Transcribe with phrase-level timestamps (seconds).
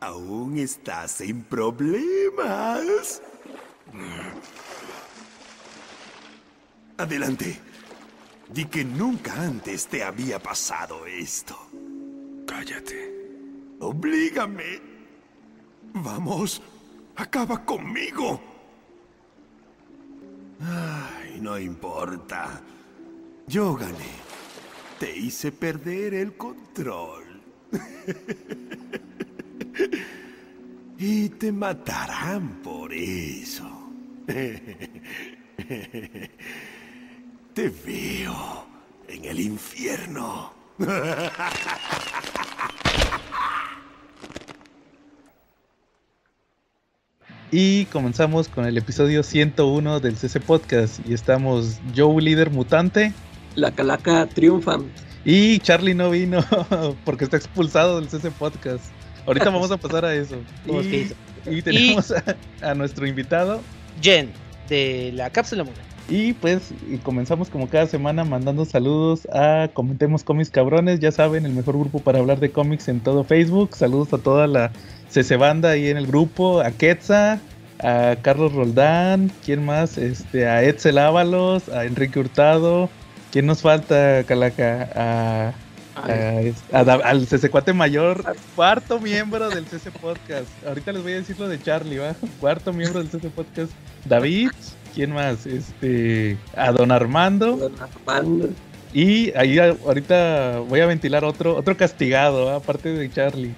[0.00, 3.22] Aún estás sin problemas.
[6.96, 7.60] Adelante.
[8.48, 11.56] Di que nunca antes te había pasado esto.
[12.46, 13.14] Cállate.
[13.80, 14.97] Oblígame.
[15.94, 16.62] Vamos,
[17.16, 18.40] acaba conmigo.
[20.60, 22.60] Ay, no importa.
[23.46, 24.28] Yo gané.
[24.98, 27.40] Te hice perder el control.
[30.98, 33.70] y te matarán por eso.
[37.54, 38.66] Te veo
[39.08, 40.52] en el infierno.
[47.50, 51.00] Y comenzamos con el episodio 101 del CC Podcast.
[51.08, 53.14] Y estamos Joe, líder mutante.
[53.54, 54.78] La calaca triunfa.
[55.24, 56.44] Y Charlie no vino
[57.06, 58.84] porque está expulsado del CC Podcast.
[59.26, 60.36] Ahorita vamos a pasar a eso.
[60.66, 61.10] Y,
[61.50, 63.62] y tenemos a, a, nuestro invitado.
[64.02, 64.30] Jen,
[64.68, 65.84] de la Cápsula Mujer.
[66.08, 71.52] Y pues comenzamos como cada semana mandando saludos a Comentemos Cómics Cabrones, ya saben, el
[71.52, 73.76] mejor grupo para hablar de cómics en todo Facebook.
[73.76, 74.72] Saludos a toda la
[75.10, 77.40] CC Banda ahí en el grupo, a Quetza,
[77.80, 79.98] a Carlos Roldán, ¿quién más?
[79.98, 82.88] Este, a Edsel Ábalos, a Enrique Hurtado.
[83.30, 84.88] ¿Quién nos falta, Calaca?
[84.94, 85.52] A,
[86.72, 88.24] a, a, al CC Cuate Mayor,
[88.56, 90.48] cuarto miembro del CC Podcast.
[90.66, 92.14] Ahorita les voy a decir lo de Charlie, ¿va?
[92.40, 93.72] Cuarto miembro del CC Podcast.
[94.06, 94.50] David,
[94.98, 95.46] ¿quién más?
[95.46, 97.56] Este, a Don Armando.
[97.56, 98.48] Don Armando.
[98.92, 102.56] Y ahí ahorita voy a ventilar otro, otro castigado, ¿va?
[102.56, 103.54] aparte de Charlie.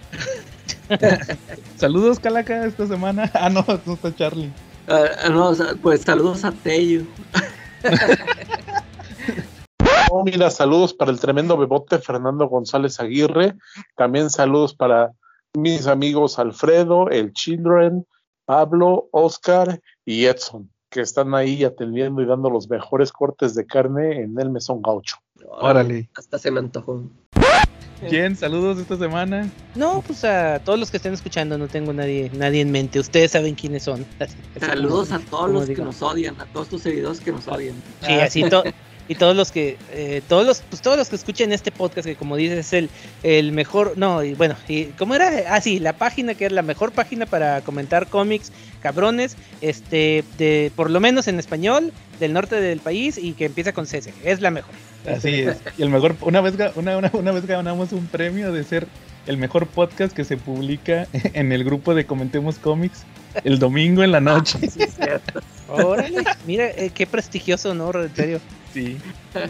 [1.77, 3.31] saludos, Calaca, esta semana.
[3.33, 4.53] Ah, no, no está Charlie.
[4.87, 7.05] Uh, no, pues saludos a Tello.
[10.13, 13.55] Oh, mira, saludos para el tremendo bebote Fernando González Aguirre.
[13.97, 15.13] También saludos para
[15.57, 18.05] mis amigos Alfredo, el Children,
[18.45, 24.23] Pablo, Oscar y Edson, que están ahí atendiendo y dando los mejores cortes de carne
[24.23, 25.17] en el Mesón Gaucho.
[25.49, 26.11] Órale.
[26.17, 27.05] Hasta se me antojó.
[28.09, 28.35] ¿Quién?
[28.35, 29.49] Saludos esta semana.
[29.75, 32.99] No, pues a todos los que estén escuchando, no tengo nadie, nadie en mente.
[32.99, 34.07] Ustedes saben quiénes son.
[34.61, 35.79] Saludos a todos los digo.
[35.79, 37.77] que nos odian, a todos tus seguidores que nos odian.
[38.01, 38.65] Sí, así todo.
[39.07, 42.15] y todos los que eh, todos los pues todos los que escuchen este podcast que
[42.15, 42.91] como dices es el
[43.25, 46.63] el mejor no y bueno y cómo era ah sí la página que es la
[46.63, 52.61] mejor página para comentar cómics cabrones este de por lo menos en español del norte
[52.61, 54.75] del país y que empieza con CC es la mejor
[55.07, 58.65] así es y el mejor una vez una, una, una vez ganamos un premio de
[58.65, 58.87] ser
[59.27, 63.05] el mejor podcast que se publica en el grupo de Comentemos Cómics
[63.45, 64.59] el domingo en la noche.
[64.63, 65.41] Ah, sí, cierto.
[65.69, 68.41] Órale, mira eh, qué prestigioso honor, en serio.
[68.75, 68.99] Sí,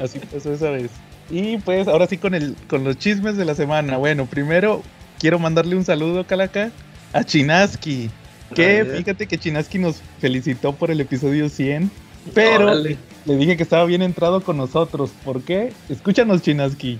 [0.02, 0.90] así pasó esa vez.
[1.30, 3.96] Y pues ahora sí con el con los chismes de la semana.
[3.96, 4.82] Bueno, primero
[5.18, 6.70] quiero mandarle un saludo, Calaca,
[7.12, 8.10] a Chinaski.
[8.54, 11.90] Que fíjate que Chinaski nos felicitó por el episodio 100.
[12.34, 12.98] Pero Órale.
[13.24, 15.10] le dije que estaba bien entrado con nosotros.
[15.24, 15.72] ¿Por qué?
[15.88, 16.98] Escúchanos, Chinaski.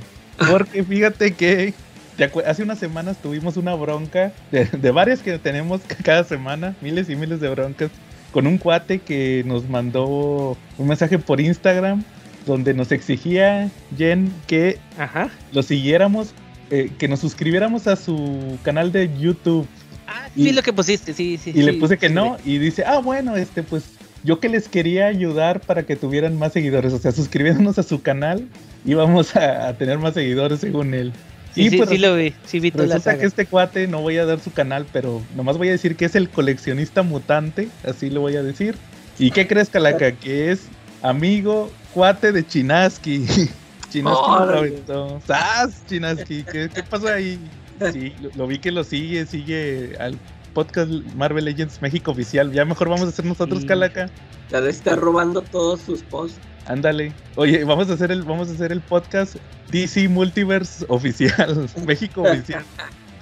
[0.50, 1.74] Porque fíjate que
[2.46, 7.16] hace unas semanas tuvimos una bronca de, de, varias que tenemos cada semana, miles y
[7.16, 7.90] miles de broncas,
[8.32, 12.04] con un cuate que nos mandó un mensaje por Instagram
[12.46, 15.30] donde nos exigía Jen que Ajá.
[15.52, 16.32] lo siguiéramos,
[16.70, 19.66] eh, que nos suscribiéramos a su canal de YouTube.
[20.12, 21.50] Ah, sí, y, lo que pusiste, sí, sí.
[21.50, 23.84] Y sí, le puse que sí, no, y dice, ah, bueno, este, pues
[24.24, 28.02] yo que les quería ayudar para que tuvieran más seguidores, o sea, suscribiéndonos a su
[28.02, 28.48] canal,
[28.84, 31.12] íbamos a, a tener más seguidores según él.
[31.54, 34.18] Sí, sí, pues, sí, lo vi, sí vi toda Resulta que este cuate, no voy
[34.18, 38.10] a dar su canal, pero nomás voy a decir que es el coleccionista mutante, así
[38.10, 38.76] lo voy a decir.
[39.18, 40.12] ¿Y qué crees, Calaca?
[40.12, 40.66] Que es
[41.02, 43.26] amigo, cuate de Chinaski.
[43.90, 46.44] Chinaski oh, ¡Sas, Chinaski!
[46.44, 47.38] ¿Qué, ¿Qué pasó ahí?
[47.92, 50.18] Sí, lo, lo, vi que lo sigue, sigue al
[50.52, 52.52] podcast Marvel Legends México oficial.
[52.52, 53.64] Ya mejor vamos a hacer nosotros.
[53.64, 54.10] Calaca.
[54.50, 56.38] Ya le está robando todos sus posts.
[56.66, 57.12] Ándale.
[57.36, 59.36] Oye, vamos a hacer el, vamos a hacer el podcast
[59.70, 62.64] DC Multiverse oficial, México oficial.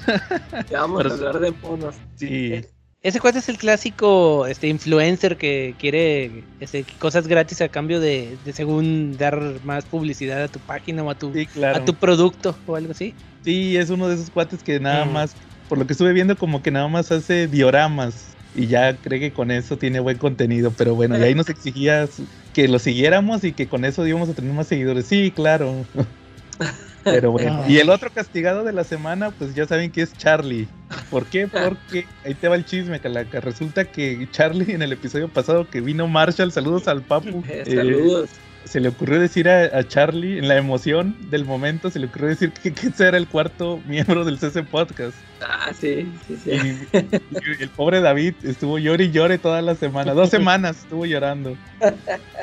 [0.71, 1.95] ya vamos Pero, a hablar de monos.
[2.17, 2.65] Sí.
[3.03, 8.37] Ese cuate es el clásico este influencer que quiere este, cosas gratis a cambio de,
[8.45, 11.79] de, según dar más publicidad a tu página o a tu, sí, claro.
[11.79, 13.15] a tu producto o algo así.
[13.45, 15.13] Sí, es uno de esos cuates que nada mm.
[15.13, 15.35] más,
[15.69, 19.33] por lo que estuve viendo, como que nada más hace dioramas y ya cree que
[19.33, 22.09] con eso tiene buen contenido, pero bueno, y ahí nos exigía
[22.53, 25.07] que lo siguiéramos y que con eso íbamos a tener más seguidores.
[25.07, 25.87] Sí, claro.
[27.11, 30.69] Pero bueno, y el otro castigado de la semana, pues ya saben que es Charlie.
[31.11, 31.47] ¿Por qué?
[31.49, 33.41] Porque ahí te va el chisme, Calaca.
[33.41, 37.43] Resulta que Charlie en el episodio pasado que vino Marshall, saludos al Papu.
[37.49, 38.31] Eh, eh, saludos.
[38.65, 42.29] Se le ocurrió decir a, a Charlie, en la emoción del momento, se le ocurrió
[42.29, 45.17] decir que, que ese era el cuarto miembro del CC Podcast.
[45.41, 46.51] Ah, sí, sí, sí.
[46.51, 50.13] Y, y el pobre David estuvo llore y llore toda la semana.
[50.13, 51.57] Dos semanas estuvo llorando.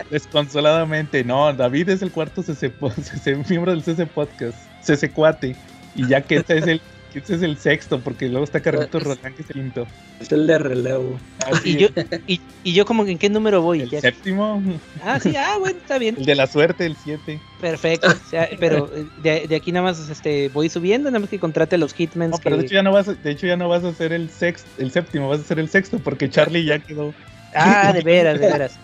[0.09, 1.23] Desconsoladamente.
[1.23, 4.57] No, David es el cuarto CC, CC miembro del CC Podcast.
[4.81, 5.56] CC Cuate.
[5.95, 6.81] Y ya que este es el,
[7.19, 9.88] este es el sexto, porque luego está Carlitos Rolán, que es el quinto.
[10.19, 11.19] Es el de relevo.
[11.39, 11.88] Así Y yo,
[12.27, 13.81] y, y yo como que en qué número voy.
[13.81, 14.62] el Ya- séptimo,
[15.01, 16.15] Ah, sí, ah, bueno, está bien.
[16.17, 17.39] el de la suerte, el siete.
[17.59, 18.07] Perfecto.
[18.07, 21.39] O sea, pero eh, de, de aquí nada más este, voy subiendo, nada más que
[21.39, 22.31] contrate a los Hitmans.
[22.31, 24.13] No, pero de hecho ya no vas a, de hecho ya no vas a ser
[24.13, 27.13] el sexto, el séptimo, vas a ser el sexto, porque Charlie ya quedó.
[27.53, 28.79] Ah, de veras, de veras.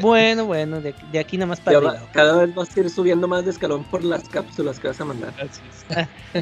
[0.00, 3.28] Bueno, bueno, de, de aquí nada más para va- cada vez vas a ir subiendo
[3.28, 5.34] más de escalón por las cápsulas que vas a mandar.
[5.40, 5.84] Así es.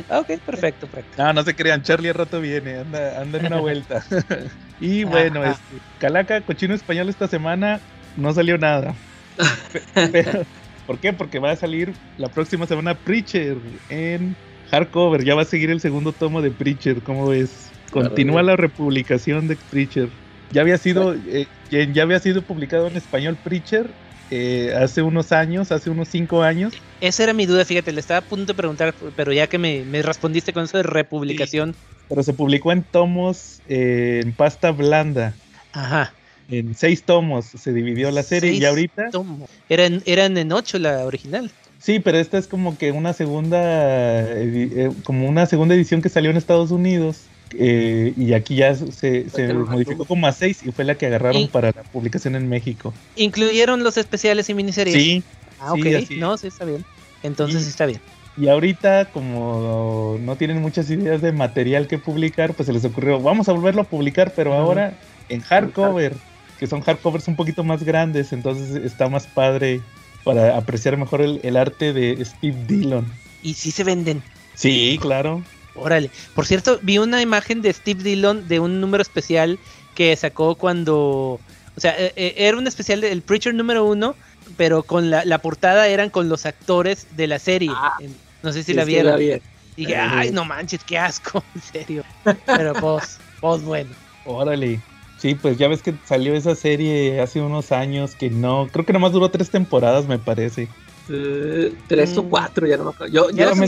[0.08, 1.22] Ah, ok, perfecto, perfecto.
[1.22, 4.02] No, no se crean, Charlie al rato viene, anda, anda en una vuelta.
[4.80, 5.52] y bueno, Ajá.
[5.52, 7.80] este, Calaca, cochino español esta semana
[8.16, 8.94] no salió nada.
[10.12, 10.44] Pero,
[10.86, 11.12] ¿Por qué?
[11.12, 13.58] Porque va a salir la próxima semana Preacher
[13.88, 14.36] en
[14.70, 15.24] hardcover.
[15.24, 17.70] Ya va a seguir el segundo tomo de Preacher, ¿cómo ves?
[17.90, 20.10] Continúa la republicación de Preacher.
[20.50, 23.90] Ya había sido, eh, ya había sido publicado en español Preacher
[24.30, 26.74] eh, hace unos años, hace unos cinco años.
[27.00, 29.84] Esa era mi duda, fíjate, le estaba a punto de preguntar, pero ya que me,
[29.84, 31.74] me respondiste con eso de republicación.
[32.08, 35.34] pero se publicó en tomos eh, en pasta blanda.
[35.72, 36.12] Ajá.
[36.50, 39.10] En seis tomos se dividió la serie Seis y ahorita.
[39.10, 39.48] tomo.
[39.68, 41.50] Eran, eran en ocho la original.
[41.78, 46.30] Sí, pero esta es como que una segunda, eh, como una segunda edición que salió
[46.30, 47.18] en Estados Unidos.
[47.52, 51.72] Eh, y aquí ya se, modificó como a seis y fue la que agarraron para
[51.74, 52.94] la publicación en México.
[53.16, 54.94] ¿Incluyeron los especiales y miniseries?
[54.94, 55.24] Sí,
[55.58, 56.02] Ah, sí, ok.
[56.02, 56.84] así no, sí está bien.
[57.22, 58.00] Entonces Y- sí está bien.
[58.36, 63.20] y ahorita como no tienen muchas ideas de material que publicar, pues se les ocurrió,
[63.20, 64.96] vamos a volverlo a publicar, pero ahora
[65.28, 66.14] en hardcover,
[66.56, 69.82] que son hardcovers un poquito más grandes, entonces está más padre
[70.24, 73.06] para apreciar mejor el, el arte de Steve Dillon.
[73.42, 74.22] Y sí se venden.
[74.54, 75.42] Sí, claro.
[75.80, 76.10] Órale.
[76.34, 79.58] Por cierto, vi una imagen de Steve Dillon de un número especial
[79.94, 81.40] que sacó cuando.
[81.76, 84.16] O sea, eh, eh, era un especial del Preacher número uno,
[84.56, 87.70] pero con la, la portada eran con los actores de la serie.
[87.72, 87.94] Ah.
[88.00, 89.12] En- no sé si la sí, vieron.
[89.12, 89.40] la vi.
[89.76, 92.04] Dije, ay, no manches, qué asco, en serio.
[92.46, 93.90] Pero pues, pues bueno.
[94.24, 94.80] Órale.
[95.18, 98.92] Sí, pues ya ves que salió esa serie hace unos años que no, creo que
[98.92, 100.68] nomás duró tres temporadas, me parece.
[101.08, 102.28] Eh, tres o Mm.
[102.28, 103.12] cuatro, ya no me acuerdo.
[103.12, 103.62] Yo, Ya yo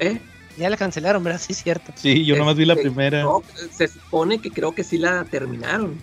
[0.00, 0.20] ¿eh?
[0.58, 1.40] Ya la cancelaron, ¿verdad?
[1.40, 1.92] Sí, es cierto.
[1.96, 3.22] Sí, yo nomás vi la primera.
[3.22, 6.02] No, se supone que creo que sí la terminaron.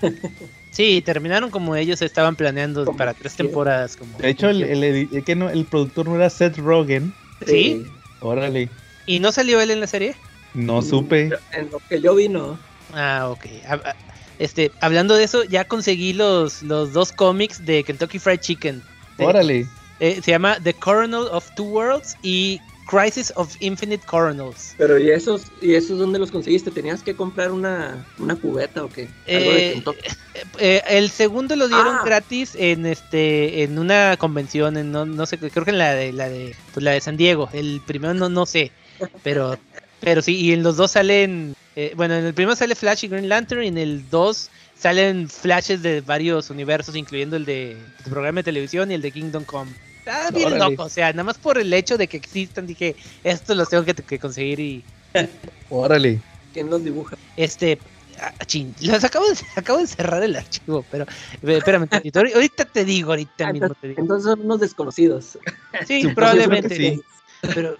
[0.70, 3.96] Sí, terminaron como ellos estaban planeando Como para tres temporadas.
[3.96, 7.14] Como De hecho, el, que no, el productor no era Seth Rogen.
[7.46, 7.90] ¿Sí?
[8.20, 8.68] Órale.
[9.06, 10.16] ¿Y no salió él en la serie?
[10.52, 11.32] No supe.
[11.52, 12.58] En lo que yo vi, no.
[12.90, 13.46] Ah, ok.
[13.66, 13.96] Ah, ah,
[14.38, 18.84] Este, hablando de eso, ya conseguí los, los dos cómics de Kentucky Fried Chicken.
[19.16, 19.66] De- Órale.
[19.98, 24.74] eh, se llama The Coronal of Two Worlds y Crisis of Infinite Coronals.
[24.78, 26.70] Pero ¿y esos, y esos dónde los conseguiste?
[26.70, 29.08] ¿Tenías que comprar una, una cubeta o qué?
[29.26, 29.82] Eh.
[29.84, 32.02] Eh, eh, el segundo lo dieron Ah.
[32.04, 36.12] gratis en este en una convención en no, no sé creo que en la de
[36.12, 38.70] la de pues, la de San Diego el primero no no sé
[39.22, 39.58] pero
[40.00, 43.08] pero sí y en los dos salen eh, bueno en el primero sale Flash y
[43.08, 48.10] Green Lantern y en el 2 salen flashes de varios universos incluyendo el de el
[48.10, 49.72] programa de televisión y el de Kingdom Come
[50.06, 50.70] Ah, bien Órale.
[50.70, 53.84] loco, o sea, nada más por el hecho de que existan, dije, esto los tengo
[53.84, 54.84] que, que conseguir y,
[55.68, 56.22] Órale.
[56.52, 57.16] ¿Quién los dibuja?
[57.36, 57.80] Este,
[58.20, 61.04] ah, chin, los acabo de, acabo de cerrar el archivo, pero
[61.42, 64.00] espérame tantito, ahorita te digo, ahorita Ah, mismo te digo.
[64.02, 65.38] entonces son unos desconocidos.
[65.86, 67.02] Sí, probablemente, sí.
[67.54, 67.76] pero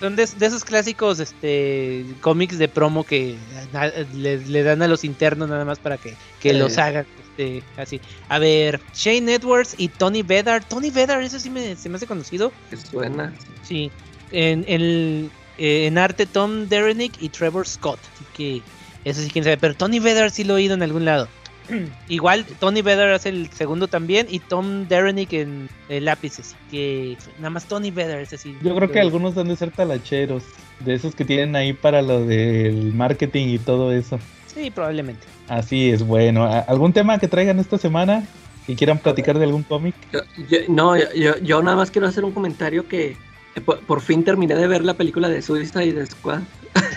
[0.00, 3.38] son de, de esos clásicos este cómics de promo que
[3.72, 6.54] na- le, le dan a los internos nada más para que, que Eh.
[6.54, 7.06] los hagan
[7.36, 8.00] este, así.
[8.28, 10.64] A ver, Shane Edwards y Tony Vedar.
[10.64, 12.52] Tony Vedar, eso sí me, se me hace conocido.
[12.70, 13.32] Que suena.
[13.62, 13.90] Sí,
[14.30, 17.98] en, en, eh, en arte Tom Derenick y Trevor Scott.
[18.14, 18.62] Así que
[19.04, 19.56] eso sí quién sabe.
[19.56, 21.28] Pero Tony Vedder sí lo he oído en algún lado.
[22.08, 26.38] Igual Tony Vedder hace el segundo también y Tom Derenick en el lápiz.
[26.38, 28.56] Así que nada más Tony Vedder, ese sí.
[28.62, 30.44] Yo creo que algunos han de ser talacheros.
[30.80, 34.18] De esos que tienen ahí para lo del marketing y todo eso.
[34.54, 35.26] Sí, probablemente.
[35.48, 36.44] Así es, bueno.
[36.44, 38.24] ¿a- ¿Algún tema que traigan esta semana?
[38.66, 39.94] ¿Y quieran platicar de algún cómic?
[40.12, 43.16] Yo- yo- no, yo, nada más quiero hacer un comentario que
[43.64, 46.40] por, por fin terminé de ver la película de Suicide Squad.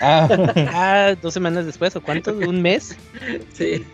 [0.00, 0.28] Ah,
[0.72, 2.32] Ah, dos semanas después, ¿o cuánto?
[2.36, 2.96] ¿Un mes?
[3.52, 3.84] Sí.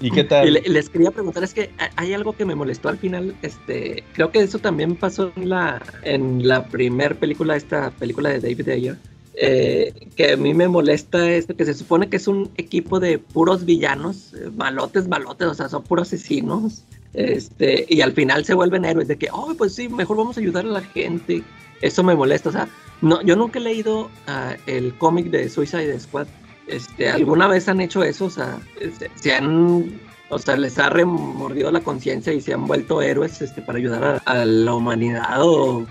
[0.00, 0.52] ¿y qué Y tal?
[0.52, 4.04] le- les quería preguntar, es que ha- hay algo que me molestó al final, este,
[4.14, 8.68] creo que eso también pasó en la, en la primer película, esta película de David
[8.70, 8.96] Ayer,
[9.34, 13.18] eh, que a mí me molesta es que se supone que es un equipo de
[13.18, 16.84] puros villanos, eh, malotes, malotes, o sea, son puros asesinos.
[17.12, 20.40] Este, y al final se vuelven héroes de que, oh, pues sí, mejor vamos a
[20.40, 21.42] ayudar a la gente.
[21.80, 22.68] Eso me molesta, o sea,
[23.00, 26.26] no, yo nunca he leído ah, el cómic de Suicide Squad.
[26.66, 28.26] Este, ¿Alguna vez han hecho eso?
[28.26, 32.66] O sea, este, se han, o sea, les ha remordido la conciencia y se han
[32.66, 35.86] vuelto héroes este, para ayudar a, la humanidad o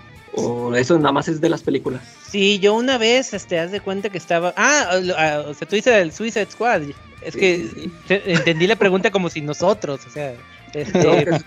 [0.75, 2.18] eso nada más es de las películas.
[2.29, 4.53] Sí, yo una vez, este, haz de cuenta que estaba.
[4.55, 6.83] Ah, lo- ah, o sea, tú dices el Suicide Squad.
[7.21, 7.91] Es Sí, que sí,
[8.25, 10.33] entendí la pregunta como si nosotros, o sea.
[10.73, 11.37] este, No,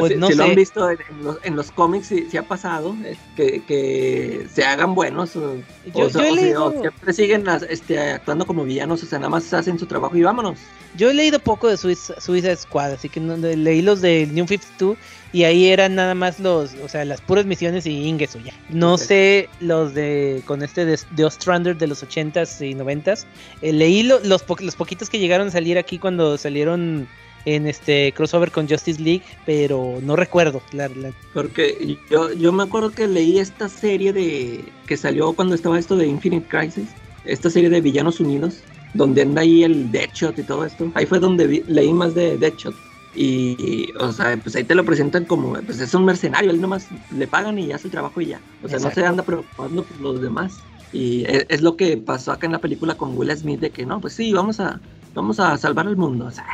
[0.00, 0.50] pues si, no si lo sé.
[0.50, 4.64] han visto en, en los, en los cómics, sí ha pasado eh, que, que se
[4.64, 5.36] hagan buenos.
[5.36, 5.56] O,
[5.94, 9.30] Yo- o yo si- leído- o siempre siguen este, actuando como villanos, o sea, nada
[9.30, 10.58] más hacen su trabajo y vámonos.
[10.96, 14.96] Yo he leído poco de Suiza- Squad, así que no, leí los de New 52
[15.32, 18.52] y ahí eran nada más los, o sea, las puras misiones y Ingesu ya.
[18.70, 23.26] No sé los de con este de, de Ostrander de los 80s y 90s.
[23.60, 27.06] Eh, leí lo- los, po- los poquitos que llegaron a salir aquí cuando salieron
[27.54, 30.60] en este crossover con Justice League, pero no recuerdo.
[30.72, 35.54] La, la- Porque yo, yo me acuerdo que leí esta serie de que salió cuando
[35.54, 36.88] estaba esto de Infinite Crisis,
[37.24, 38.62] esta serie de Villanos Unidos,
[38.94, 40.90] donde anda ahí el Deadshot y todo esto.
[40.94, 42.74] Ahí fue donde vi- leí más de Deadshot.
[43.14, 46.86] Y, o sea, pues ahí te lo presentan como, pues es un mercenario, él nomás
[47.10, 48.40] le pagan y hace el trabajo y ya.
[48.62, 49.00] O sea, no Exacto.
[49.00, 50.58] se anda preocupando por los demás.
[50.92, 53.84] Y e- es, lo que pasó acá en la película con Will Smith, de que
[53.86, 54.80] no, pues sí, vamos a,
[55.14, 56.26] vamos a salvar al mundo.
[56.26, 56.46] O sea,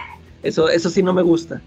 [0.45, 1.61] eso, eso sí no me gusta.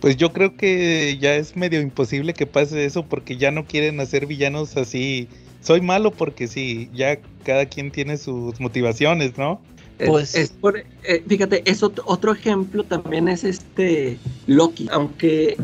[0.00, 4.00] Pues yo creo que ya es medio imposible que pase eso porque ya no quieren
[4.00, 5.28] hacer villanos así.
[5.62, 9.60] Soy malo porque sí, ya cada quien tiene sus motivaciones, ¿no?
[9.98, 14.88] Es- Pues- es por- eh, fíjate, es ot- otro ejemplo también es este Loki.
[14.90, 15.58] Aunque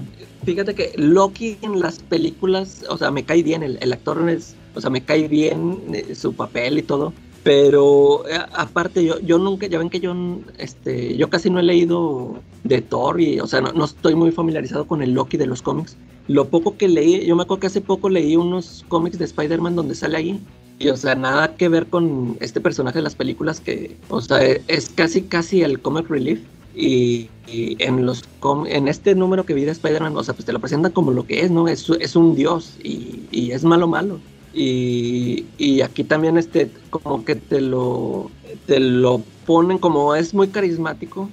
[0.44, 4.54] fíjate que Loki en las películas, o sea, me cae bien, el, el actor es,
[4.74, 7.14] o sea, me cae bien eh, su papel y todo.
[7.46, 10.12] Pero eh, aparte, yo, yo nunca, ya ven que yo,
[10.58, 14.32] este, yo casi no he leído de Thor y, o sea, no, no estoy muy
[14.32, 15.96] familiarizado con el Loki de los cómics.
[16.26, 19.76] Lo poco que leí, yo me acuerdo que hace poco leí unos cómics de Spider-Man
[19.76, 20.40] donde sale ahí
[20.80, 24.42] y, o sea, nada que ver con este personaje de las películas que, o sea,
[24.42, 26.40] es casi, casi el comic relief.
[26.74, 30.44] Y, y en los com- en este número que vi de Spider-Man, o sea, pues
[30.46, 31.68] te lo presentan como lo que es, ¿no?
[31.68, 34.18] Es, es un dios y, y es malo, malo.
[34.58, 38.30] Y, y aquí también, este, como que te lo,
[38.64, 41.28] te lo ponen como es muy carismático.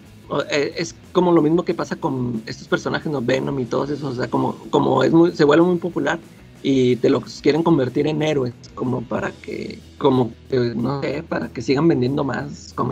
[0.51, 3.22] eh, Es como lo mismo que pasa con estos personajes, ¿no?
[3.22, 6.20] Venom y todos esos, o sea, como, como es muy, se vuelve muy popular
[6.63, 11.48] y te los quieren convertir en héroes como para que como que, no sé para
[11.48, 12.92] que sigan vendiendo más como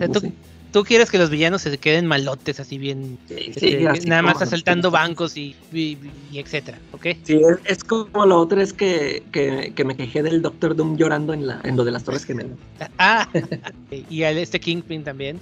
[0.72, 3.18] tú- quieres que los villanos se queden malotes, así bien.
[3.30, 5.98] este, nada más asaltando bancos y, y-
[6.32, 7.08] y etcétera, ¿ok?
[7.24, 10.98] sí es, es como lo otro es que, que, que me quejé del Doctor Doom
[10.98, 12.58] llorando en la en lo de las Torres Gemelas
[12.98, 13.28] Ah,
[14.10, 15.40] y al este Kingpin también.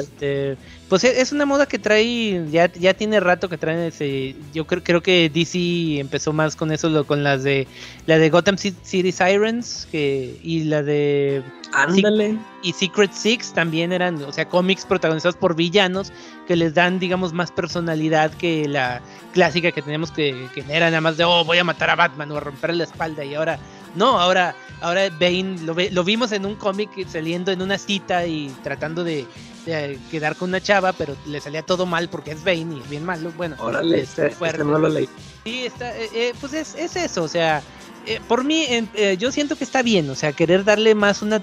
[0.00, 0.56] Este,
[0.88, 4.66] pues e- es una moda que trae, ya, ya tiene rato que traen ese, yo
[4.66, 7.66] creo, creo que DC empezó más con eso, lo- con las de,
[8.06, 12.38] la de Gotham Ci- City Sirens, que, y la de, ándale.
[12.62, 16.12] Y Secret Six también eran, o sea, cómics protagonizados por villanos
[16.46, 19.00] que les dan, digamos, más personalidad que la
[19.32, 22.32] clásica que teníamos que, que era nada más de, oh, voy a matar a Batman
[22.32, 23.58] o a romperle la espalda y ahora,
[23.94, 28.50] no, ahora, ahora Bane, lo, lo vimos en un cómic saliendo en una cita y
[28.64, 29.26] tratando de,
[30.10, 33.04] quedar con una chava, pero le salía todo mal porque es Bane y es bien
[33.04, 34.64] malo, bueno, órale es fuerte.
[34.64, 35.08] no lo leí
[35.44, 37.62] Sí, está, eh, eh, pues es, es eso, o sea,
[38.06, 41.40] eh, por mí eh, yo siento que está bien, o sea, querer darle más una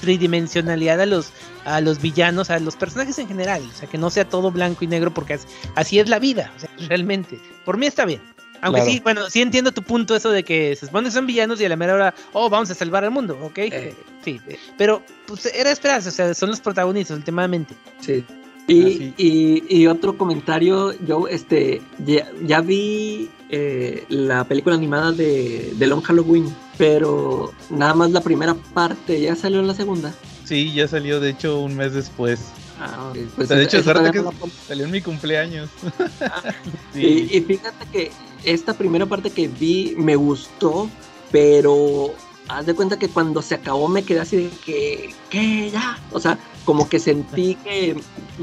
[0.00, 1.32] tridimensionalidad a los
[1.64, 4.84] a los villanos, a los personajes en general, o sea, que no sea todo blanco
[4.84, 7.40] y negro porque as- así es la vida, o sea, realmente.
[7.64, 8.22] Por mí está bien.
[8.66, 8.92] Aunque Claro.
[8.92, 11.64] sí, bueno, sí entiendo tu punto eso de que se supone que son villanos y
[11.64, 13.58] a la mera hora, oh, vamos a salvar al mundo, ¿ok?
[13.58, 13.94] Eh.
[14.24, 14.40] Sí,
[14.76, 17.74] pero pues era esperanza, o sea, son los protagonistas últimamente.
[18.00, 18.24] Sí.
[18.68, 25.72] Y, y, y otro comentario, yo este ya, ya vi eh, la película animada de,
[25.76, 30.12] de Long Halloween, pero nada más la primera parte, ya salió la segunda.
[30.44, 32.46] Sí, ya salió de hecho un mes después.
[32.80, 34.32] Ah, O pues sea, de hecho, suerte que la
[34.66, 35.70] salió en mi cumpleaños.
[36.94, 37.28] Y, sí.
[37.32, 38.10] y fíjate que
[38.44, 40.88] esta primera parte que vi me gustó,
[41.32, 42.12] pero
[42.48, 45.70] haz de cuenta que cuando se acabó me quedé así de que, ¿qué?
[45.70, 45.98] Ya.
[46.12, 47.96] O sea, como que sentí que,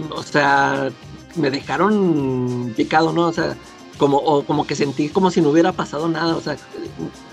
[0.10, 0.90] o sea,
[1.36, 3.28] me dejaron picado, ¿no?
[3.28, 3.56] O sea,
[3.98, 6.58] como, o como que sentí como si no hubiera pasado nada, o sea,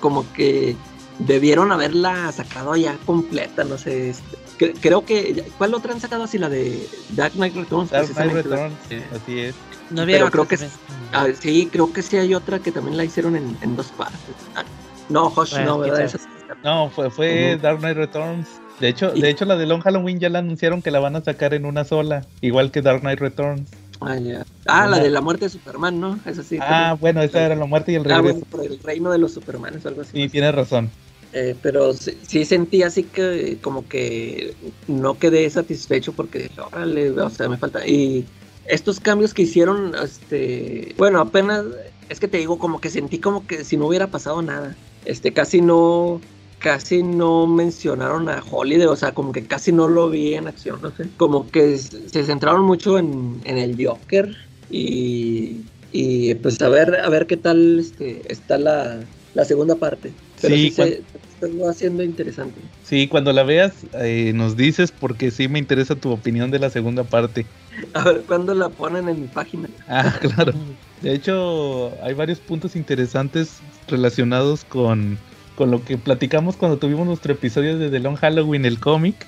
[0.01, 0.77] como que
[1.19, 4.11] debieron haberla sacado ya completa, no sé.
[4.11, 6.39] este, cre- creo que, ¿cuál otra han sacado así?
[6.39, 7.91] La de Dark Knight Returns.
[7.91, 8.75] Dark Knight Returns,
[9.23, 9.55] así es.
[9.91, 10.59] No había Pero creo que.
[11.13, 14.19] Ah, sí, creo que sí hay otra que también la hicieron en, en dos partes.
[14.55, 14.65] Ah,
[15.09, 16.03] no, Hush, Bueno, no, ¿verdad?
[16.03, 17.59] Esa sí está No, fue, fue.
[17.61, 18.49] Dark Knight Returns.
[18.79, 21.17] De hecho, Y- de hecho, la de Long Halloween ya la anunciaron que la van
[21.17, 23.71] a sacar en una sola, igual que Dark Knight Returns.
[24.01, 24.47] Ah, ya.
[24.67, 26.19] Ah, la de la muerte de Superman, ¿no?
[26.25, 26.57] Eso sí.
[26.61, 28.23] Ah, bueno, esa era la muerte y el Ah, regreso.
[28.41, 30.13] bueno, por el reino de los Supermanes o algo así.
[30.15, 30.91] Sí, tienes razón.
[31.33, 34.55] Eh, pero sí, sí sentí así que como que
[34.89, 37.87] no quedé satisfecho porque dije, órale, o sea, me falta.
[37.87, 38.25] Y
[38.67, 41.65] estos cambios que hicieron, este, bueno, apenas,
[42.09, 44.77] es que te digo, como que sentí como que si no hubiera pasado nada.
[45.05, 46.21] Este, casi no,
[46.59, 50.81] casi no mencionaron a Holiday, o sea, como que casi no lo vi en acción,
[50.83, 51.07] no sé.
[51.17, 54.37] Como que se centraron mucho en, en el Joker
[54.71, 55.63] y,
[55.93, 59.01] y pues a ver, a ver qué tal este, está la,
[59.35, 60.13] la segunda parte.
[60.41, 61.03] Pero Sí, sí, se
[61.47, 62.61] está haciendo interesante.
[62.85, 66.71] Sí, cuando la veas eh, nos dices porque sí me interesa tu opinión de la
[66.71, 67.47] segunda parte.
[67.95, 69.69] A ver cuándo la ponen en mi página.
[69.89, 70.53] Ah, claro.
[71.03, 75.19] De hecho, hay varios puntos interesantes relacionados con,
[75.57, 79.27] con lo que platicamos cuando tuvimos nuestro episodio de The Long Halloween, el cómic.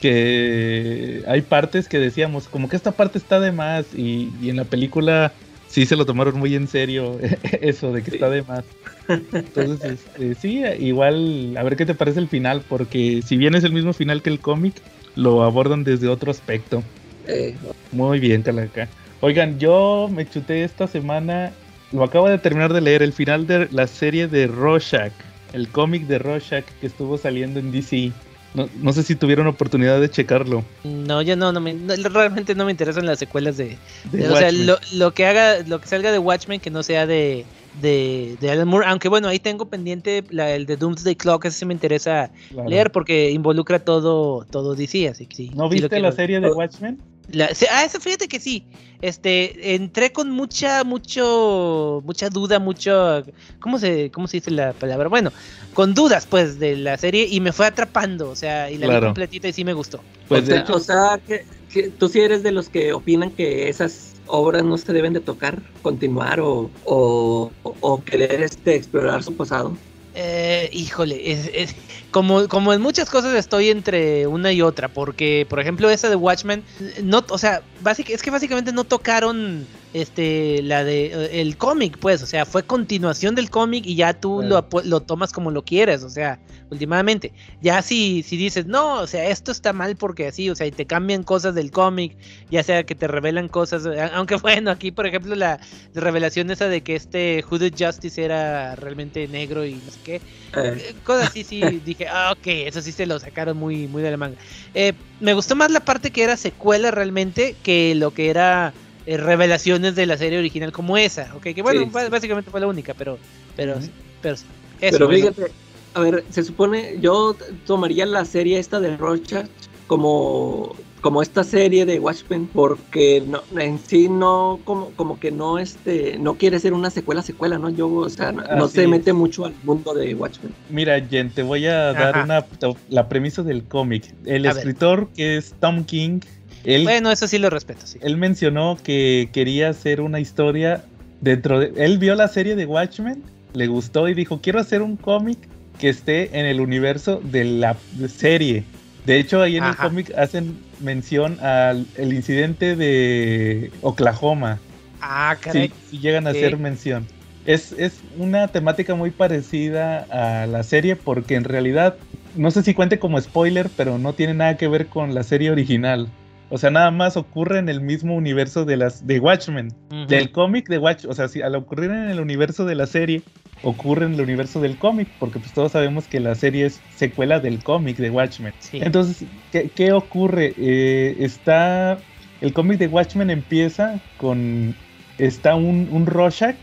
[0.00, 4.56] Que hay partes que decíamos, como que esta parte está de más, y, y en
[4.56, 5.32] la película
[5.74, 7.18] sí se lo tomaron muy en serio,
[7.60, 8.16] eso de que Sí.
[8.16, 8.64] está de más.
[9.08, 13.64] Entonces, este, sí, igual, a ver qué te parece el final, porque si bien es
[13.64, 14.74] el mismo final que el cómic,
[15.16, 16.82] lo abordan desde otro aspecto.
[17.26, 17.56] Eh,
[17.90, 18.88] Muy bien, Calaca.
[19.20, 21.50] Oigan, yo me chuté esta semana,
[21.90, 25.12] lo acabo de terminar de leer, el final de la serie de Rorschach,
[25.52, 28.12] el cómic de Rorschach que estuvo saliendo en DC.
[28.54, 30.64] No, no sé si tuvieron oportunidad de checarlo.
[30.84, 34.28] No, yo no, no me, no, realmente no me interesan las secuelas de, de de-
[34.28, 37.46] o sea, lo, lo que haga, lo que salga de Watchmen que no sea de,
[37.72, 41.60] de, de Alan Moore, aunque bueno, ahí tengo pendiente la, el de Doomsday Clock, ese
[41.60, 42.68] sí me interesa Claro.
[42.68, 45.50] leer porque involucra todo, todo DC, así que sí.
[45.54, 47.00] ¿No sí viste la serie de Watchmen?
[47.28, 48.68] La- ah, eso fíjate que sí.
[49.00, 53.22] Este, entré con mucha, mucho, mucha duda, mucho,
[53.58, 55.08] ¿cómo se, cómo se dice la palabra?
[55.08, 55.32] Bueno,
[55.72, 58.98] con dudas, pues, de la serie y me fue atrapando, o sea, y la vi
[58.98, 59.06] Claro.
[59.06, 60.04] completita y sí me gustó.
[60.26, 62.92] Pues o de sea, hecho, o sea, que, que tú sí eres de los que
[62.94, 68.74] opinan que esas obras no se deben de tocar, continuar o, o, o querer este,
[68.76, 69.78] explorar su pasado.
[70.16, 71.74] Eh, híjole, es, es-
[72.14, 76.14] como, como en muchas cosas estoy entre una y otra, porque por ejemplo esa de
[76.14, 76.62] Watchmen,
[77.02, 77.62] no, o sea,
[78.06, 82.64] es que básicamente no tocaron este la de eh, el cómic, pues, o sea, fue
[82.64, 86.38] continuación del cómic y ya tú lo, lo tomas como lo quieres, o sea,
[86.70, 87.32] últimamente.
[87.62, 90.72] Ya si, si dices, no, o sea, esto está mal porque así, o sea, y
[90.72, 92.16] te cambian cosas del cómic,
[92.50, 95.60] ya sea que te revelan cosas, eh, aunque bueno, aquí por ejemplo la
[95.94, 100.20] revelación esa de que este Hooded Justice era realmente negro y no sé qué,
[100.56, 104.10] eh, cosas así, sí, dije, ah, ok, eso sí se lo sacaron muy, muy de
[104.10, 104.36] la manga.
[104.74, 108.74] Eh, me gustó más la parte que era secuela realmente que lo que era
[109.06, 112.10] eh, revelaciones de la serie original como esa, ok, que bueno, Sí, ba- sí.
[112.10, 113.18] básicamente fue la única, pero,
[113.56, 113.78] pero,
[114.22, 114.46] pero eso,
[114.80, 115.52] pero fíjate,
[115.94, 117.36] a ver, se supone, yo
[117.66, 119.46] tomaría la serie esta de Rorschach
[119.86, 125.58] como, como esta serie de Watchmen, porque no, en sí no, como, como que no,
[125.58, 127.70] este, no quiere ser una secuela secuela, ¿no?
[127.70, 128.88] Yo, o sea, no, se es.
[128.88, 130.52] mete mucho al mundo de Watchmen.
[130.70, 132.46] Mira, Jen, te voy a dar una
[132.88, 134.14] la premisa del cómic.
[134.24, 134.56] El A ver.
[134.58, 136.20] escritor que es Tom King,
[136.64, 137.98] él Bueno, eso sí lo respeto, sí.
[138.02, 140.84] él mencionó que quería hacer una historia
[141.20, 141.72] dentro de...
[141.76, 143.22] Él vio la serie de Watchmen,
[143.52, 145.38] le gustó y dijo, quiero hacer un cómic
[145.78, 147.76] que esté en el universo de la
[148.08, 148.64] serie.
[149.06, 149.82] De hecho, ahí en Ajá.
[149.84, 154.58] el cómic hacen mención al el incidente de Oklahoma.
[155.00, 155.72] Ah, Sí, caray.
[155.90, 157.06] sí llegan a hacer mención.
[157.44, 161.96] Es, es una temática muy parecida a la serie porque en realidad,
[162.36, 165.50] no sé si cuente como spoiler, pero no tiene nada que ver con la serie
[165.50, 166.08] original.
[166.54, 169.74] O sea, nada más ocurre en el mismo universo de las de Watchmen,
[170.06, 171.10] del cómic de Watchmen.
[171.10, 173.22] O sea, si al ocurrir en el universo de la serie,
[173.64, 177.40] ocurre en el universo del cómic, porque pues todos sabemos que la serie es secuela
[177.40, 178.52] del cómic de Watchmen.
[178.60, 178.78] Sí.
[178.80, 180.54] Entonces, ¿qué, qué ocurre?
[180.56, 181.98] Eh, está.
[182.40, 184.76] El cómic de Watchmen empieza con.
[185.18, 186.54] Está un, un Rorschach.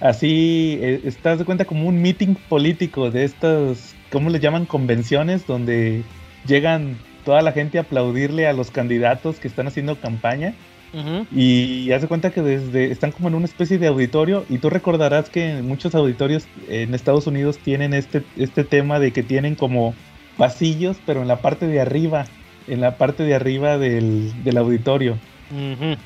[0.00, 0.78] Así.
[0.82, 3.94] eh, estás de cuenta como un meeting político de estas.
[4.12, 4.66] ¿Cómo le llaman?
[4.66, 6.02] Convenciones donde
[6.46, 6.98] llegan
[7.30, 10.52] toda la gente a aplaudirle a los candidatos que están haciendo campaña.
[10.92, 11.24] Ujú.
[11.30, 14.68] Y haz de cuenta que desde están como en una especie de auditorio y tú
[14.68, 19.94] recordarás que muchos auditorios en Estados Unidos tienen este, este tema de que tienen como
[20.36, 22.26] pasillos, pero en la parte de arriba,
[22.66, 25.16] en la parte de arriba del, del auditorio,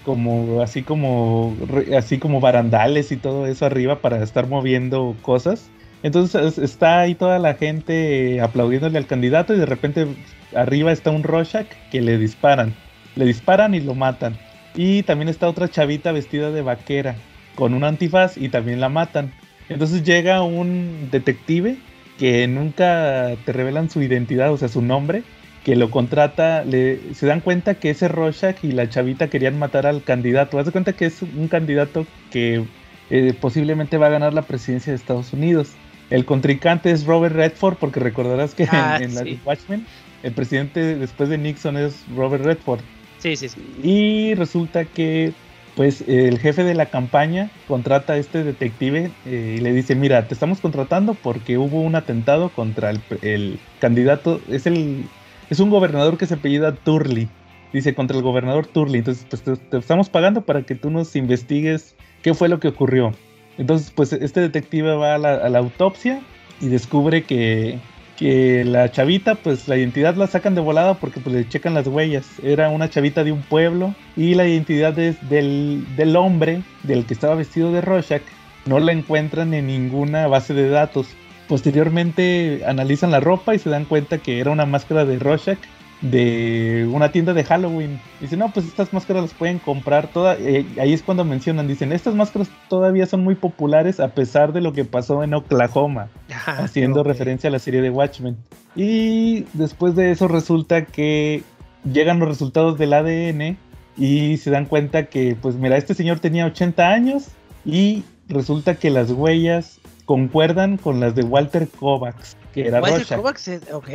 [0.05, 1.57] como así como
[1.97, 5.71] así como barandales y todo eso arriba para estar moviendo cosas.
[6.05, 10.07] Entonces es- está ahí toda la gente aplaudiéndole al candidato y de repente
[10.55, 12.75] arriba está un Rorschach que le disparan.
[13.17, 14.37] Le disparan y lo matan.
[14.77, 17.17] Y también está otra chavita vestida de vaquera
[17.55, 19.33] con un antifaz y también la matan.
[19.69, 21.79] Entonces llega un detective
[22.19, 25.23] que nunca te revelan su identidad, o sea, su nombre,
[25.64, 29.87] que lo contrata, le, se dan cuenta que ese Rorschach y la chavita querían matar
[29.87, 30.59] al candidato.
[30.59, 32.64] Haz de cuenta que es un candidato que
[33.11, 35.79] eh, posiblemente va a ganar la presidencia de Estados Unidos.
[36.11, 39.40] El contrincante es Robert Redford, porque recordarás que Ah, en, en la sí.
[39.45, 39.87] Watchmen,
[40.23, 42.81] el presidente después de Nixon es Robert Redford.
[43.19, 43.61] Sí, sí, sí.
[43.83, 45.33] Y resulta que
[45.77, 50.29] pues el jefe de la campaña contrata a este detective eh, y le dice, mira,
[50.29, 55.07] te estamos contratando porque hubo un atentado contra el, el candidato, es el
[55.51, 57.29] es un gobernador que se apellida Turley.
[57.73, 59.01] Dice contra el gobernador Turley.
[59.01, 62.69] Entonces, pues te, te estamos pagando para que tú nos investigues qué fue lo que
[62.69, 63.12] ocurrió.
[63.59, 66.21] Entonces, pues este detective va a la, a la autopsia
[66.61, 67.79] y descubre que,
[68.17, 71.87] que la chavita, pues la identidad la sacan de volada porque pues le checan las
[71.87, 72.27] huellas.
[72.43, 77.14] Era una chavita de un pueblo y la identidad es del, del hombre, del que
[77.14, 78.23] estaba vestido de Rorschach,
[78.67, 81.09] no la encuentran en ninguna base de datos.
[81.49, 85.59] Posteriormente analizan la ropa y se dan cuenta que era una máscara de Rorschach
[86.05, 87.99] de una tienda de Halloween.
[88.21, 90.38] Dicen, no, pues estas máscaras las pueden comprar todas.
[90.38, 94.75] ahí es cuando mencionan, dicen, estas máscaras todavía son muy populares a pesar de lo
[94.75, 98.37] que pasó en Oklahoma, Ajá, haciendo referencia a la serie de Watchmen.
[98.77, 101.43] Y después de eso resulta que
[101.90, 103.57] llegan los resultados del ADN
[103.97, 107.29] y se dan cuenta que, pues mira, este señor tenía 80 años
[107.64, 113.19] y resulta que las huellas concuerdan con las de Walter Kovacs, que era Walter Rorschach.
[113.19, 113.88] Kovacs, ok.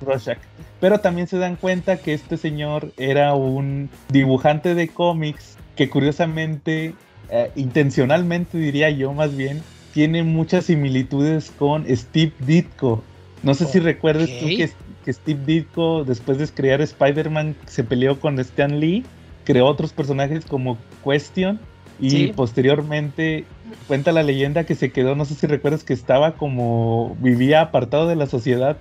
[0.00, 0.38] Rorschach.
[0.80, 6.94] Pero también se dan cuenta que este señor era un dibujante de cómics que curiosamente,
[7.30, 13.02] eh, intencionalmente diría yo más bien, tiene muchas similitudes con Steve Ditko.
[13.42, 14.70] No sé si recuerdas tú que,
[15.04, 19.04] que Steve Ditko, después de crear Spider-Man, se peleó con Stan Lee,
[19.44, 21.58] creó otros personajes como Question
[21.98, 22.32] y Sí.
[22.34, 23.44] posteriormente
[23.86, 28.06] cuenta la leyenda que se quedó, no sé si recuerdas que estaba como vivía apartado
[28.08, 28.76] de la sociedad,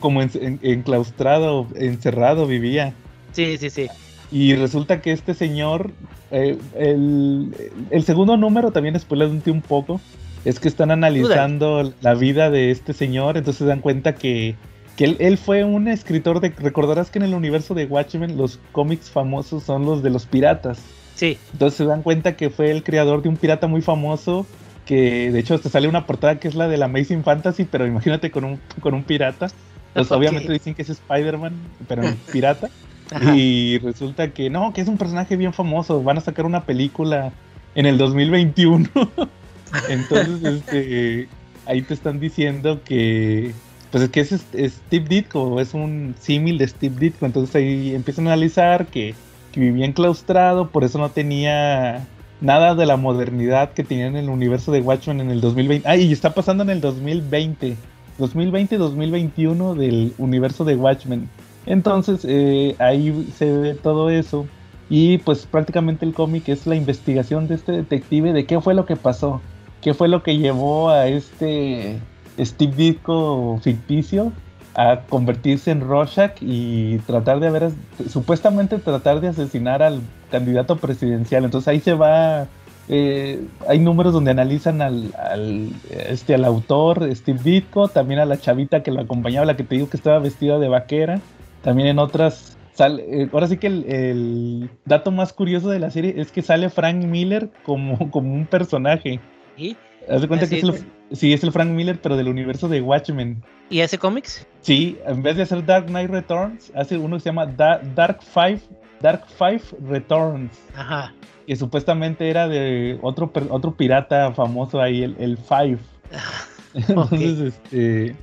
[0.00, 2.94] como en- en- enclaustrado, encerrado vivía.
[3.32, 3.88] Sí, sí, sí.
[4.30, 5.92] Y resulta que este señor,
[6.30, 7.54] eh, el,
[7.90, 10.00] el segundo número también spoilándote un poco,
[10.44, 14.54] es que están analizando la vida de este señor, entonces se dan cuenta que,
[14.96, 16.50] que él, él fue un escritor de...
[16.50, 20.78] Recordarás que en el universo de Watchmen los cómics famosos son los de los piratas.
[21.16, 24.46] Sí, Entonces se dan cuenta que fue el creador de un pirata muy famoso,
[24.84, 28.30] que de hecho te sale una portada que es la del Amazing Fantasy, pero imagínate
[28.30, 29.48] con un, con un pirata.
[29.88, 30.18] Entonces Ok.
[30.18, 31.54] obviamente dicen que es Spider-Man,
[31.88, 32.02] pero
[32.32, 32.68] pirata.
[33.10, 33.34] Ajá.
[33.34, 36.02] Y resulta que no, que es un personaje bien famoso.
[36.02, 37.32] Van a sacar una película
[37.74, 38.88] en el 2021.
[39.88, 41.28] Entonces, este,
[41.66, 43.54] ahí te están diciendo que,
[43.90, 47.26] pues es que es, es Steve Ditko, es un símil de Steve Ditko.
[47.26, 49.14] Entonces ahí empiezan a analizar que,
[49.56, 52.06] vivía enclaustrado, por eso no tenía
[52.40, 55.88] nada de la modernidad que tenía en el universo de Watchmen en el 2020.
[55.88, 57.76] Ah, y está pasando en el 2020.
[58.18, 61.28] 2020-2021 del universo de Watchmen.
[61.66, 64.46] Entonces eh, ahí se ve todo eso.
[64.88, 68.86] Y pues prácticamente el cómic es la investigación de este detective de qué fue lo
[68.86, 69.40] que pasó.
[69.82, 71.98] Qué fue lo que llevó a este
[72.38, 74.32] Steve Ditko ficticio
[74.76, 77.70] a convertirse en Rorschach y tratar de haber,
[78.10, 81.44] supuestamente tratar de asesinar al candidato presidencial.
[81.44, 82.46] Entonces ahí se va,
[82.90, 88.38] eh, hay números donde analizan al, al, este, al autor, Steve Ditko, también a la
[88.38, 91.20] chavita que lo acompañaba, la que te digo que estaba vestida de vaquera,
[91.62, 92.52] también en otras...
[92.74, 96.42] Sale, eh, ahora sí que el, el, dato más curioso de la serie es que
[96.42, 99.18] sale Frank Miller como, como un personaje.
[99.56, 99.74] ¿Y?
[100.06, 100.86] Haz de cuenta Así que es es.
[101.12, 103.42] Sí, es el Frank Miller, pero del universo de Watchmen.
[103.70, 104.46] ¿Y hace cómics?
[104.60, 108.20] Sí, en vez de hacer Dark Knight Returns, hace uno que se llama Da- Dark
[108.22, 108.60] Five,
[109.00, 111.12] Dark Five Returns, Ajá.
[111.46, 115.78] que supuestamente era de otro, otro pirata famoso ahí, el, el Five.
[116.74, 118.14] Entonces, este,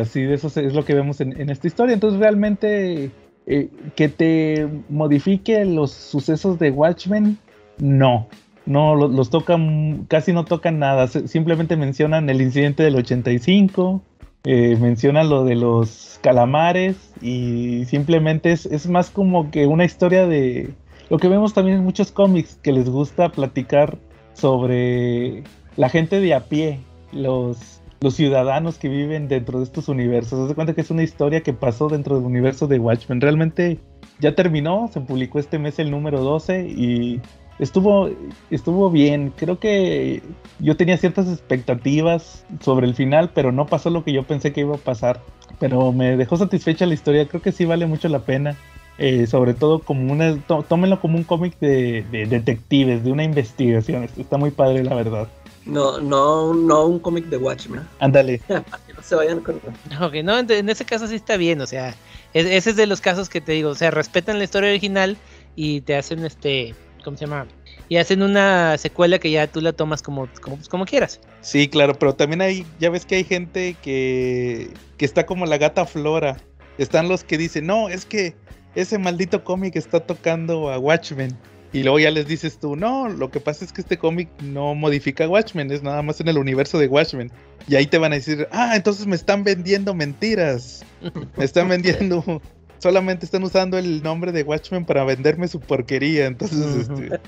[0.00, 1.94] así de eso es lo que vemos en, en esta historia.
[1.94, 3.10] Entonces, realmente,
[3.46, 7.38] eh, que te modifique los sucesos de Watchmen,
[7.78, 8.28] no.
[8.68, 11.06] No, lo- los tocan, casi no tocan nada.
[11.08, 14.02] se- Simplemente mencionan el incidente del 85,
[14.44, 20.26] eh, mencionan lo de los calamares y simplemente es, es más como que una historia
[20.26, 20.70] de
[21.10, 23.96] lo que vemos también en muchos cómics que les gusta platicar
[24.34, 25.42] sobre
[25.76, 26.80] la gente de a pie,
[27.12, 30.48] los, los ciudadanos que viven dentro de estos universos.
[30.48, 33.20] De cuenta que es una historia que pasó dentro del universo de Watchmen.
[33.20, 33.78] Realmente
[34.20, 37.20] ya terminó, se publicó este mes el número 12 y
[37.58, 38.10] estuvo,
[38.50, 39.32] estuvo bien.
[39.36, 40.22] Creo que
[40.58, 44.60] yo tenía ciertas expectativas sobre el final, pero no pasó lo que yo pensé que
[44.60, 45.20] iba a pasar.
[45.58, 48.56] Pero me dejó satisfecha la historia, creo que sí vale mucho la pena.
[49.00, 53.22] Eh, sobre todo como una, tó- tómenlo como un cómic de, de detectives, de una
[53.22, 54.08] investigación.
[54.18, 55.28] Está muy padre, la verdad.
[55.66, 57.82] No, no, no un cómic de Watchmen.
[58.00, 58.38] Ándale.
[58.48, 59.56] Para que no se vayan con.
[60.02, 61.90] Ok, no, en, en ese caso sí está bien, o sea,
[62.34, 65.16] es- ese es de los casos que te digo, o sea, respetan la historia original
[65.54, 66.74] y te hacen este,
[67.08, 67.46] ¿cómo se llama?
[67.88, 71.20] Y hacen una secuela que ya tú la tomas como, como, pues, como quieras.
[71.40, 75.56] Sí, claro, pero también hay, ya ves que hay gente que, que está como la
[75.56, 76.36] gata Flora.
[76.76, 78.34] Están los que dicen, no, es que
[78.74, 81.36] ese maldito cómic está tocando a Watchmen.
[81.72, 84.74] Y luego ya les dices tú, no, lo que pasa es que este cómic no
[84.74, 87.30] modifica a Watchmen, es nada más en el universo de Watchmen.
[87.66, 90.84] Y ahí te van a decir, ah, entonces me están vendiendo mentiras.
[91.36, 92.42] Me están vendiendo,
[92.78, 96.26] solamente están usando el nombre de Watchmen para venderme su porquería.
[96.26, 97.18] Entonces, este,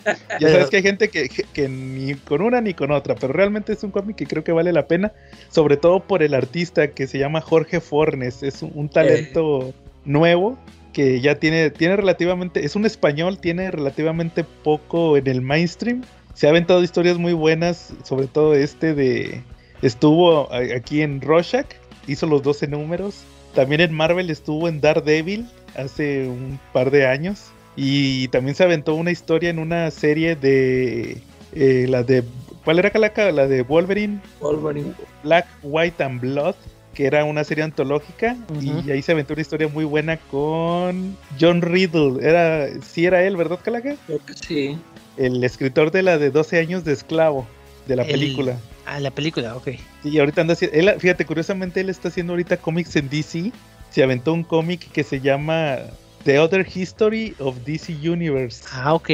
[0.41, 3.33] ya sabes que hay gente que, que- que ni con una ni con otra, pero
[3.33, 5.13] realmente es un cómic que creo que vale la pena,
[5.51, 9.73] sobre todo por el artista que se llama Jorge Fornes, es un, un talento
[10.05, 10.59] nuevo
[10.93, 16.03] que ya tiene, tiene relativamente, es un español, tiene relativamente poco en el mainstream,
[16.35, 19.43] se ha aventado historias muy buenas, sobre todo este de,
[19.83, 21.67] estuvo aquí en Rorschach,
[22.07, 23.23] hizo los 12 números,
[23.55, 27.51] también en Marvel estuvo en Daredevil hace un par de años.
[27.77, 31.23] Y también se aventó una historia en una serie de.
[31.55, 32.25] eh, la de.
[32.65, 33.31] ¿Cuál era Calaca?
[33.33, 34.93] La de Wolverine, Wolverine.
[35.23, 36.55] Black, White and Blood,
[36.95, 38.37] que era una serie antológica.
[38.61, 42.19] Y ahí se aventó una historia muy buena con John Riddle.
[42.27, 43.97] Era, sí era él, ¿verdad, Calaca?
[44.07, 44.79] Creo que sí.
[45.17, 47.47] El escritor de la de 12 años de esclavo,
[47.87, 48.59] de la El- película.
[48.87, 49.69] Ah, la película, ok.
[50.03, 50.77] Sí, ahorita anda haciendo.
[50.77, 53.53] él- fíjate, curiosamente, él está haciendo ahorita cómics en DC.
[53.91, 55.79] Se aventó un cómic que se llama
[56.25, 58.65] The Other History of DC Universe.
[58.73, 59.09] Ah, ok.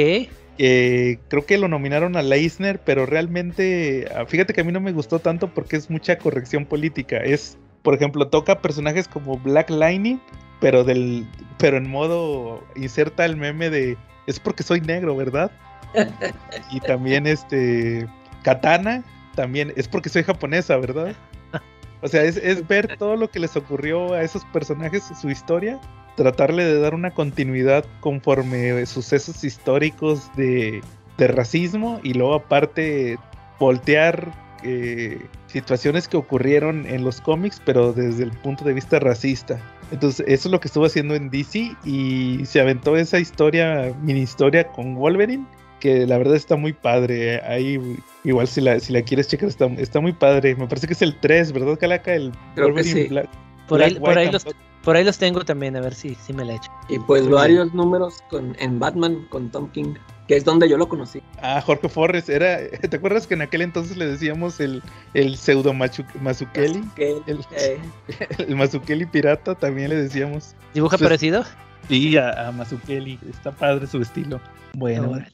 [0.57, 4.91] creo que lo nominaron a Leisner, pero realmente, ah, fíjate que a mí no me
[4.91, 7.17] gustó tanto porque es mucha corrección política.
[7.17, 10.19] Es, por ejemplo, toca personajes como Black Lightning,
[10.59, 11.27] pero del,
[11.59, 15.51] pero en modo inserta el meme de es porque soy negro, ¿verdad?
[16.71, 18.07] y también este
[18.43, 19.03] Katana,
[19.35, 21.15] también es porque soy japonesa, ¿verdad?
[22.03, 25.79] O sea, es, es ver todo lo que les ocurrió a esos personajes, su historia,
[26.15, 30.81] tratarle de dar una continuidad conforme sucesos históricos de,
[31.17, 33.17] de racismo y luego aparte
[33.59, 34.31] voltear
[34.63, 39.59] eh, situaciones que ocurrieron en los cómics, pero desde el punto de vista racista.
[39.91, 44.21] Entonces, eso es lo que estuvo haciendo en DC y se aventó esa historia, mini
[44.21, 45.45] historia con Wolverine,
[45.79, 47.41] que la verdad está muy padre.
[47.41, 47.79] Ahí,
[48.23, 50.55] igual si la, si la quieres checar, está, está muy padre.
[50.55, 52.13] Me parece que es el 3, ¿verdad, Calaca?
[52.13, 53.07] El Creo que sí.
[53.07, 53.29] Black,
[53.67, 54.45] Por Black, ahí, por, los,
[54.83, 56.71] por ahí los tengo también, a ver si, si me la echo.
[56.89, 59.93] Y pues Sí, varios números con, en Batman con Tom King,
[60.27, 61.21] que es donde yo lo conocí.
[61.41, 62.59] Ah, Jorge Forres, era,
[62.89, 64.81] ¿te acuerdas que en aquel entonces le decíamos el,
[65.13, 66.83] el pseudo Mazukeli?
[66.97, 67.77] El- eh,
[68.39, 70.55] El Mazukeli pirata también le decíamos.
[70.73, 71.43] ¿Dibuja Pues- parecido?
[71.89, 74.41] Sí, a, a Mazukeli, está padre su estilo.
[74.73, 75.31] Bueno, Órale.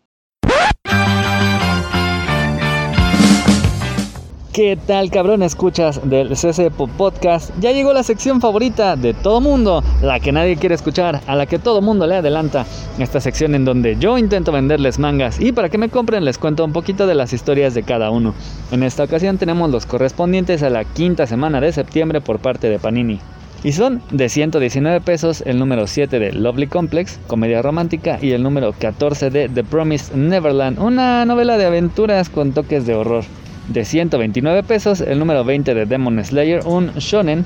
[4.54, 7.50] ¿Qué tal cabrón escuchas del CC Podcast?
[7.60, 11.48] Ya llegó la sección favorita de todo mundo, la que nadie quiere escuchar, a la
[11.48, 12.64] que todo mundo le adelanta.
[13.00, 16.64] Esta sección en donde yo intento venderles mangas y para que me compren les cuento
[16.64, 18.36] un poquito de las historias de cada uno.
[18.72, 22.78] En esta ocasión tenemos los correspondientes a la quinta semana de septiembre por parte de
[22.78, 23.20] Panini.
[23.64, 28.44] Y son de 119 pesos el número 7 de Lovely Complex, comedia romántica, y el
[28.44, 33.24] número 14 de The Promised Neverland, una novela de aventuras con toques de horror.
[33.70, 37.46] De 129 pesos el número 20 de Demon Slayer, un shonen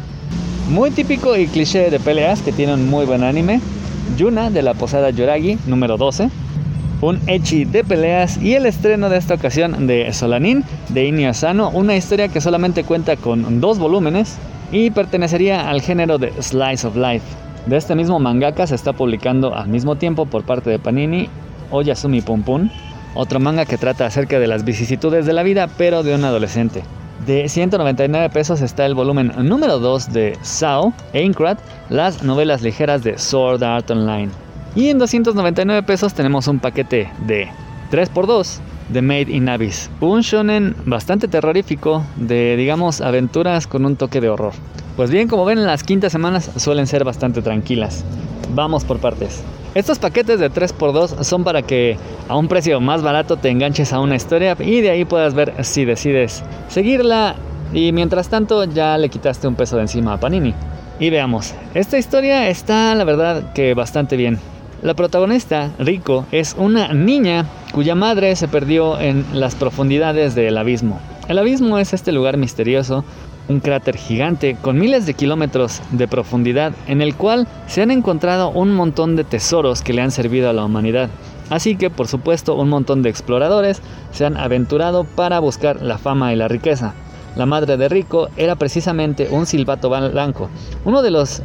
[0.70, 3.62] muy típico y cliché de peleas que tiene un muy buen anime.
[4.18, 6.30] Yuna de la Posada Yoragi, número 12.
[7.02, 11.70] Un Echi de peleas y el estreno de esta ocasión de Solanin de Inio Asano,
[11.70, 14.38] una historia que solamente cuenta con dos volúmenes
[14.72, 17.26] y pertenecería al género de Slice of Life.
[17.68, 21.30] De este mismo mangaka se está publicando al mismo tiempo por parte de Panini
[21.70, 22.70] Oyasumi Pum,
[23.14, 26.84] otro manga que trata acerca de las vicisitudes de la vida pero de un adolescente.
[27.26, 31.58] De 199 pesos está el volumen número 2 de Sao, Aincrad,
[31.90, 34.30] las novelas ligeras de Sword Art Online.
[34.76, 37.50] Y en 299 pesos tenemos un paquete de
[37.92, 44.22] 3x2 de Made in Abyss, un shonen bastante terrorífico de, digamos, aventuras con un toque
[44.22, 44.54] de horror.
[44.96, 48.06] Pues bien, como ven, las quintas semanas suelen ser bastante tranquilas.
[48.54, 49.44] Vamos por partes.
[49.78, 54.00] Estos paquetes de 3x2 son para que a un precio más barato te enganches a
[54.00, 57.36] una historia y de ahí puedas ver si decides seguirla
[57.72, 60.56] y mientras tanto ya le quitaste un peso de encima a Panini.
[61.00, 64.40] Y veamos, esta historia está la verdad que bastante bien.
[64.82, 71.00] La protagonista, Rico, es una niña cuya madre se perdió en las profundidades del abismo.
[71.28, 73.06] El abismo es este lugar misterioso,
[73.50, 78.50] un cráter gigante con miles de kilómetros de profundidad en el cual se han encontrado
[78.50, 81.10] un montón de tesoros que le han servido a la humanidad.
[81.50, 83.82] Así que, por supuesto, un montón de exploradores
[84.12, 86.94] se han aventurado para buscar la fama y la riqueza.
[87.36, 90.50] La madre de Rico era precisamente un silbato blanco,
[90.86, 91.42] uno de los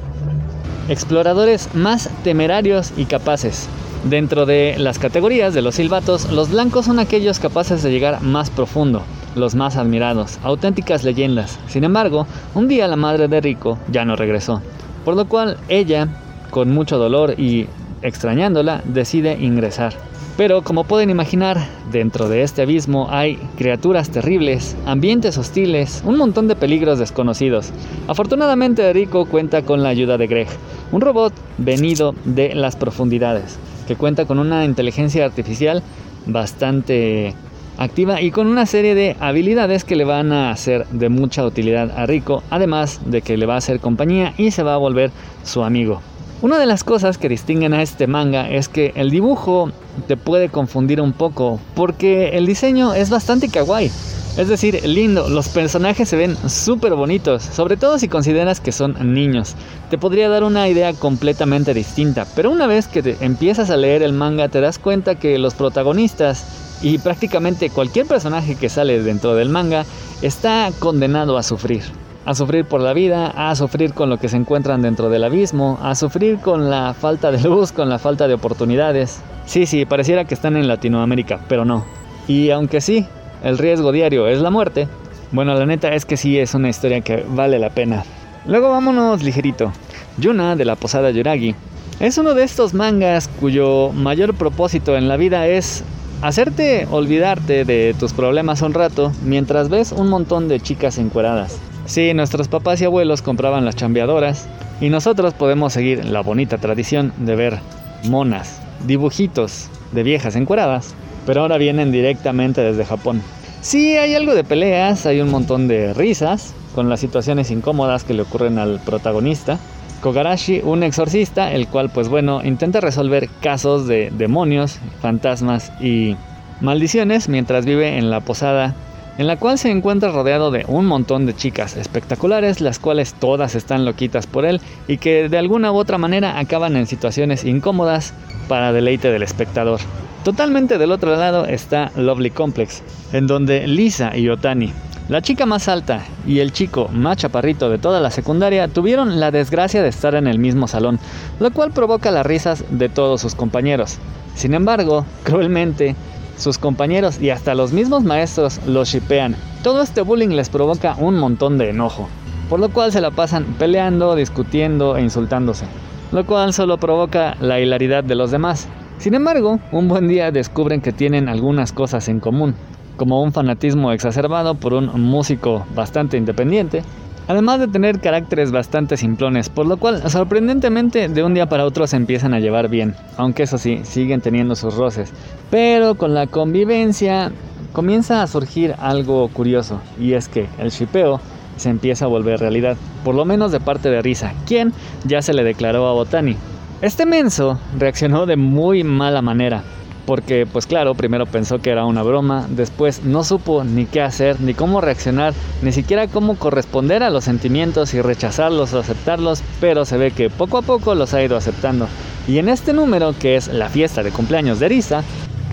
[0.89, 3.69] exploradores más temerarios y capaces.
[4.05, 8.51] Dentro de las categorías de los silbatos, los blancos son aquellos capaces de llegar más
[8.51, 9.03] profundo,
[9.35, 11.59] los más admirados, auténticas leyendas.
[11.67, 14.61] Sin embargo, un día la madre de Rico ya no regresó,
[15.05, 16.09] por lo cual ella,
[16.51, 17.67] con mucho dolor y
[18.03, 19.95] extrañándola, decide ingresar.
[20.37, 21.59] Pero como pueden imaginar,
[21.91, 27.71] dentro de este abismo hay criaturas terribles, ambientes hostiles, un montón de peligros desconocidos.
[28.09, 30.49] Afortunadamente Rico cuenta con la ayuda de Greg,
[30.91, 35.83] un robot venido de las profundidades, que cuenta con una inteligencia artificial
[36.25, 37.35] bastante
[37.83, 41.91] activa y con una serie de habilidades que le van a hacer de mucha utilidad
[41.97, 45.11] a Rico, además de que le va a hacer compañía y se va a volver
[45.45, 46.01] su amigo.
[46.43, 49.71] Una de las cosas que distinguen a este manga es que el dibujo
[50.09, 53.91] te puede confundir un poco porque el diseño es bastante kawaii.
[54.37, 58.97] Es decir, lindo, los personajes se ven súper bonitos, sobre todo si consideras que son
[59.13, 59.55] niños.
[59.91, 64.03] Te podría dar una idea completamente distinta, pero una vez que te empiezas a leer
[64.03, 69.35] el manga te das cuenta que los protagonistas y prácticamente cualquier personaje que sale dentro
[69.35, 69.85] del manga
[70.21, 71.83] está condenado a sufrir
[72.25, 75.79] a sufrir por la vida, a sufrir con lo que se encuentran dentro del abismo,
[75.83, 79.21] a sufrir con la falta de luz, con la falta de oportunidades.
[79.47, 81.85] Sí, sí, pareciera que están en Latinoamérica, pero no.
[82.29, 83.07] Y aunque sí,
[83.43, 84.87] el riesgo diario es la muerte,
[85.33, 88.05] bueno, la neta es que sí es una historia que vale la pena.
[88.47, 89.73] Luego vámonos ligerito.
[90.19, 91.55] Yuna de la Posada Yuragi
[92.01, 95.85] es uno de estos mangas cuyo mayor propósito en la vida es
[96.23, 101.59] hacerte olvidarte de tus problemas un rato mientras ves un montón de chicas encueradas.
[101.85, 104.49] Sí, nuestros papás y abuelos compraban las chambeadoras
[104.81, 107.59] y nosotros podemos seguir la bonita tradición de ver
[108.05, 110.95] monas, dibujitos de viejas encueradas,
[111.27, 113.21] pero ahora vienen directamente desde Japón.
[113.61, 118.15] Sí, hay algo de peleas, hay un montón de risas con las situaciones incómodas que
[118.15, 119.59] le ocurren al protagonista.
[120.03, 126.17] Kogarashi, un exorcista, el cual pues bueno, intenta resolver casos de demonios, fantasmas y
[126.61, 128.75] maldiciones mientras vive en la posada
[129.19, 133.55] en la cual se encuentra rodeado de un montón de chicas espectaculares, las cuales todas
[133.55, 138.15] están loquitas por él y que de alguna u otra manera acaban en situaciones incómodas
[138.49, 139.81] para deleite del espectador.
[140.25, 144.73] Totalmente del otro lado está Lovely Complex, en donde Lisa y Otani,
[145.09, 149.31] la chica más alta y el chico más chaparrito de toda la secundaria tuvieron la
[149.31, 151.01] desgracia de estar en el mismo salón,
[151.41, 153.99] lo cual provoca las risas de todos sus compañeros.
[154.35, 155.97] Sin embargo, cruelmente,
[156.37, 159.37] sus compañeros y hasta los mismos maestros los shipean.
[159.63, 162.09] Todo este bullying les provoca un montón de enojo,
[162.49, 165.67] por lo cual se la pasan peleando, discutiendo e insultándose,
[166.13, 168.69] lo cual solo provoca la hilaridad de los demás.
[168.99, 172.55] Sin embargo, un buen día descubren que tienen algunas cosas en común,
[173.03, 176.85] como un fanatismo exacerbado por un músico bastante independiente,
[177.27, 181.89] además de tener caracteres bastante simplones, por lo cual sorprendentemente de un día para otro
[181.89, 185.13] se empiezan a llevar bien, aunque eso sí, siguen teniendo sus roces.
[185.51, 187.33] Pero con la convivencia
[187.73, 191.21] comienza a surgir algo curioso, y es que el shipeo
[191.57, 194.73] se empieza a volver realidad, por lo menos de parte de Risa, quien
[195.05, 196.37] ya se le declaró a Botani.
[196.83, 199.65] Este menso reaccionó de muy mala manera,
[200.07, 204.41] porque pues claro, primero pensó que era una broma, después no supo ni qué hacer,
[204.41, 209.85] ni cómo reaccionar, ni siquiera cómo corresponder a los sentimientos y rechazarlos o aceptarlos, pero
[209.85, 211.87] se ve que poco a poco los ha ido aceptando.
[212.27, 215.03] Y en este número, que es la fiesta de cumpleaños de Risa,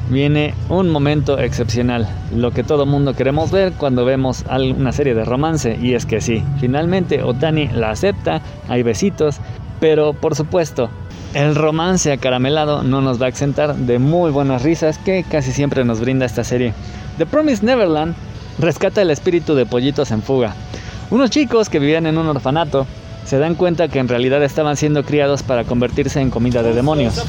[0.10, 4.44] viene un momento excepcional, lo que todo mundo queremos ver cuando vemos
[4.76, 9.40] una serie de romance, y es que sí, finalmente Otani la acepta, hay besitos,
[9.80, 10.90] pero por supuesto,
[11.34, 15.86] el romance acaramelado no nos va a exentar de muy buenas risas que casi siempre
[15.86, 16.74] nos brinda esta serie.
[17.18, 18.16] The Promised Neverland
[18.58, 20.56] rescata el espíritu de pollitos en fuga.
[21.12, 22.88] Unos chicos que vivían en un orfanato
[23.26, 27.24] se dan cuenta que en realidad estaban siendo criados para convertirse en comida de demonios.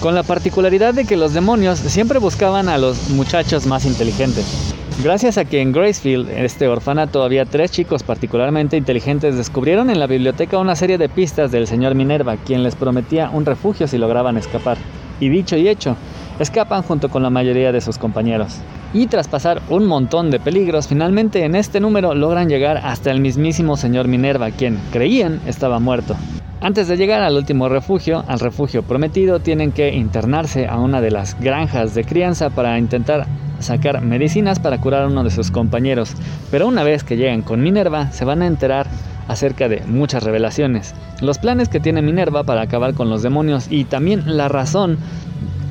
[0.00, 4.75] Con la particularidad de que los demonios siempre buscaban a los muchachos más inteligentes.
[5.04, 10.06] Gracias a que en Gracefield, este orfanato, había tres chicos particularmente inteligentes, descubrieron en la
[10.06, 14.38] biblioteca una serie de pistas del señor Minerva, quien les prometía un refugio si lograban
[14.38, 14.78] escapar.
[15.20, 15.96] Y dicho y hecho,
[16.38, 18.56] escapan junto con la mayoría de sus compañeros.
[18.96, 23.20] Y tras pasar un montón de peligros, finalmente en este número logran llegar hasta el
[23.20, 26.16] mismísimo señor Minerva, quien creían estaba muerto.
[26.62, 31.10] Antes de llegar al último refugio, al refugio prometido, tienen que internarse a una de
[31.10, 33.26] las granjas de crianza para intentar
[33.58, 36.14] sacar medicinas para curar a uno de sus compañeros,
[36.50, 38.86] pero una vez que llegan con Minerva se van a enterar
[39.28, 43.84] acerca de muchas revelaciones, los planes que tiene Minerva para acabar con los demonios y
[43.84, 44.96] también la razón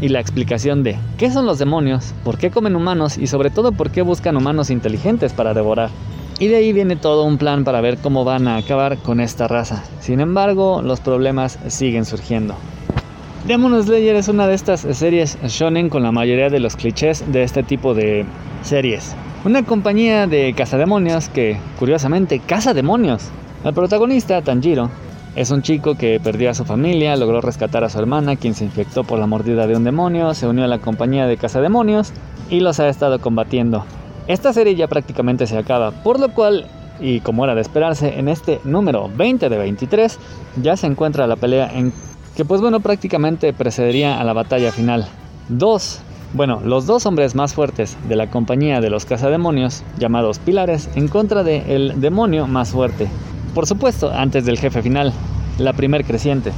[0.01, 3.71] y la explicación de qué son los demonios, por qué comen humanos y sobre todo
[3.71, 5.89] por qué buscan humanos inteligentes para devorar.
[6.39, 9.47] Y de ahí viene todo un plan para ver cómo van a acabar con esta
[9.47, 9.83] raza.
[10.01, 12.55] Sin embargo, los problemas siguen surgiendo.
[13.47, 17.43] Demon Slayer es una de estas series shonen con la mayoría de los clichés de
[17.43, 18.25] este tipo de
[18.63, 19.15] series.
[19.45, 23.29] Una compañía de cazademonios que, curiosamente, caza demonios.
[23.63, 24.89] El protagonista, Tanjiro,
[25.35, 28.63] es un chico que perdió a su familia, logró rescatar a su hermana, quien se
[28.63, 32.13] infectó por la mordida de un demonio, se unió a la compañía de cazademonios
[32.49, 33.85] y los ha estado combatiendo.
[34.27, 36.67] Esta serie ya prácticamente se acaba, por lo cual,
[37.01, 40.17] y como era de esperarse, en este número 20 de 23
[40.61, 41.91] ya se encuentra la pelea en
[42.35, 45.05] que pues bueno prácticamente precedería a la batalla final.
[45.49, 45.99] Dos,
[46.33, 51.09] bueno, los dos hombres más fuertes de la compañía de los cazademonios, llamados pilares, en
[51.09, 53.09] contra del demonio más fuerte,
[53.55, 55.11] por supuesto, antes del jefe final,
[55.57, 56.51] la primer creciente.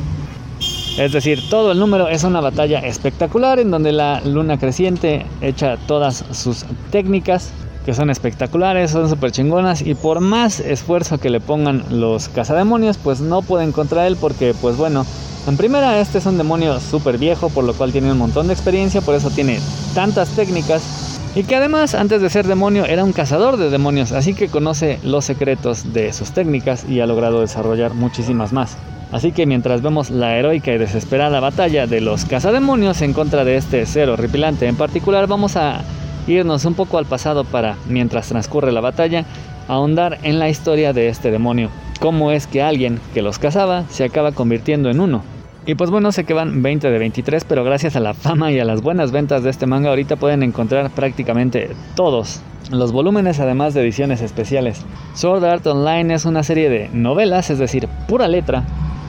[0.98, 5.78] Es decir, todo el número es una batalla espectacular en donde la luna creciente echa
[5.78, 7.52] todas sus técnicas
[7.86, 12.98] que son espectaculares, son súper chingonas y por más esfuerzo que le pongan los cazademonios,
[12.98, 15.06] pues no pueden contra él porque pues bueno,
[15.48, 18.54] en primera este es un demonio súper viejo por lo cual tiene un montón de
[18.54, 19.60] experiencia, por eso tiene
[19.94, 24.34] tantas técnicas y que además antes de ser demonio era un cazador de demonios, así
[24.34, 28.76] que conoce los secretos de sus técnicas y ha logrado desarrollar muchísimas más.
[29.12, 33.56] Así que mientras vemos la heroica y desesperada batalla de los cazademonios en contra de
[33.56, 35.82] este ser horripilante en particular, vamos a
[36.26, 39.24] irnos un poco al pasado para, mientras transcurre la batalla,
[39.68, 41.70] ahondar en la historia de este demonio.
[42.00, 45.22] Cómo es que alguien que los cazaba se acaba convirtiendo en uno,
[45.68, 48.60] y pues bueno, sé que van 20 de 23, pero gracias a la fama y
[48.60, 52.40] a las buenas ventas de este manga ahorita pueden encontrar prácticamente todos
[52.72, 54.86] los volúmenes además de ediciones especiales.
[55.14, 58.64] Sword Art Online es una serie de novelas, es decir, pura letra,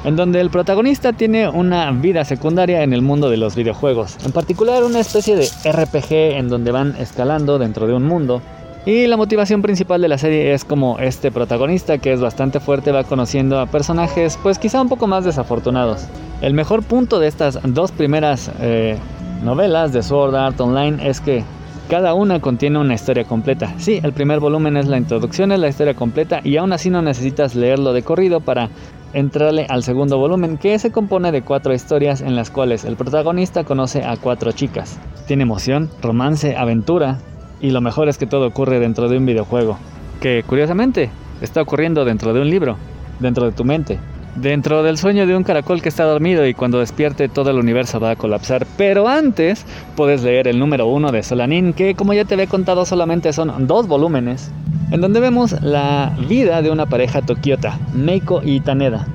[0.04, 4.32] en donde el protagonista tiene una vida secundaria en el mundo de los videojuegos, en
[4.32, 8.42] particular una especie de RPG en donde van escalando dentro de un mundo.
[8.88, 12.90] Y la motivación principal de la serie es como este protagonista que es bastante fuerte
[12.90, 16.06] va conociendo a personajes pues quizá un poco más desafortunados.
[16.40, 18.96] El mejor punto de estas dos primeras eh,
[19.44, 21.44] novelas de Sword Art Online es que
[21.90, 23.74] cada una contiene una historia completa.
[23.76, 27.02] Sí, el primer volumen es la introducción, es la historia completa y aún así no
[27.02, 28.70] necesitas leerlo de corrido para
[29.12, 33.64] entrarle al segundo volumen que se compone de cuatro historias en las cuales el protagonista
[33.64, 34.98] conoce a cuatro chicas.
[35.26, 37.18] Tiene emoción, romance, aventura
[37.60, 39.78] y lo mejor es que todo ocurre dentro de un videojuego.
[40.20, 42.76] Que curiosamente está ocurriendo dentro de un libro,
[43.20, 43.98] dentro de tu mente.
[44.36, 47.98] Dentro del sueño de un caracol que está dormido y cuando despierte todo el universo
[47.98, 48.66] va a colapsar.
[48.76, 49.64] Pero antes
[49.96, 53.66] puedes leer el número uno de Solanin, que como ya te había contado solamente son
[53.66, 54.50] dos volúmenes,
[54.92, 59.06] en donde vemos la vida de una pareja tokiota, Meiko y Taneda.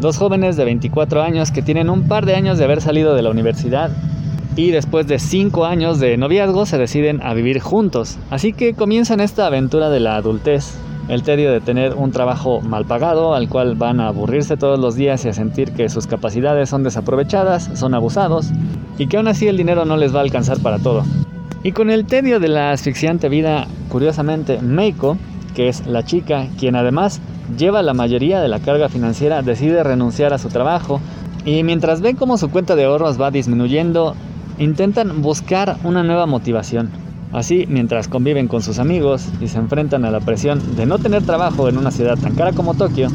[0.00, 3.22] Dos jóvenes de 24 años que tienen un par de años de haber salido de
[3.22, 3.90] la universidad
[4.58, 8.18] y después de 5 años de noviazgo se deciden a vivir juntos.
[8.28, 10.74] Así que comienzan esta aventura de la adultez
[11.06, 14.96] el tedio de tener un trabajo mal pagado al cual van a aburrirse todos los
[14.96, 18.50] días y a sentir que sus capacidades son desaprovechadas, son abusados
[18.98, 21.04] y que aún así el dinero no les va a alcanzar para todo.
[21.62, 25.16] Y con el tedio de la asfixiante vida, curiosamente, Meiko,
[25.54, 27.20] que es la chica quien además
[27.56, 31.00] lleva la mayoría de la carga financiera, decide renunciar a su trabajo
[31.44, 34.14] y mientras ven cómo su cuenta de ahorros va disminuyendo,
[34.58, 36.90] intentan buscar una nueva motivación.
[37.32, 41.22] Así, mientras conviven con sus amigos y se enfrentan a la presión de no tener
[41.24, 43.08] trabajo en una ciudad tan cara como Tokio,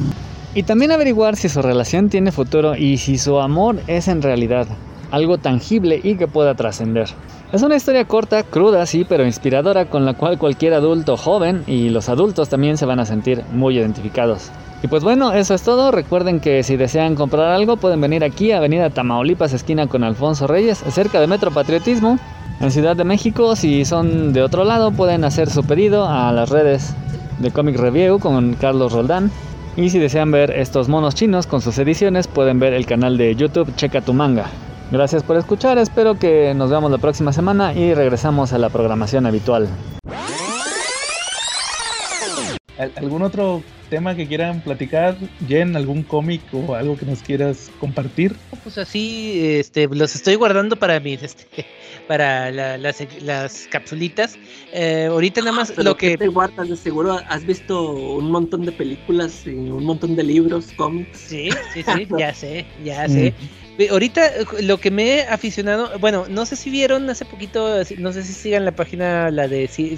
[0.55, 4.67] y también averiguar si su relación tiene futuro y si su amor es en realidad
[5.09, 7.07] algo tangible y que pueda trascender.
[7.51, 11.89] Es una historia corta, cruda, sí, pero inspiradora con la cual cualquier adulto joven y
[11.89, 14.49] los adultos también se van a sentir muy identificados.
[14.84, 15.91] Y pues bueno, eso es todo.
[15.91, 20.45] Recuerden que si desean comprar algo pueden venir aquí a Avenida Tamaulipas, esquina con Alfonso
[20.45, 22.19] Reyes, cerca de Metro Patriotismo.
[22.59, 26.49] En Ciudad de México, si son de otro lado, pueden hacer su pedido a las
[26.49, 26.93] redes
[27.39, 29.31] de Comic Review con Carlos Roldán.
[29.77, 33.36] Y si desean ver estos monos chinos con sus ediciones, pueden ver el canal de
[33.36, 34.47] YouTube Checa tu manga.
[34.91, 39.25] Gracias por escuchar, espero que nos veamos la próxima semana y regresamos a la programación
[39.25, 39.67] habitual.
[42.95, 45.17] ¿Algún otro tema que quieran platicar?
[45.47, 48.36] Jen, ¿algún cómic o algo que nos quieras compartir?
[48.63, 51.45] Pues así, este, los estoy guardando para mis, este,
[52.07, 54.39] para las, las capsulitas.
[54.71, 56.17] Eh, ahorita nada más Pero lo ¿qué que...
[56.17, 56.69] te guardas?
[56.69, 61.19] De seguro has visto un montón de películas y un montón de libros, cómics.
[61.28, 63.34] Sí, sí, sí, ya sé, ya sé.
[63.78, 67.76] Ve, Ahorita eh, lo que me he aficionado, bueno, no sé si vieron hace poquito,
[67.97, 69.97] no sé si sigan la página, la de c-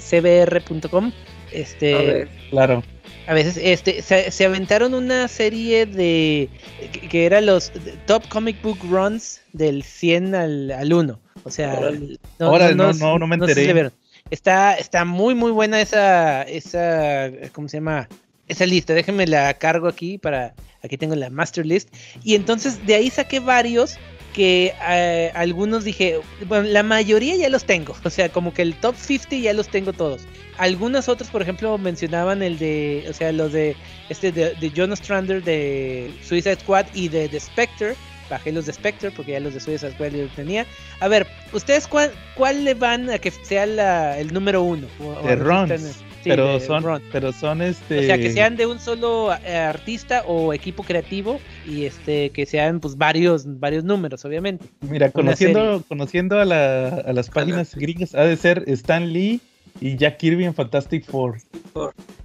[1.56, 2.82] A Este, ver, Claro.
[3.26, 6.48] A veces, este, se, se aventaron una serie de
[6.92, 7.72] que, que era los
[8.06, 11.20] Top Comic Book Runs del 100 al, al 1.
[11.42, 12.18] O sea, Órale.
[12.38, 13.90] Órale, no, no, no me sé si enteré.
[14.30, 18.08] Está, está muy, muy buena esa, esa, ¿cómo se llama?
[18.48, 18.94] Esa lista.
[18.94, 21.92] Déjenme la cargo aquí para, aquí tengo la master list.
[22.22, 23.96] Y entonces de ahí saqué varios
[24.36, 27.96] que eh, algunos dije, bueno, la mayoría ya los tengo.
[28.04, 30.22] O sea, como que el top 50 ya los tengo todos.
[30.58, 33.74] Algunos otros, por ejemplo, mencionaban el de, o sea, los de,
[34.10, 37.94] este, de, de Jonas Strander de Suicide Squad y de The Spectre.
[38.28, 40.66] Bajé los de Spectre porque ya los de Suicide Squad ya los tenía.
[41.00, 44.86] A ver, ¿ustedes cuál, cuál le van a que sea la- el número uno?
[45.00, 45.36] O- De
[45.72, 45.92] están-
[46.26, 47.98] sí, pero son, pero son este.
[48.00, 52.46] O sea, que sean de un solo eh, artista o equipo creativo y este que
[52.46, 54.66] sean pues varios varios números, obviamente.
[54.80, 59.40] Mira, conociendo, conociendo a, la- a las páginas gringas, ha de ser Stan Lee
[59.80, 61.38] y Jack Kirby en Fantastic Four.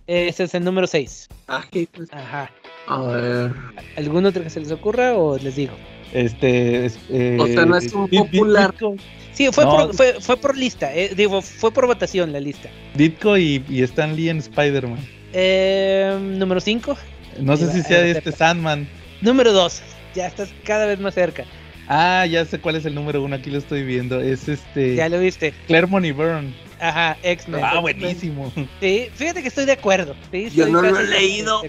[0.07, 1.27] Ese es el número 6.
[1.47, 2.51] Ah, pues, Ajá.
[2.87, 3.51] a ver.
[3.97, 5.73] ¿Algún otro que se les ocurra o les digo?
[6.13, 6.85] Este.
[6.85, 8.71] es- eh, O sea, no es un popular.
[8.71, 8.95] Ditko,
[9.33, 9.71] Sí, fue, No.
[9.87, 12.69] por, fue, fue por lista, eh, digo, fue por votación la lista.
[12.95, 14.99] Ditko y, y Stan Lee en Spider-Man.
[15.33, 16.97] Eh, número 5.
[17.39, 18.37] No sé Ahí si va, sea este cerca.
[18.37, 18.87] Sandman.
[19.21, 19.81] Número 2.
[20.15, 21.45] Ya estás cada vez más cerca.
[21.87, 24.19] Ah, ya sé cuál es el número uno, aquí lo estoy viendo.
[24.19, 24.95] Es este.
[24.95, 25.53] Ya lo viste.
[25.67, 26.53] Claremont y Byrne.
[26.79, 27.61] Ajá, X-Men.
[27.63, 28.51] Ah, buenísimo.
[28.79, 30.15] Sí, fíjate que estoy de acuerdo.
[30.31, 31.61] Sí, Yo estoy no lo he leído.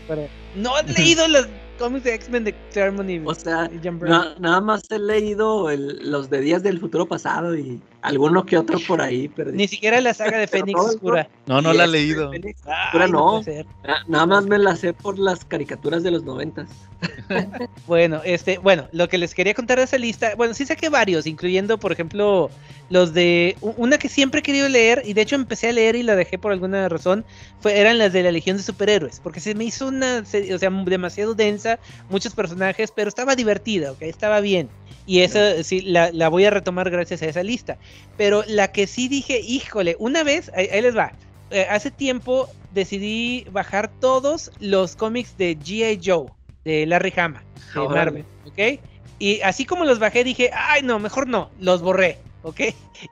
[0.57, 1.47] No he leído los
[1.83, 3.79] cómics de X-Men de Claremont y, O sea, y
[4.11, 8.59] na- nada más he leído el- los de Días del Futuro Pasado y alguno que
[8.59, 9.29] otro por ahí.
[9.29, 11.29] Pero Ni siquiera la saga de Fénix Oscura.
[11.47, 12.31] No, no la he leído.
[12.31, 13.41] Fénix Ay, Oscura no
[14.09, 16.69] Nada más me la sé por las caricaturas de los noventas.
[17.87, 21.27] Bueno, este, bueno, lo que les quería contar de esa lista, bueno, sí saqué varios,
[21.27, 22.51] incluyendo, por ejemplo,
[22.91, 26.03] los de una que siempre he querido leer y de hecho empecé a leer y
[26.03, 27.25] la dejé por alguna razón,
[27.61, 30.59] fue, eran las de la Legión de Superhéroes, porque se me hizo una, serie, o
[30.59, 31.79] sea, demasiado densa,
[32.09, 34.69] muchos personajes, pero estaba divertida, ok, estaba bien.
[35.05, 37.77] Y esa sí, la, la voy a retomar gracias a esa lista.
[38.17, 41.13] Pero la que sí dije, híjole, una vez, ahí, ahí les va.
[41.51, 46.01] Eh, hace tiempo decidí bajar todos los cómics de G.I.
[46.05, 46.29] Joe,
[46.65, 47.89] de Larry Hama, de.
[47.95, 48.81] Marvel, ¿ok?
[49.19, 52.61] Y así como los bajé, dije, ay, no, mejor no, los borré, ¿ok?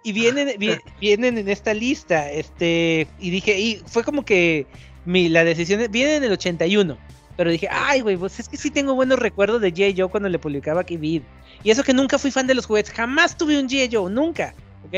[0.03, 4.67] Y vienen, vi- vienen en esta lista, este, y dije, y fue como que
[5.05, 6.97] mi, la decisión, vienen en el 81,
[7.37, 9.95] pero dije, ay, güey, pues es que sí tengo buenos recuerdos de G.I.
[9.99, 11.23] Joe cuando le publicaba Vid.
[11.63, 13.89] Y eso que nunca fui fan de los juguetes, jamás tuve un G.I.
[13.93, 14.95] Joe, nunca, ¿ok?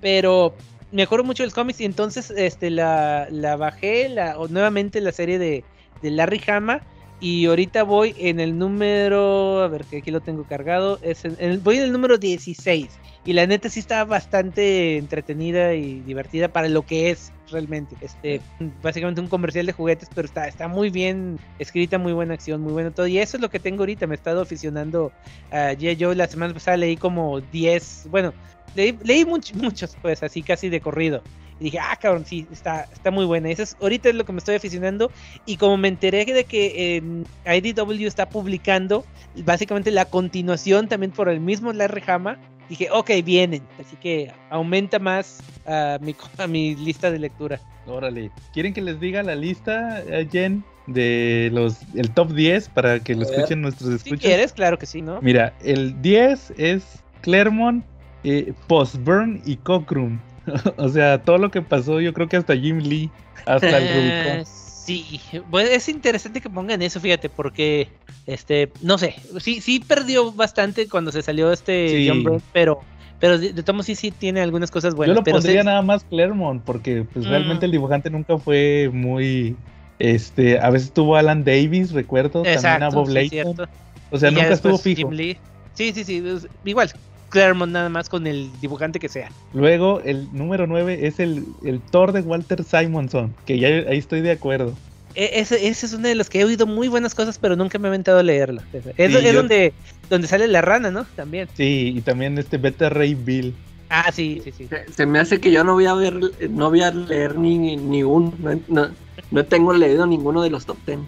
[0.00, 0.54] Pero
[0.90, 5.38] me acuerdo mucho los cómics y entonces este, la, la bajé la, nuevamente la serie
[5.38, 5.64] de,
[6.00, 6.82] de Larry Hama
[7.20, 11.62] y ahorita voy en el número, a ver que aquí lo tengo cargado, es en-
[11.62, 16.68] voy en el número 16 y la neta sí está bastante entretenida y divertida para
[16.68, 17.94] lo que es realmente.
[18.00, 18.40] Este,
[18.82, 22.72] básicamente un comercial de juguetes, pero está, está muy bien escrita, muy buena acción, muy
[22.72, 23.06] bueno todo.
[23.06, 24.08] Y eso es lo que tengo ahorita.
[24.08, 25.12] Me he estado aficionando
[25.50, 25.96] a G.I.
[26.00, 26.16] Joe.
[26.16, 28.32] La semana pasada leí como 10, bueno,
[28.74, 31.22] leí, leí much- muchos, pues así casi de corrido.
[31.60, 33.48] Y dije, ah, cabrón, sí, está, está muy buena.
[33.50, 35.12] Eso es, ahorita es lo que me estoy aficionando.
[35.46, 39.04] Y como me enteré de que en IDW está publicando
[39.44, 42.36] básicamente la continuación también por el mismo Larry Hama,
[42.68, 43.62] dije, ok, vienen.
[43.78, 47.60] Así que aumenta más a mi, a mi lista de lectura.
[47.86, 48.30] Órale.
[48.52, 53.14] ¿Quieren que les diga la lista, eh, Jen, de los el top 10 para que
[53.14, 54.20] lo escuchen nuestros Si escuchas?
[54.20, 55.20] quieres, claro que sí, ¿no?
[55.22, 56.84] Mira, el 10 es
[57.20, 57.84] Claremont,
[58.24, 60.18] eh, Postburn y Cockrum.
[60.76, 63.10] o sea, todo lo que pasó, yo creo que hasta Jim Lee,
[63.46, 64.44] hasta el Eh, Rubicon.
[64.44, 67.88] sí, bueno, es interesante que pongan eso, fíjate, porque,
[68.26, 72.08] este, no sé, sí, sí perdió bastante cuando se salió este Sí.
[72.08, 72.80] John Byrne, pero,
[73.20, 75.16] pero de, de sí, sí tiene algunas cosas Yo buenas.
[75.16, 77.30] lo pero pondría se- nada más Claremont, porque pues Mm.
[77.30, 79.56] realmente el dibujante nunca fue muy...
[80.00, 83.54] Este, a veces tuvo Alan Davis, recuerdo, también a Bob sí, Layton.
[83.54, 83.64] cierto.
[84.10, 85.08] O sea, Y nunca estuvo fijo.
[85.08, 85.38] Jim Lee.
[85.74, 86.22] Sí, sí, sí,
[86.64, 86.90] igual,
[87.32, 89.30] Claremont nada más con el dibujante que sea.
[89.54, 94.20] Luego, el número 9 es el, el Thor de Walter Simonson, que ya ahí estoy
[94.20, 94.74] de acuerdo.
[95.14, 97.78] E- Ese, ese es uno de los que he oído muy buenas cosas, pero nunca
[97.78, 98.62] me he aventado a leerlo.
[98.72, 99.72] Es, es yo- donde,
[100.08, 101.06] donde sale la rana, ¿no?
[101.16, 101.48] También.
[101.54, 103.54] Sí, y también este Beta Ray Bill.
[103.94, 104.66] Ah, sí, sí, sí.
[104.68, 106.14] Se, se me hace que yo no voy a ver,
[106.48, 108.88] no voy a leer ni, ni un, no, no,
[109.30, 110.98] no tengo leído ninguno de los top 10.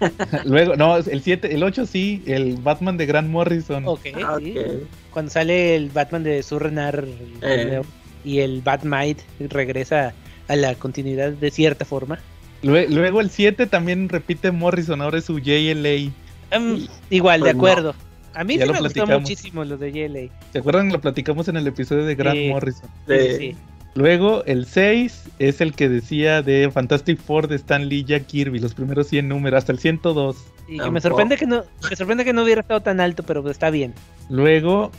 [0.44, 3.84] Luego, no, el 7, el 8 sí, el Batman de Grant Morrison.
[3.88, 4.54] Ok, Ah, sí.
[5.10, 7.06] Cuando sale el Batman de Surrenar
[7.40, 7.80] Eh.
[8.22, 10.12] y el Batmite regresa
[10.48, 12.18] a la continuidad de cierta forma.
[12.62, 16.10] Lue- Luego el 7 también repite Morrison, ahora es su JLA.
[16.50, 17.94] Em, igual, de Pues no.
[18.36, 19.22] A mí Ya sí lo me gustó platicamos.
[19.22, 20.28] muchísimo lo de JLA.
[20.52, 20.92] ¿Se acuerdan?
[20.92, 22.48] Lo platicamos en el episodio de Grant Sí.
[22.50, 22.90] Morrison.
[23.08, 23.56] Sí, sí.
[23.94, 28.58] Luego, el 6 es el que decía de Fantastic Four de Stan Lee Jack Kirby,
[28.58, 30.36] los primeros 100 números, hasta el 102.
[30.68, 33.40] Y que me sorprende que no, me sorprende que no hubiera estado tan alto, pero
[33.42, 33.94] pues está bien.
[34.28, 34.90] Luego,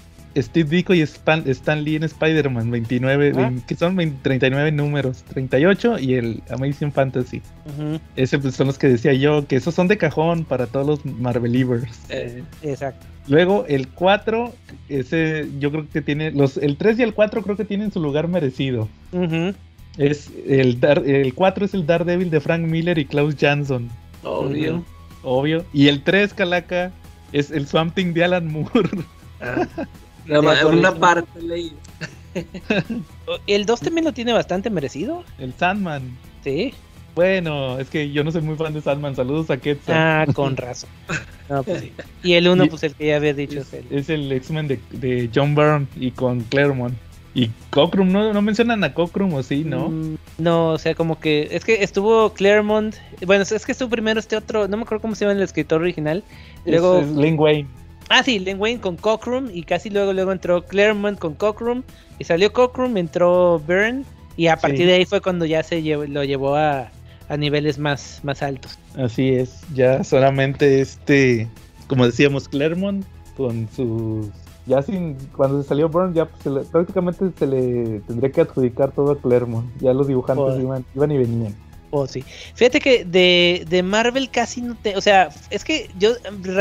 [0.41, 3.51] Steve Ditko y Stan, Stan Lee en Spider-Man, 29, Ah.
[3.67, 7.41] que son 20 39 números, 38 y el Amazing Fantasy.
[8.15, 11.05] Ese pues, son los que decía yo, que esos son de cajón para todos los
[11.05, 11.99] Marvelivers.
[12.09, 13.05] Eh, Exacto.
[13.27, 14.53] Luego el 4,
[14.87, 18.01] ese yo creo que tiene, los, el 3 y el 4 creo que tienen su
[18.01, 18.87] lugar merecido.
[19.97, 23.89] Es el, Dar- el 4 es el Daredevil de Frank Miller y Klaus Jansson,
[24.23, 24.83] obvio.
[25.23, 25.65] Obvio.
[25.73, 26.91] Y el 3, Calaca,
[27.33, 28.89] es el Swamp Thing de Alan Moore.
[29.41, 29.67] Ah.
[30.27, 30.79] Nada más, acuerdo.
[30.79, 31.71] una parte leí.
[33.47, 35.23] El 2 también lo tiene bastante merecido.
[35.39, 36.03] el Sandman.
[36.43, 36.73] Sí.
[37.15, 39.15] Bueno, es que yo no soy muy fan de Sandman.
[39.15, 39.95] Saludos a Quetzal.
[39.97, 40.89] Ah, con razón.
[41.49, 41.91] No, pues sí.
[42.23, 43.85] Y el 1, Y- pues el que ya había dicho es el.
[43.89, 46.93] Es el X-Men de, de John Byrne y con Claremont.
[47.33, 49.89] Y Cockrum, ¿no, no mencionan a Cockrum o sí, ¿no?
[49.89, 51.47] Mm, No, o sea, como que.
[51.51, 52.95] Es que estuvo Claremont.
[53.25, 54.67] Bueno, es que estuvo primero este otro.
[54.67, 56.23] No me acuerdo cómo se llama el escritor original.
[56.65, 56.99] Es- Luego.
[56.99, 57.67] es Lin Wayne.
[58.09, 59.49] Ah, sí, Len Wayne con Cockrum.
[59.53, 61.83] Y casi luego, luego entró Claremont con Cockrum.
[62.19, 64.03] Y salió Cockrum, entró Byrne.
[64.37, 64.85] Y a partir Sí.
[64.85, 66.91] de ahí fue cuando ya se llevó- lo llevó a,
[67.27, 68.77] a niveles más, más altos.
[68.95, 71.47] Así es, ya solamente este,
[71.87, 73.05] como decíamos, Claremont
[73.35, 74.27] con sus...
[74.67, 78.41] Ya sin, cuando se salió Byrne, ya pues, se le- prácticamente se le tendría que
[78.41, 79.65] adjudicar todo a Claremont.
[79.79, 80.61] Ya los dibujantes Joder.
[80.61, 81.55] iban, iban y venían.
[81.89, 82.23] Oh, sí.
[82.55, 84.95] Fíjate que de, de Marvel casi no te.
[84.97, 86.13] O sea, es que yo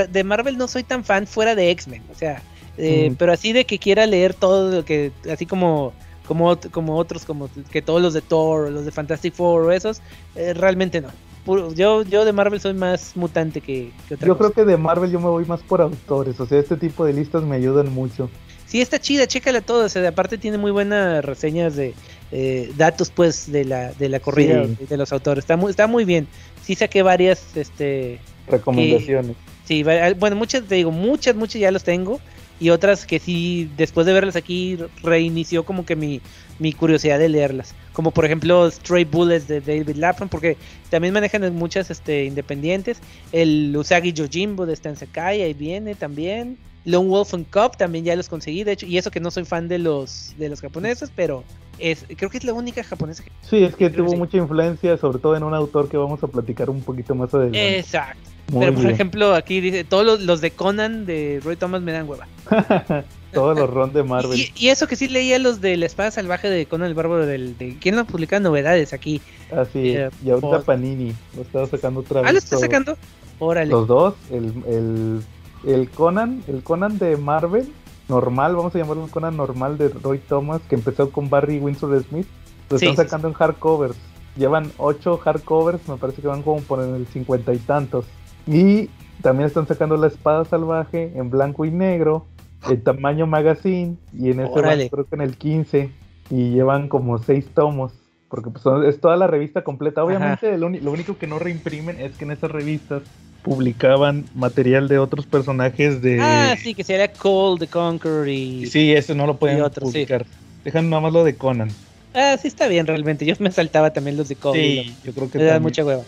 [0.09, 2.03] de Marvel no soy tan fan fuera de X-Men.
[2.13, 2.43] O sea,
[2.79, 3.15] eh, Mm.
[3.17, 5.13] pero así de que quiera leer todo lo que.
[5.31, 5.93] Así como.
[6.27, 10.03] Como, como otros, como que todos los de Thor, los de Fantastic Four o esos,
[10.35, 11.07] eh, realmente no.
[11.45, 14.51] Puro- yo, yo de Marvel soy más mutante que, que otra Yo cosa.
[14.53, 17.13] creo que de Marvel yo me voy más por autores, o sea, este tipo de
[17.13, 18.29] listas me ayudan mucho.
[18.67, 19.85] Sí, está chida, chécala todo.
[19.85, 21.95] O sea, aparte tiene muy buenas reseñas de
[22.33, 24.87] eh, datos, pues, de la, de la corrida Sí.
[24.89, 25.43] de los autores.
[25.45, 26.27] Está muy, está muy bien.
[26.63, 28.19] Sí saqué varias, este,
[28.49, 29.37] Recomendaciones.
[29.65, 32.21] Sí, va- bueno, muchas, te digo, muchas, muchas ya los tengo.
[32.59, 36.23] Y otras que sí, después de verlas aquí, reinició como que mi,
[36.59, 37.75] mi curiosidad de leerlas.
[37.93, 40.57] Como por ejemplo Stray Bullets de David Lapham, porque
[40.89, 42.99] también manejan muchas este, independientes.
[43.31, 46.57] El Usagi Yojimbo de Stan Sakai, ahí viene también.
[46.87, 49.45] Lone Wolf and Cup también ya los conseguí, de hecho, y eso que no soy
[49.45, 51.45] fan de los de los japoneses, pero
[51.79, 53.31] es creo que es la única japonesa que...
[53.43, 54.17] Sí, es que tuvo que sí.
[54.17, 57.79] mucha influencia, sobre todo en un autor que vamos a platicar un poquito más adelante.
[57.79, 58.31] Exacto.
[58.53, 61.93] Muy pero por ejemplo, aquí dice, todos los, los de Conan de Roy Thomas me
[61.93, 62.29] dan hueva.
[63.33, 64.39] Todos los ron de Marvel.
[64.39, 67.27] Y, y eso que sí leía los de la espada salvaje de Conan el Bárbaro
[67.27, 69.21] del de quién lo publica novedades aquí.
[69.51, 70.09] Así Eh.
[70.25, 72.31] Y ahorita Panini lo estaba sacando otra vez.
[72.31, 72.61] Ah, lo está todo.
[72.61, 72.97] sacando.
[73.39, 73.71] Órale.
[73.71, 75.23] Los dos, el, el,
[75.67, 77.73] el Conan, el Conan de Marvel,
[78.09, 82.03] normal, vamos a llamarlo un Conan normal de Roy Thomas, que empezó con Barry Windsor
[82.05, 82.29] Smith,
[82.71, 83.97] lo Sí, están sí, sacando en hardcovers.
[84.37, 88.07] Llevan ocho hardcovers, me parece que van como por el cincuenta y tantos.
[88.47, 88.91] Y
[89.23, 92.27] también están sacando la espada salvaje en blanco y negro,
[92.69, 95.91] el tamaño magazine, y en ese van, creo que en el 15,
[96.31, 97.93] y llevan como seis tomos.
[98.29, 100.05] Porque pues, es toda la revista completa.
[100.05, 103.03] Obviamente lo único que no reimprimen es que en esas revistas
[103.47, 106.19] publicaban material de otros personajes de...
[106.21, 108.67] Ah, sí, que sería Cold the Conqueror y...
[108.67, 109.81] Sí, eso no lo pueden sí.
[109.81, 110.27] publicar.
[110.65, 111.71] Dejan nada más lo de Conan.
[112.13, 113.25] Ah, sí está bien realmente.
[113.25, 114.57] Yo me saltaba también los de Cold.
[114.57, 116.03] Sí, yo creo que Me da mucha hueva.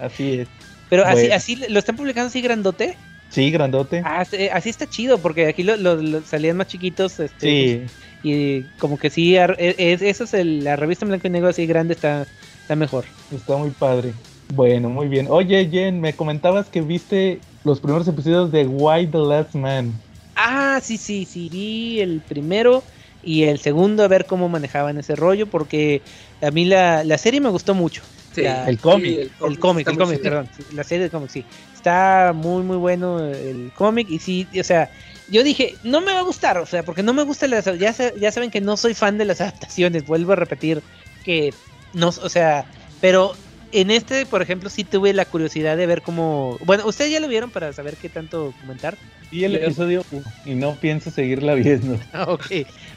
[0.00, 0.48] Así es.
[0.90, 1.34] Pero así, Bueno.
[1.34, 2.94] así lo están publicando así grandote.
[3.30, 4.02] Sí, grandote.
[4.04, 7.18] Ah, sí, así está chido, porque aquí lo, lo- lo- salían más chiquitos.
[7.20, 11.26] Este, sí, Y como que sí, e- es, eso es el- la revista en blanco
[11.26, 12.26] y negro así grande está,
[12.60, 13.06] está mejor.
[13.34, 14.12] está muy padre.
[14.48, 15.26] Bueno, muy bien.
[15.30, 20.00] Oye, Jen, me comentabas que viste los primeros episodios de Why the Last Man.
[20.34, 22.84] Ah, sí, sí, sí, vi el primero
[23.20, 26.02] y el segundo a ver cómo manejaban ese rollo, porque
[26.40, 28.02] a mí la, la serie me gustó mucho.
[28.32, 29.18] Sí, La- el cómic.
[29.44, 30.50] El cómic, el cómic, perdón.
[30.52, 31.46] sí, La serie de cómic, sí.
[31.72, 34.90] Está muy, muy bueno el cómic y sí, o sea,
[35.28, 37.66] yo dije, no me va a gustar, o sea, porque no me gusta las...
[37.78, 40.82] Ya, ya saben que no soy fan de las adaptaciones, vuelvo a repetir
[41.22, 41.54] que
[41.92, 42.66] no, o sea,
[43.00, 43.38] pero
[43.72, 46.58] en este, por ejemplo, sí tuve la curiosidad de ver cómo...
[46.64, 48.96] Bueno, ustedes ya lo vieron para saber qué tanto comentar.
[49.30, 51.98] Y el episodio uno, y no pienso seguirla viendo.
[52.12, 52.46] Ah, ok,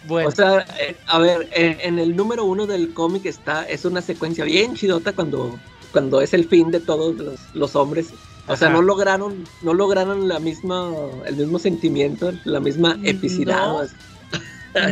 [0.08, 0.28] bueno.
[0.28, 4.02] O sea, eh, a ver, en, en el número uno del cómic está, es una
[4.02, 5.58] secuencia bien chidota cuando,
[5.94, 8.08] cuando es el fin de todos los, los hombres.
[8.48, 10.92] O sea, no lograron, no lograron la misma,
[11.26, 13.88] el mismo sentimiento, la misma epicidad.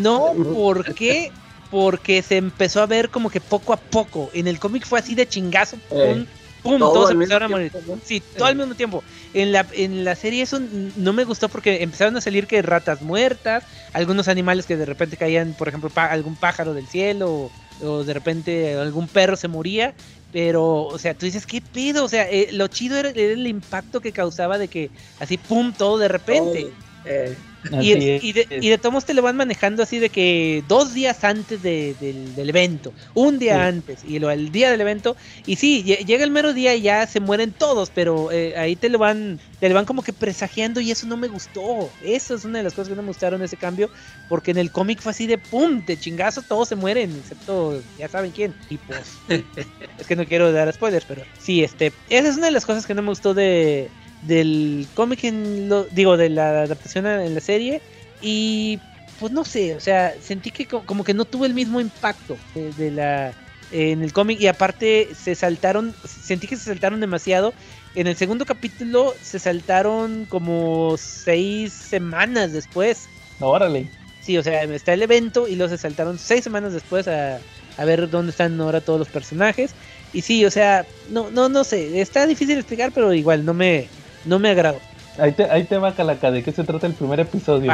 [0.02, 0.34] No.
[0.34, 1.32] No, ¿por qué?
[1.74, 4.30] Porque se empezó a ver como que poco a poco.
[4.36, 5.78] En el cómic fue así de chingazo.
[5.90, 6.24] Eh,
[6.62, 7.72] pum, pum, todo todos empezaron a morir.
[7.72, 8.02] tiempo, ¿no?
[8.06, 9.04] Sí, todo al mismo tiempo.
[9.34, 13.02] En la, en la serie eso no me gustó porque empezaron a salir que ratas
[13.02, 17.50] muertas, algunos animales que de repente caían, por ejemplo, algún pájaro del cielo
[17.82, 19.96] o, o de repente algún perro se moría,
[20.32, 22.06] pero, o sea, tú dices, ¿qué pedo?
[22.06, 25.74] O sea, eh, lo chido era, era el impacto que causaba de que así, pum,
[25.74, 26.68] todo de repente.
[26.70, 27.36] Oh, eh,
[27.72, 27.94] Y,
[28.34, 31.96] de, y de modos te lo van manejando así de que dos días antes de-
[32.00, 33.60] del, del evento, un día Sí.
[33.62, 36.82] antes, y lo, el día del evento, y sí, lle- llega el mero día y
[36.82, 40.14] ya se mueren todos, pero eh, ahí te lo van, te lo van como que
[40.14, 41.96] presagiando y eso no me gustó.
[42.02, 43.90] Eso es una de las cosas que no me gustaron ese cambio,
[44.28, 48.08] porque en el cómic fue así de pum, de chingazo todos se mueren, excepto ya
[48.10, 48.56] saben quién.
[48.68, 49.24] Y pues,
[49.98, 52.86] es que no quiero dar spoilers, pero sí, este, esa es una de las cosas
[52.86, 53.94] que no me gustó de
[54.26, 57.84] del cómic en lo, digo de la adaptación a- en la serie
[58.20, 58.84] y
[59.18, 62.44] pues no sé, o sea, sentí que co- como que no tuvo el mismo impacto
[62.54, 63.38] de, de la
[63.70, 67.56] en el cómic y aparte se saltaron, sentí que se saltaron demasiado.
[67.94, 73.10] En el segundo capítulo se saltaron como seis semanas después.
[73.40, 73.92] Órale.
[74.20, 77.44] Sí, o sea, está el evento y luego se saltaron seis semanas después a,
[77.76, 79.76] a ver dónde están ahora todos los personajes.
[80.12, 83.92] Y sí, o sea, no, no, no sé, está difícil explicar, pero igual no me,
[84.26, 84.78] no me agradó.
[85.20, 87.72] Ahí te, ahí te va, Calaca, ¿de qué se trata el primer episodio?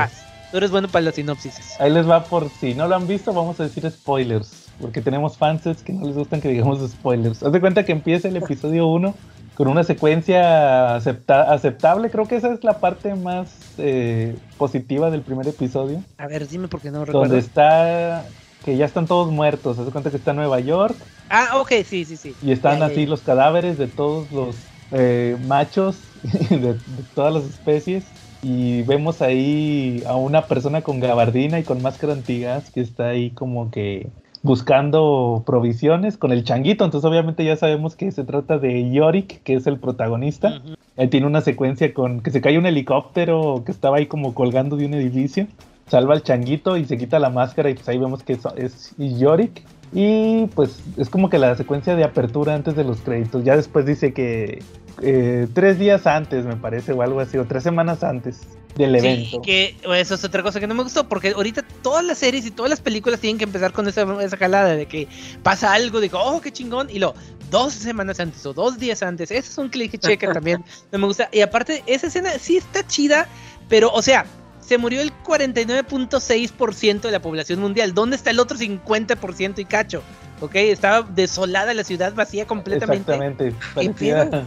[0.52, 1.80] Tú eres bueno para las sinopsis.
[1.80, 4.66] Ahí les va por si no lo han visto, vamos a decir spoilers.
[4.82, 7.44] Porque tenemos fans que no les gustan que digamos spoilers.
[7.44, 9.14] Haz de cuenta que empieza el episodio 1
[9.56, 12.10] con una secuencia acepta- aceptable.
[12.10, 16.02] Creo que esa es la parte más eh, positiva del primer episodio.
[16.18, 17.28] A ver, dime porque no recuerdo.
[17.28, 18.24] Donde está
[18.66, 19.78] que ya están todos muertos.
[19.80, 20.96] Haz de cuenta que está Nueva York
[21.30, 22.36] Ah, ok, sí, sí, sí.
[22.42, 23.10] y están ya, así ya.
[23.10, 24.56] los cadáveres de todos los
[24.92, 25.98] eh, machos
[26.50, 26.80] de, de
[27.16, 28.06] todas las especies.
[28.42, 33.32] Y vemos ahí a una persona con gabardina y con máscara antigas que está ahí
[33.32, 34.08] como que
[34.42, 36.86] buscando provisiones con el changuito.
[36.86, 40.62] Entonces obviamente ya sabemos que se trata de Yorick, que es el protagonista.
[40.96, 44.78] Él tiene una secuencia con que se cae un helicóptero que estaba ahí como colgando
[44.78, 45.48] de un edificio.
[45.88, 48.96] Salva al changuito y se quita la máscara y pues ahí vemos que es, es
[48.98, 49.64] Yorick.
[49.92, 53.44] Y pues es como que la secuencia de apertura antes de los créditos.
[53.44, 54.62] Ya después dice que
[55.02, 58.42] eh, tres días antes, me parece, o algo así, o tres semanas antes
[58.76, 59.42] del Sí, evento.
[59.42, 62.52] que eso es otra cosa que no me gustó, porque ahorita todas las series y
[62.52, 65.08] todas las películas tienen que empezar con esa, esa jalada de que
[65.42, 67.16] pasa algo, que, oh, qué chingón, y lo,
[67.50, 71.08] dos semanas antes o dos días antes, ese es un cliché que también no me
[71.08, 73.28] gusta, y aparte, esa escena sí está chida,
[73.68, 74.26] pero, o sea,
[74.70, 80.04] se murió el 49.6% de la población mundial, ¿dónde está el otro 50% y cacho?
[80.42, 80.54] ¿Ok?
[80.56, 83.12] Estaba desolada la ciudad vacía completamente.
[83.16, 83.50] Exactamente.
[83.50, 84.46] ¿Qué parecía-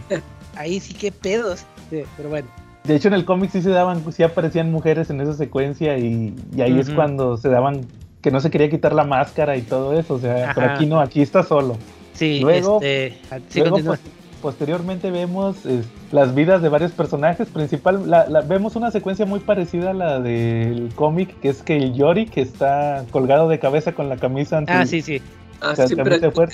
[0.55, 1.65] Ahí sí que pedos.
[1.89, 2.47] Sí, pero bueno.
[2.85, 6.33] De hecho, en el cómic sí se daban, sí aparecían mujeres en esa secuencia y,
[6.55, 7.81] y ahí es cuando se daban
[8.21, 10.13] que no se quería quitar la máscara y todo eso.
[10.13, 11.77] O sea, pero aquí no, aquí está solo.
[12.13, 13.19] Sí, Luego- este.
[13.29, 13.99] ah, sí, Luego, continúa.
[14.43, 17.49] Pos- posteriormente vemos es, las vidas de varios personajes.
[17.49, 21.77] Principal, la- la- vemos una secuencia muy parecida a la del cómic, que es que
[21.77, 24.71] el Yori que está colgado de cabeza con la camisa anti.
[24.71, 25.21] Ah, sí, sí.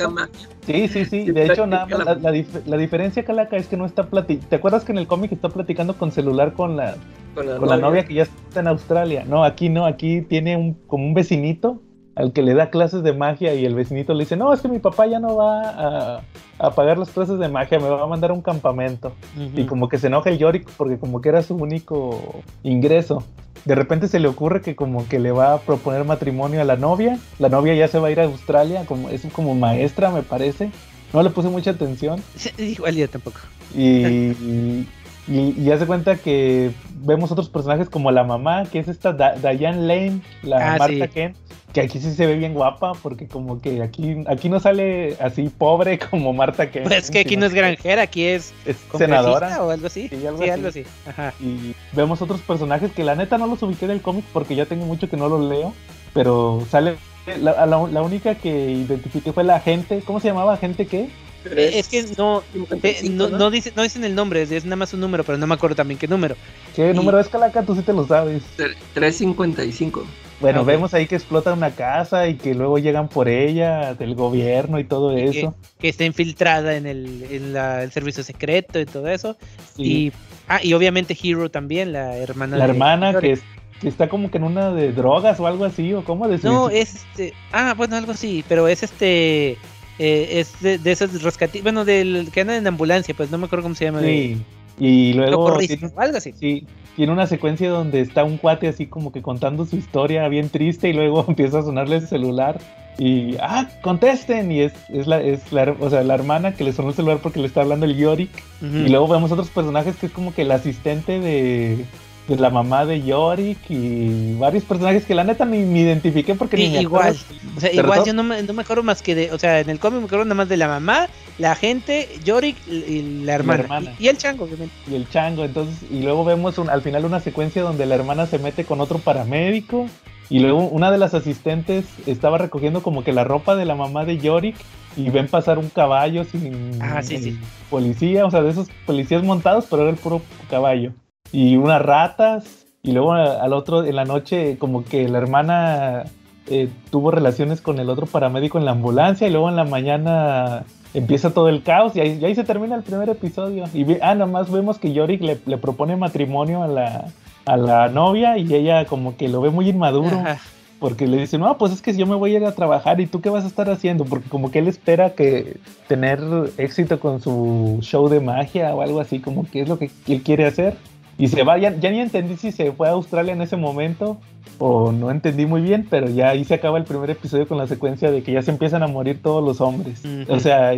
[0.08, 0.48] magia.
[0.68, 1.26] Sí, sí, sí.
[1.26, 3.86] Sí, De hecho, nada más, la, la- la dif- la diferencia, Calaca, es que no
[3.88, 4.48] está platicando.
[4.50, 6.96] ¿Te acuerdas que en el cómic está platicando con celular con la,
[7.34, 9.26] Con la, con la novia que ya está en Australia.
[9.28, 11.82] No, aquí no, aquí tiene un, como un vecinito
[12.20, 14.68] al que le da clases de magia y el vecinito le dice, no, es que
[14.68, 16.22] mi papá ya no va a,
[16.60, 19.14] a pagar las clases de magia, me va a mandar a un campamento.
[19.56, 23.24] Y como que se enoja el Yorick porque como que era su único ingreso.
[23.64, 26.76] De repente se le ocurre que como que le va a proponer matrimonio a la
[26.76, 27.18] novia.
[27.40, 30.72] La novia ya se va a ir a Australia, como, es como maestra me parece.
[31.14, 32.22] No le puse mucha atención.
[32.36, 33.40] Sí, Igual yo tampoco.
[33.74, 34.88] Y, y,
[35.28, 39.36] y- y hace cuenta que vemos otros personajes como la mamá, que es esta Da-
[39.36, 41.12] Diane Lane, la Ah, Marta sí.
[41.14, 41.36] Kent,
[41.74, 45.50] que aquí sí se ve bien guapa, porque como que aquí, aquí no sale así
[45.56, 46.88] pobre como Marta Kent.
[46.88, 49.64] Pues que aquí no es granjera, aquí es es senadora.
[49.64, 50.08] o algo así.
[50.10, 50.52] Sí, algo Sí, así.
[50.52, 50.84] algo así.
[51.08, 51.34] Ajá.
[51.40, 54.86] Y vemos otros personajes que la neta no los ubiqué del cómic porque ya tengo
[54.86, 55.74] mucho que no los leo,
[56.14, 56.96] pero sale...
[57.42, 60.54] La, la- la única que identifiqué fue la agente, ¿cómo se llamaba?
[60.54, 61.10] ¿Agente qué?
[61.56, 64.94] Es que no, eh, 55, no, no dice, no dicen el nombre, es nada más
[64.96, 66.36] un número, pero no me acuerdo también qué número.
[66.76, 67.62] ¿Qué Y- número es Calaca?
[67.62, 68.42] Tú sí te lo sabes.
[68.58, 70.04] Tre- 355.
[70.42, 74.80] Bueno, vemos ahí que explota una casa y que luego llegan por ella del gobierno
[74.80, 75.56] y todo Y que- eso.
[75.80, 79.36] Que está infiltrada en el, en la- el servicio secreto y todo eso.
[79.78, 80.14] Y Y,
[80.48, 83.44] ah, y obviamente Hero también, la hermana la de hermana que, es-
[83.82, 86.46] que está como que en una de drogas o algo así, o cómo decir.
[86.50, 87.34] No, es este.
[87.52, 89.58] Ah, bueno, algo así, pero es este.
[90.02, 91.60] eh, es de, de esos rescati...
[91.60, 94.00] Bueno, del que andan en ambulancia, pues no me acuerdo cómo se llama.
[94.02, 94.38] Sí.
[94.80, 96.34] Y luego socorrista, tiene, o algo así.
[96.34, 96.66] sí,
[96.96, 100.90] tiene una secuencia donde está un cuate así como que contando su historia bien triste
[100.90, 102.60] y luego empieza a sonarle el celular
[102.98, 106.74] y ah, contesten y es, es la es la, o sea, la hermana que le
[106.74, 108.30] sonó el celular porque le está hablando el Yorick.
[108.62, 111.86] Y luego vemos otros personajes que es como que el asistente de,
[112.30, 116.56] de la mamá de Yorick y varios personajes que la neta ni me identifiqué porque
[116.58, 117.58] Sí, ni me igual, acuerdo.
[117.58, 119.70] o sea, igual yo no me, no me acuerdo más que de, o sea, en
[119.70, 121.08] el cómic me acuerdo nada más de la mamá,
[121.40, 123.94] la gente, Yorick y la hermana, hermana.
[124.00, 124.74] Y, y el chango, obviamente.
[124.90, 128.26] y el chango, entonces, y luego vemos un- al final una secuencia donde la hermana
[128.28, 129.88] se mete con otro paramédico
[130.30, 134.06] y luego una de las asistentes estaba recogiendo como que la ropa de la mamá
[134.06, 134.56] de Yorick
[134.96, 137.24] y ven pasar un caballo sin Ah, sí, sí.
[137.24, 140.92] sin policía, o sea, de esos policías montados, pero era el puro caballo.
[141.32, 146.04] Y unas ratas, y luego al otro, en la noche, como que la hermana
[146.48, 150.64] eh, tuvo relaciones con el otro paramédico en la ambulancia, y luego en la mañana
[150.94, 153.66] empieza todo el caos, y ahí, y ahí se termina el primer episodio.
[153.74, 157.06] Y ve- ah, nada más vemos que Yorick le, le propone matrimonio a la,
[157.46, 160.18] a la novia, y ella como que lo ve muy inmaduro.
[160.18, 160.40] Ajá.
[160.80, 163.06] Porque le dice, no, pues es que yo me voy a ir a trabajar y
[163.06, 165.58] tú qué vas a estar haciendo, porque como que él espera que
[165.90, 166.22] tener
[166.58, 170.24] éxito con su show de magia o algo así, como que es lo que él
[170.24, 170.78] quiere hacer.
[171.20, 174.18] Y se va, ya, ya ni entendí si se fue a Australia en ese momento
[174.58, 177.68] o no entendí muy bien, pero ya ahí se acaba el primer episodio con la
[177.68, 180.02] secuencia de que ya se empiezan a morir todos los hombres.
[180.30, 180.72] O sea,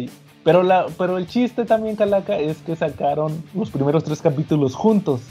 [0.43, 5.21] pero, la, pero el chiste también, Calaca, es que sacaron los primeros tres capítulos juntos.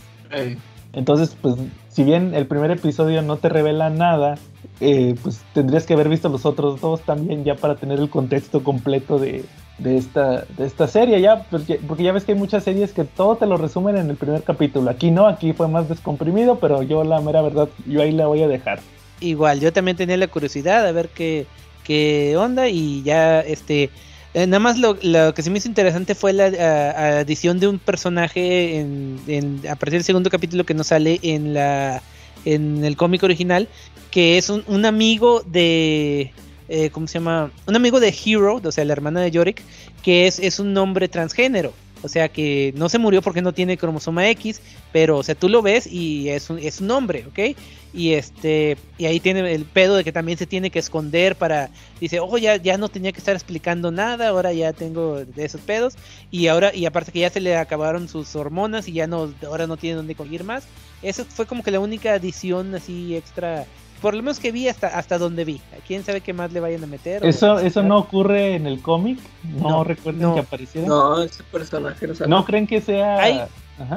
[0.93, 1.57] Entonces, pues,
[1.89, 4.37] si bien el primer episodio no te revela nada,
[4.81, 8.63] eh, pues tendrías que haber visto los otros dos también ya para tener el contexto
[8.63, 9.45] completo de,
[9.83, 13.05] de esta, de esta serie, ya, porque, porque ya ves que hay muchas series que
[13.05, 14.91] todo te lo resumen en el primer capítulo.
[14.91, 18.43] Aquí no, aquí fue más descomprimido, pero yo la mera verdad, yo ahí la voy
[18.43, 18.81] a dejar.
[19.21, 21.47] Igual, yo también tenía la curiosidad a ver qué,
[21.85, 23.91] qué onda y ya, este,
[24.35, 27.79] eh, nada más lo, lo que se me hizo interesante fue la adición de un
[27.79, 32.03] personaje en, en- a partir del segundo capítulo que no sale en la
[32.47, 33.69] en el cómic original,
[34.11, 36.33] que es un, un amigo de,
[36.71, 37.51] eh, ¿cómo se llama?
[37.67, 39.63] Un amigo de Hero, o sea, la hermana de Yorick,
[40.03, 41.75] que es, es un hombre transgénero.
[42.03, 44.63] O sea que no se murió porque no tiene cromosoma X,
[44.93, 47.57] pero o sea, tú lo ves y es un, es un hombre, ¿ok?
[47.93, 51.71] Y este, y ahí tiene el pedo de que también se tiene que esconder para,
[52.01, 55.61] dice, ojo, ya, ya no tenía que estar explicando nada, ahora ya tengo de esos
[55.61, 55.97] pedos,
[56.31, 59.67] y ahora, y aparte que ya se le acabaron sus hormonas y ya no, ahora
[59.67, 60.65] no tiene dónde conseguir más.
[61.03, 63.67] Eso fue como que la única adición así extra,
[64.01, 65.61] por lo menos que vi hasta, hasta donde vi.
[65.87, 67.25] ¿Quién sabe qué más le vayan a meter?
[67.25, 70.35] Eso, eso no ocurre en el cómic, no, No, recuerden no.
[70.35, 70.87] que apareciera.
[70.89, 72.31] no, ese personaje no sale.
[72.31, 73.19] ¿No creen que sea...
[73.21, 73.41] Hay-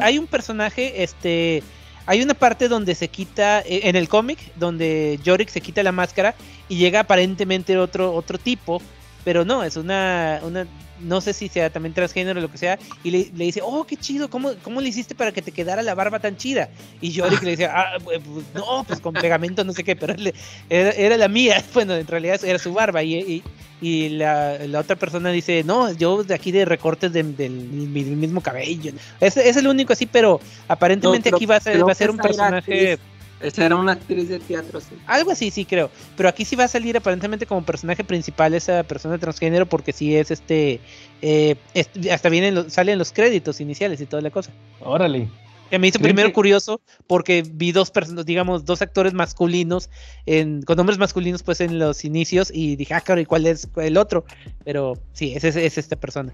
[0.01, 1.61] hay un personaje, este,
[2.05, 5.91] hay una parte donde se quita, eh, en el cómic, donde Yorick se quita la
[5.91, 6.35] máscara
[6.69, 8.81] y llega aparentemente otro, otro tipo,
[9.23, 10.67] pero no, es una, una,
[10.99, 13.83] no sé si sea también transgénero o lo que sea, y le, le dice, oh,
[13.85, 16.69] qué chido, ¿cómo, ¿cómo le hiciste para que te quedara la barba tan chida?
[17.01, 18.19] Y Yorick le dice, ah, pues,
[18.53, 20.33] no, pues con pegamento, no sé qué, pero le-
[20.69, 23.43] era, era la mía, bueno, en realidad era su barba, y, y,
[23.81, 28.03] y la, la otra persona dice, no, yo de aquí de recortes de- del, mi-
[28.03, 28.93] del mismo cabello.
[29.19, 31.95] Es, es el único así, pero aparentemente No, pero aquí va a ser, va a
[31.95, 32.91] ser un personaje...
[32.93, 33.12] actriz.
[33.43, 34.95] Esa era una actriz de teatro, sí.
[35.05, 35.89] Algo así, sí creo.
[36.17, 40.15] Pero aquí sí va a salir aparentemente como personaje principal esa persona transgénero porque sí
[40.15, 40.79] es este...
[41.21, 44.51] eh, es- hasta vienen los- salen los créditos iniciales y toda la cosa.
[44.79, 45.29] Órale.
[45.69, 49.89] Que me hizo ¿Creen primero que- curioso porque vi dos personas, digamos, dos actores masculinos,
[50.27, 53.67] en, con nombres masculinos pues en los inicios y dije, ah, claro, ¿y cuál es
[53.77, 54.23] el otro?
[54.65, 56.31] Pero sí, es, es, es esta persona.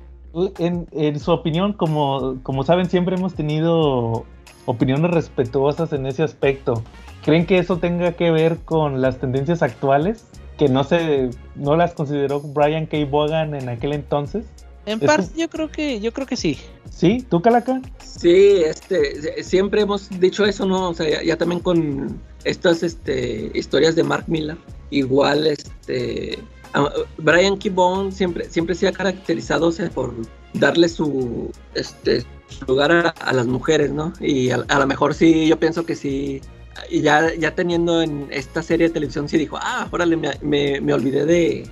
[0.60, 4.26] En, en su opinión, como, como saben, siempre hemos tenido
[4.70, 6.84] opiniones respetuosas en ese aspecto.
[7.26, 10.26] ¿Creen que eso tenga que ver con las tendencias actuales?
[10.58, 12.98] Que no se no las consideró Brian K.
[13.10, 14.46] Vaughan en aquel entonces.
[14.86, 16.58] En parte yo creo que yo creo que sí.
[16.92, 17.26] ¿Sí?
[17.30, 17.82] ¿Tú, Calaca?
[18.04, 20.90] Sí, este, siempre hemos dicho eso, ¿no?
[20.90, 24.58] O sea, ya, ya también con estas este, historias de Mark Miller,
[24.90, 26.40] igual, este,
[26.74, 30.14] a- Brian Kibon siempre, siempre se ha caracterizado o sea, por
[30.54, 32.28] darle su, este, su
[32.68, 34.14] lugar a, a las mujeres, ¿no?
[34.20, 36.42] Y a, a lo mejor sí, yo pienso que sí,
[36.90, 40.80] y ya, ya teniendo en esta serie de televisión, sí dijo, ah, órale, me, me,
[40.82, 41.68] me olvidé de...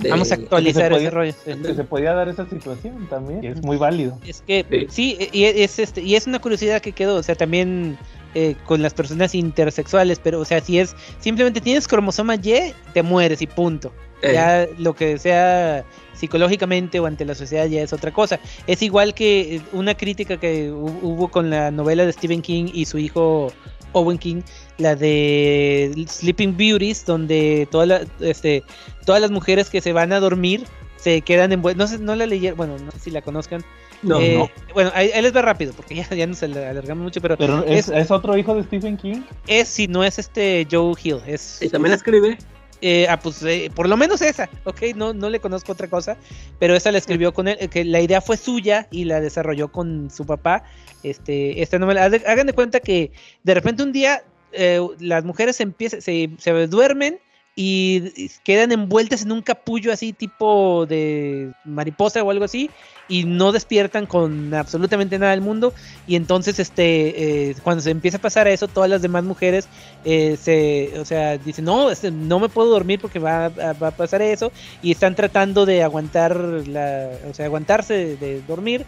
[0.00, 1.34] de- Vamos a actualizar ese rollo.
[1.44, 3.44] Que se podía dar esa situación también.
[3.44, 4.18] y es muy válido.
[4.26, 5.16] Es que Sí.
[5.18, 7.96] sí, y es este y es una curiosidad que quedó, o sea, también
[8.34, 13.02] eh, con las personas intersexuales, pero o sea, si es simplemente tienes cromosoma Y, te
[13.02, 13.92] mueres y punto.
[14.22, 18.38] Eh, Ya lo que sea psicológicamente o ante la sociedad ya es otra cosa.
[18.66, 22.66] Es igual que eh, una crítica que hu- hubo con la novela de Stephen King
[22.72, 23.52] y su hijo
[23.92, 24.42] Owen King,
[24.78, 28.62] la de Sleeping Beauties, donde toda la- este,
[29.04, 30.64] todas las mujeres que se van a dormir
[30.96, 31.90] se quedan envueltas.
[31.90, 33.64] No sé, no la leyeron, bueno, no sé si la conozcan.
[34.02, 34.50] no, Eh, no.
[34.74, 37.64] Bueno, ahí, ahí les va rápido, porque ya, ya nos al- alargamos mucho, pero, Pero
[37.64, 39.22] es, es, es otro hijo de Stephen King.
[39.46, 42.36] es si no es este Joe Hill, es Y también escribe,
[42.82, 46.16] Eh, ah, pues eh, por lo menos esa, ok, no, no le conozco otra cosa,
[46.58, 50.10] pero esa la escribió con él, que la idea fue suya y la desarrolló con
[50.10, 50.64] su papá.
[51.02, 53.12] Este, esta novela, hagan de cuenta que
[53.42, 54.22] de repente un día
[54.52, 57.20] eh, las mujeres empiezan, se, se duermen
[57.62, 62.70] y, quedan envueltas en un capullo así tipo de mariposa o algo así
[63.06, 65.74] y no despiertan con absolutamente nada del mundo.
[66.06, 69.68] Y entonces este eh, cuando se empieza a pasar eso todas las demás mujeres
[70.06, 74.22] eh, se o sea dicen no este, no me puedo dormir porque va, a- pasar
[74.22, 74.52] eso
[74.82, 78.86] y están tratando de aguantar la o sea aguantarse de, dormir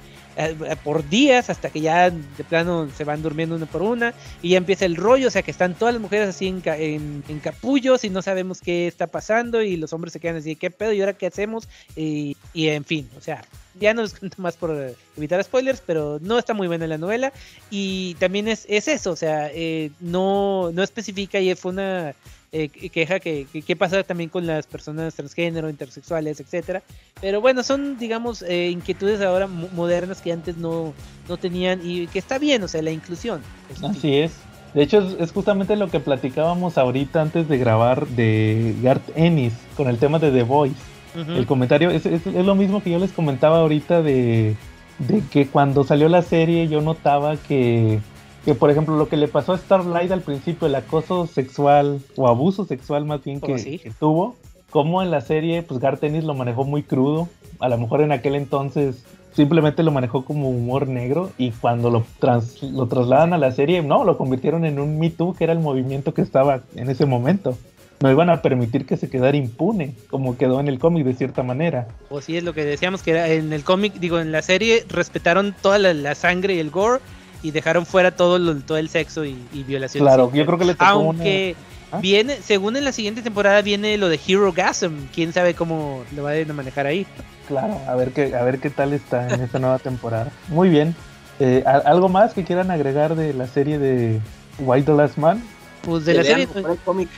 [0.85, 4.59] por días hasta que ya de plano se van durmiendo una por una y ya
[4.59, 8.05] empieza el rollo, o sea que están todas las mujeres así en, ca- en, capullos
[8.05, 10.93] y no sabemos qué está pasando y los hombres se quedan así, ¿qué pedo?
[10.93, 11.69] ¿Y ahora qué hacemos?
[11.97, 13.43] Y, y en fin, o sea,
[13.81, 16.99] ya no les cuento más por eh, evitar spoilers, pero no está muy buena la
[16.99, 17.33] novela
[17.71, 22.15] y también es, es eso, o sea, eh, no, no especifica y fue una
[22.53, 26.83] eh, queja que, que, que pasa también con las personas transgénero, intersexuales, etcétera.
[27.21, 30.93] Pero bueno, son, digamos, eh, inquietudes ahora mo- modernas que antes no,
[31.29, 33.41] no tenían y que está bien, o sea, la inclusión.
[33.83, 34.33] Así es.
[34.75, 39.55] De hecho, es, es justamente lo que platicábamos ahorita antes de grabar de Garth Ennis
[39.77, 40.77] con el tema de The Voice.
[41.15, 44.57] El comentario es, es- es lo mismo que yo les comentaba ahorita de,
[44.99, 48.01] de que cuando salió la serie yo notaba que,
[48.45, 52.29] que, por ejemplo, lo que le pasó a Starlight al principio, el acoso sexual o
[52.29, 53.79] abuso sexual más bien que, sí.
[53.79, 54.37] que tuvo,
[54.71, 57.29] como en la serie, pues Garth Ennis lo manejó muy crudo.
[57.61, 62.05] A lo mejor en aquel entonces simplemente lo manejó como humor negro y cuando lo,
[62.19, 65.53] trans- lo trasladan a la serie, no, lo convirtieron en un Me Too, que era
[65.53, 67.57] el movimiento que estaba en ese momento.
[68.01, 71.45] No iban a permitir que se quedara impune, como quedó en el cómic de cierta
[71.45, 71.87] manera.
[72.11, 74.85] O sí, es lo que decíamos que era en el cómic, digo, en la serie
[74.89, 77.01] respetaron toda la, la sangre y el gore
[77.43, 80.05] y dejaron fuera todo, lo- todo el sexo y, y violación.
[80.05, 81.57] Claro, yo creo que le tocó Aunque
[81.91, 81.99] ¿Ah?
[82.01, 86.23] viene, según en la siguiente temporada viene lo de Hero Gasm, quién sabe cómo lo
[86.23, 87.07] van a manejar ahí.
[87.49, 90.31] Claro, a ver qué, a ver qué tal está en esta nueva temporada.
[90.49, 90.95] Muy bien.
[91.41, 94.21] Eh, ¿a- ¿Algo más que quieran agregar de la serie de
[94.59, 95.43] White the Last Man?
[95.83, 96.55] Pues de Que la lean serie.
[96.55, 97.09] mejor el cómic.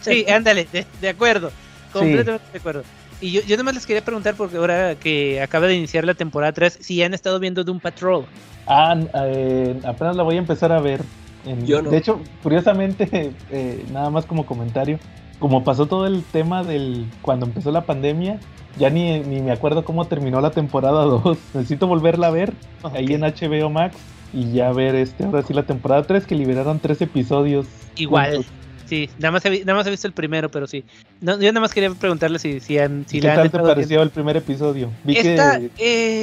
[0.00, 1.50] Sí, ándale, de, de acuerdo.
[1.92, 2.82] Completamente de acuerdo.
[3.20, 6.52] Y yo, yo nomás les quería preguntar, porque ahora que acaba de iniciar la temporada
[6.52, 8.26] 3, si han estado viendo Doom Patrol.
[8.66, 8.96] Ah,
[9.26, 11.02] eh, apenas la voy a empezar a ver.
[11.46, 11.90] En- Yo no.
[11.90, 14.98] De hecho, curiosamente, eh, nada más como comentario,
[15.38, 18.40] como pasó todo el tema del cuando empezó la pandemia,
[18.78, 21.38] ya ni, ni me acuerdo cómo terminó la temporada 2.
[21.54, 22.52] Necesito volverla a ver
[22.94, 23.96] ahí en HBO Max
[24.32, 27.66] y ya ver este ahora sí la temporada 3 que liberaron tres episodios.
[27.96, 28.36] Igual.
[28.36, 28.52] juntos.
[28.86, 30.84] Sí, nada más, he, nada más he visto el primero, pero sí.
[31.20, 33.06] No, yo nada más quería preguntarle si, si han.
[33.08, 34.90] Si ¿Y la ¿Qué han tal te pareció el primer episodio?
[35.04, 35.16] Vi.
[35.16, 35.70] Está que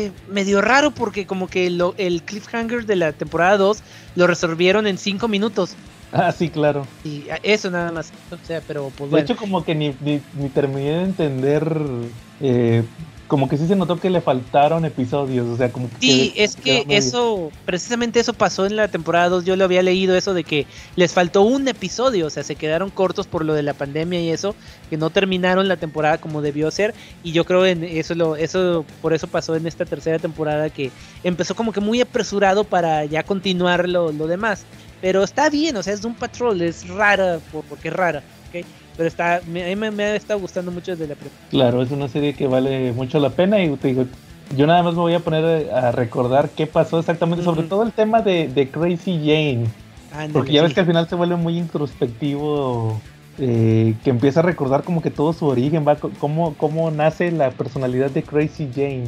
[0.06, 3.82] eh, medio raro porque como que lo, el cliffhanger de la temporada 2
[4.16, 5.76] lo resolvieron en 5 minutos.
[6.14, 6.86] Ah, sí, claro.
[7.06, 8.12] Y eso nada más.
[8.32, 9.24] O sea, pero pues De bueno.
[9.24, 11.74] hecho, como que ni, ni, ni terminé de entender.
[12.42, 12.84] eh,
[13.32, 15.48] como que sí se notó que le faltaron episodios.
[15.48, 15.96] O sea, como que.
[16.02, 19.82] Sí, quedé- es que eso, precisamente eso pasó en la temporada 2, yo lo había
[19.82, 20.68] leído eso de que
[20.98, 24.32] les faltó un episodio, o sea, se quedaron cortos por lo de la pandemia y
[24.32, 24.54] eso,
[24.90, 28.86] que no terminaron la temporada como debió ser, y yo creo en eso lo, eso,
[29.02, 30.92] por eso pasó en esta tercera temporada que
[31.24, 34.66] empezó como que muy apresurado para ya continuar lo, lo demás,
[35.00, 38.26] pero está bien, o sea, es de un patrol, es rara, por- porque es rara,
[38.50, 38.66] ¿ok?
[38.98, 41.36] Pero está, me, a mí me, me ha estado gustando mucho desde la primera.
[41.50, 43.64] Claro, es una serie que vale mucho la pena.
[43.64, 44.06] Y te digo,
[44.56, 47.44] yo nada más me voy a poner a, recordar qué pasó exactamente.
[47.44, 49.66] Sobre todo el tema de, de Crazy Jane.
[50.34, 53.00] Porque ya ves que al final se vuelve muy introspectivo.
[53.40, 57.50] eh, que empieza a recordar como que todo su origen, va cómo, cómo nace la
[57.52, 59.06] personalidad de Crazy Jane.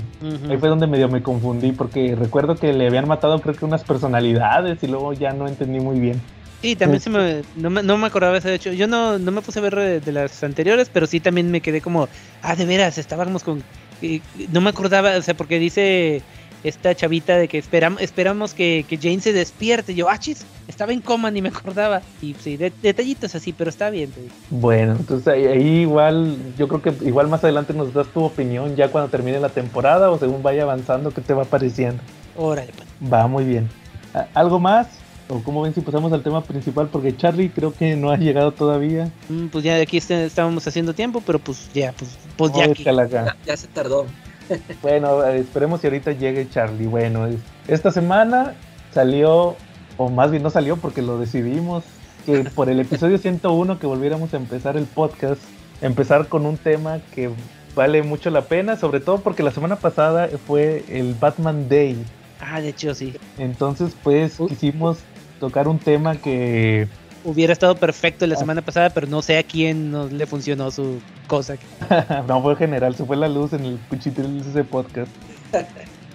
[0.50, 3.84] Ahí fue donde medio me confundí porque recuerdo que le habían matado creo que unas
[3.84, 6.22] personalidades y luego ya no entendí muy bien.
[6.64, 8.72] Sí, también se me, no, me, no me acordaba ese hecho.
[8.72, 11.60] Yo no, no me puse a ver de, de las anteriores, pero sí también me
[11.60, 12.08] quedé como,
[12.42, 13.62] ah, de veras, estábamos con...
[14.02, 16.22] y- y no me acordaba, o sea, porque dice
[16.64, 19.94] esta chavita de que esperam, esperamos que, que Jane se despierte.
[19.94, 22.02] Yo, ah, chis, estaba en coma, ni me acordaba.
[22.22, 24.14] Y sí, de- detallitos así, pero está bien.
[24.50, 28.74] Bueno, entonces ahí, ahí igual, yo creo que igual más adelante nos das tu opinión
[28.78, 32.02] ya cuando termine la temporada o según vaya avanzando, ¿qué te va pareciendo?
[32.38, 32.88] Órale, pues.
[33.12, 33.68] Va muy bien.
[34.14, 35.03] ¿A- ¿Algo más?
[35.34, 36.88] ¿O cómo ven si pasamos al tema principal?
[36.90, 39.12] Porque Charlie creo que no ha llegado todavía.
[39.30, 42.66] Mm, Pues ya de aquí este- estábamos haciendo tiempo, pero pues ya, pues, pues ya
[42.66, 42.84] aquí.
[42.84, 44.06] Ya, ya se tardó.
[44.82, 46.86] Bueno, esperemos si ahorita llegue Charlie.
[46.88, 48.54] Bueno, es- esta semana
[48.94, 49.56] salió,
[49.98, 51.84] o más bien no salió porque lo decidimos,
[52.26, 55.42] que por el episodio 101 que volviéramos a empezar el podcast,
[55.82, 57.30] empezar con un tema que
[57.76, 61.98] vale mucho la pena, sobre todo porque la semana pasada fue el Batman Day.
[62.40, 63.14] Ah, de hecho sí.
[63.40, 64.48] Entonces, pues Uh.
[64.48, 64.98] quisimos
[65.44, 66.88] tocar un tema que
[67.26, 71.02] hubiera estado perfecto la semana pasada, pero no sé a quién no le funcionó su
[71.28, 71.58] cosa.
[72.30, 75.12] no fue general, se fue la luz en el cuchitril de ese podcast.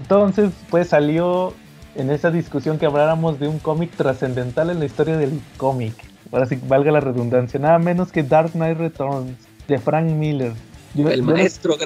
[0.01, 1.53] Entonces, pues salió
[1.95, 5.93] en esa discusión que habláramos de un cómic trascendental en la historia del cómic.
[6.33, 10.55] Ahora sí, valga la redundancia, nada menos que Dark Knight Returns de Frank Miller.
[10.97, 11.77] el maestro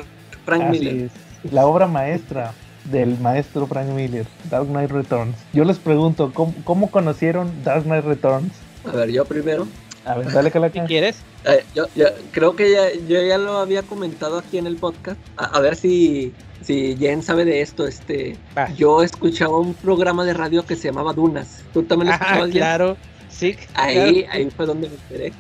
[0.44, 1.10] Frank Miller.
[1.50, 2.52] la obra maestra
[2.84, 5.36] del maestro Frank Miller, Dark Knight Returns.
[5.52, 8.52] Yo les pregunto, ¿cómo, conocieron Dark Knight Returns?
[8.84, 9.66] A ver, yo primero.
[10.04, 11.16] A ver, dale que ¿Qué quieres?
[11.44, 11.86] Eh, yo,
[12.32, 15.18] creo que ya, yo ya lo había comentado aquí en el podcast.
[15.36, 17.86] A, ver si, si Jen sabe de esto.
[17.86, 18.36] Este,
[18.76, 21.62] yo escuchaba un programa de radio que se llamaba Dunas.
[21.72, 22.50] ¿Tú también lo escuchabas?
[22.50, 22.96] claro,
[23.28, 23.56] sí.
[23.74, 25.32] Ahí, ahí fue donde me enteré.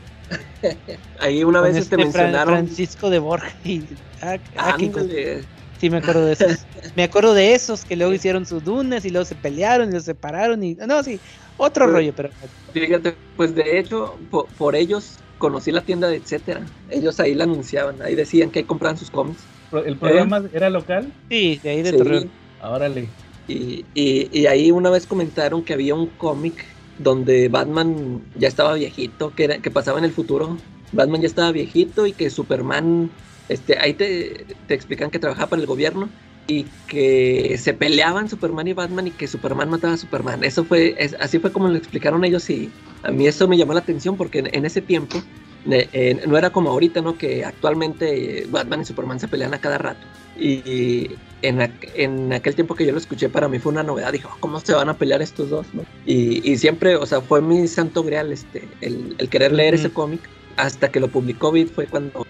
[1.20, 2.54] ahí una vez te este mencionaron.
[2.54, 3.82] Francisco de Borja y.
[4.20, 4.76] Ah, ah
[5.82, 6.64] Sí, me acuerdo de esos.
[6.96, 10.04] me acuerdo de esos que luego hicieron sus dunas y luego se pelearon y los
[10.04, 10.76] separaron y.
[10.76, 11.18] No, sí,
[11.56, 12.30] otro pues, rollo, pero.
[12.72, 16.64] Fíjate, pues de hecho, por, ellos conocí la tienda de etcétera.
[16.88, 19.42] Ellos ahí la anunciaban, ahí decían que compraban sus cómics.
[19.72, 21.12] ¿El programa eh, era local?
[21.28, 22.30] Sí, de ahí de Torreón.
[22.62, 23.08] Órale.
[23.48, 26.64] Y, y, y, ahí una vez comentaron que había un cómic
[26.98, 30.58] donde Batman ya estaba viejito, que, era, que pasaba en el futuro.
[30.92, 33.10] Batman ya estaba viejito y que Superman
[33.48, 36.08] este, ahí te, explican que trabajaba para el gobierno
[36.46, 40.42] y que se peleaban Superman y Batman y que Superman mataba a Superman.
[40.44, 42.70] Eso fue, así fue como lo explicaron ellos y
[43.02, 45.22] a mí eso me llamó la atención porque en, ese tiempo
[45.70, 47.16] eh, no era como ahorita, ¿no?
[47.16, 50.04] Que actualmente Batman y Superman se pelean a cada rato.
[50.36, 51.10] Y
[51.42, 54.12] en, en aquel tiempo que yo lo escuché, para mí fue una novedad.
[54.12, 55.66] Dijo, ¿cómo se van a pelear estos dos?
[56.06, 59.90] Y, y, siempre, o sea, fue mi santo grial este, el, el querer leer ese
[59.90, 60.20] cómic
[60.62, 62.24] hasta que lo publicó Bit fue cuando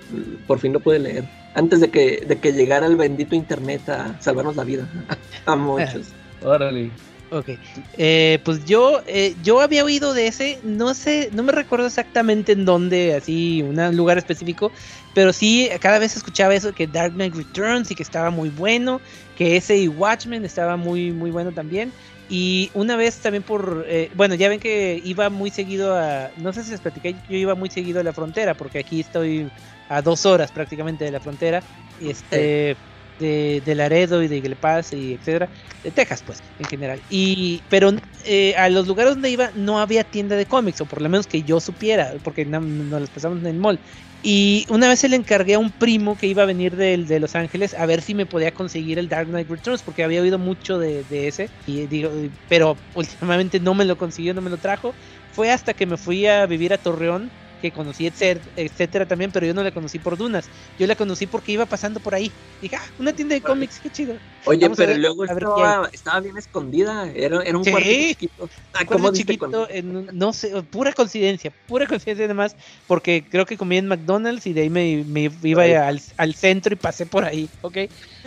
[0.47, 1.25] por fin lo pude leer.
[1.55, 4.89] Antes de que, de que llegara el bendito internet a salvarnos la vida.
[5.47, 6.09] a muchos.
[6.43, 6.91] Órale.
[7.31, 7.51] Ok.
[7.99, 12.53] Eh, pues yo, eh, yo había oído de ese, no sé, no me recuerdo exactamente
[12.53, 14.71] en dónde, así, un lugar específico,
[15.15, 19.01] pero sí, cada vez escuchaba eso, que Dark Knight Returns y que estaba muy bueno,
[19.37, 21.93] que ese y Watchmen estaba muy, muy bueno también.
[22.35, 26.51] Y una vez también por, eh, bueno, ya ven que iba muy seguido a, no
[26.55, 29.51] sé si les platicé, yo iba muy seguido a la frontera, porque aquí estoy
[29.91, 31.63] a dos horas prácticamente de la frontera,
[32.01, 32.75] este,
[33.23, 34.57] de, de Laredo y de Le
[34.93, 35.49] y etcétera,
[35.83, 37.01] de Texas pues, en general.
[37.09, 37.93] Y, pero
[38.27, 41.27] eh, a los lugares donde iba no había tienda de cómics, o por lo menos
[41.27, 43.79] que yo supiera, porque no, nos las pasamos en el mall.
[44.25, 47.19] Y una vez se le encargué a un primo que iba a venir de, de,
[47.19, 50.39] Los Ángeles a ver si me podía conseguir el Dark Knight Returns, porque había oído
[50.39, 52.11] mucho de, de, ese, y digo,
[52.49, 54.95] pero últimamente no me lo consiguió, no me lo trajo.
[55.33, 57.31] Fue hasta que me fui a vivir a Torreón
[57.63, 60.47] que conocí, etcétera, también, pero yo no la conocí por Dunas.
[60.79, 62.31] Yo la conocí porque iba pasando por ahí.
[62.61, 64.17] Dije, ah, una tienda de cómics, qué chido.
[64.45, 67.09] Oye, pero luego estaba, estaba, bien escondida.
[67.15, 68.49] Era, era un cuarto chiquito.
[68.75, 69.69] Ah, chiquito,
[70.13, 72.57] no sé, pura coincidencia, pura coincidencia además,
[72.89, 76.75] porque creo que comí en McDonald's y de ahí me, me iba al, al, centro
[76.75, 77.79] y pasé por ahí, ¿ok?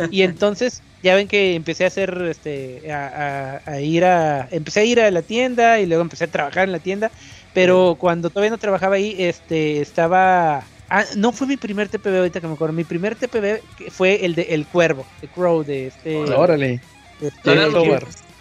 [0.09, 4.79] Y entonces ya ven que empecé a hacer, este, a, a, a, ir a, empecé
[4.79, 7.11] a ir a la tienda y luego empecé a trabajar en la tienda
[7.55, 10.63] pero cuando todavía no trabajaba ahí, este, estaba...
[10.89, 12.73] Ah, no fue mi primer TPB ahorita que me acuerdo.
[12.73, 16.17] Mi primer TPB fue el de El Cuervo, The Crow, de este...
[16.17, 16.81] Órale.
[17.21, 17.55] Este,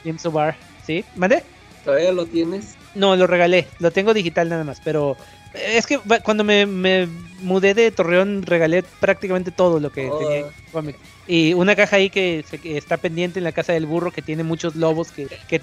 [0.04, 0.56] James O'Barr.
[0.84, 1.04] ¿Sí?
[1.14, 1.44] ¿Mande?
[1.84, 2.74] ¿Todavía lo tienes?
[2.96, 3.68] No, lo regalé.
[3.78, 5.16] Lo tengo digital nada más, pero...
[5.54, 6.66] Es que cuando me,
[7.38, 10.18] mudé de Torreón regalé prácticamente todo lo que oh.
[10.18, 10.46] tenía
[11.26, 14.76] Y una caja ahí que, está pendiente en la casa del burro que tiene muchos
[14.76, 15.26] lobos que...
[15.48, 15.60] que,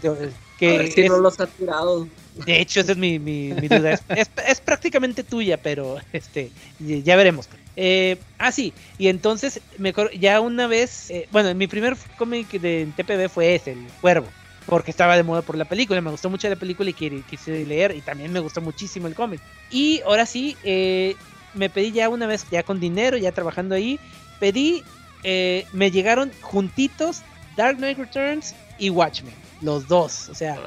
[0.57, 2.07] que no los ha tirado.
[2.45, 3.99] De hecho, esa es mi, duda.
[4.09, 7.49] Es, prácticamente tuya, pero este ya veremos.
[7.75, 12.87] Eh, ah, sí, y entonces me ya una vez, eh, bueno, mi primer cómic de
[12.95, 14.27] TPB fue ese, El Cuervo,
[14.65, 17.95] porque estaba de moda por la película, me gustó mucho la película y quise leer,
[17.95, 19.41] y también me gustó muchísimo el cómic.
[19.69, 21.15] Y ahora sí, eh,
[21.53, 23.99] me pedí ya una vez, ya con dinero, ya trabajando ahí,
[24.39, 24.83] pedí,
[25.23, 27.21] me llegaron juntitos
[27.55, 30.57] Dark Knight Returns y Watchmen, los dos, o sea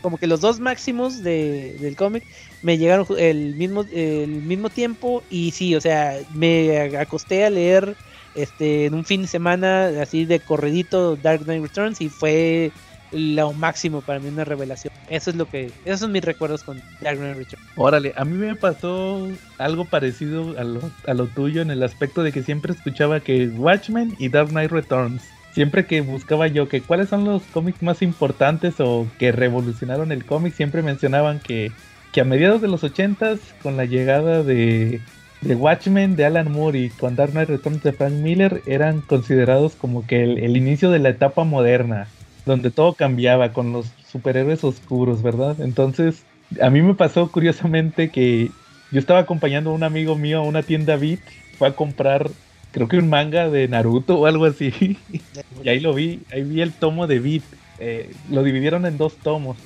[0.00, 2.24] como que los dos máximos de, del cómic
[2.62, 7.96] me llegaron el mismo, el mismo tiempo y sí, o sea, me acosté a leer
[8.34, 12.70] este en un fin de semana así de corredito Dark Knight Returns y fue
[13.12, 14.92] lo máximo para mí una revelación.
[15.08, 17.54] Eso es lo que esos son mis recuerdos con Dark Knight.
[17.76, 19.28] Órale, a mí me pasó
[19.58, 23.48] algo parecido a lo, a lo tuyo en el aspecto de que siempre escuchaba que
[23.48, 25.22] Watchmen y Dark Knight Returns
[25.52, 30.24] siempre que buscaba yo que cuáles son los cómics más importantes o que revolucionaron el
[30.24, 31.72] cómic, siempre mencionaban que,
[32.12, 35.00] que a mediados de los 80 con la llegada de,
[35.40, 39.74] de Watchmen de Alan Moore y con Dark Knight Returns de Frank Miller eran considerados
[39.74, 42.08] como que el, inicio de la etapa moderna,
[42.48, 45.60] donde todo cambiaba con los superhéroes oscuros, ¿verdad?
[45.60, 46.24] Entonces,
[46.60, 48.50] a mí me pasó curiosamente que
[48.90, 51.20] yo estaba acompañando a un amigo mío a una tienda Beat,
[51.58, 52.30] fue a comprar
[52.72, 54.98] creo que un manga de Naruto o algo así.
[55.62, 57.42] y ahí lo vi, ahí vi el tomo de Beat.
[57.80, 59.56] Eh, lo dividieron en dos tomos.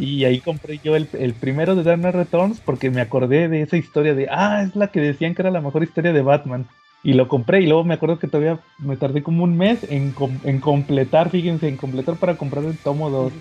[0.00, 3.76] Y ahí compré yo el, el primero de Dark Returns porque me acordé de esa
[3.76, 6.68] historia de, ah, es la que decían que era la mejor historia de Batman.
[7.06, 10.10] Y lo compré y luego me acuerdo que todavía me tardé como un mes en,
[10.10, 13.32] com- en completar, fíjense, en completar para comprar el tomo 2.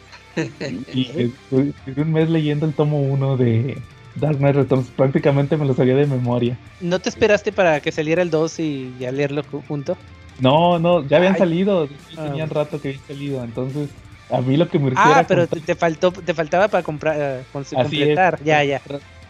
[0.94, 1.74] y estuve
[2.04, 3.82] un mes leyendo el tomo 1 de
[4.18, 4.92] Dark Knight Returns.
[4.92, 6.56] Prácticamente me lo sabía de memoria.
[6.80, 9.98] ¿No te esperaste para que saliera el 2 y ya leerlo ju- junto?
[10.38, 11.40] No, no, ya habían Ay.
[11.40, 11.90] salido.
[12.18, 13.44] Ah, tenían rato que habían salido.
[13.44, 13.90] Entonces,
[14.30, 16.84] a mí lo que me urgía Ah, era pero comprar- te, faltó, te faltaba para
[16.84, 18.36] comprar, Así completar.
[18.40, 18.46] es.
[18.46, 18.80] Ya, ya.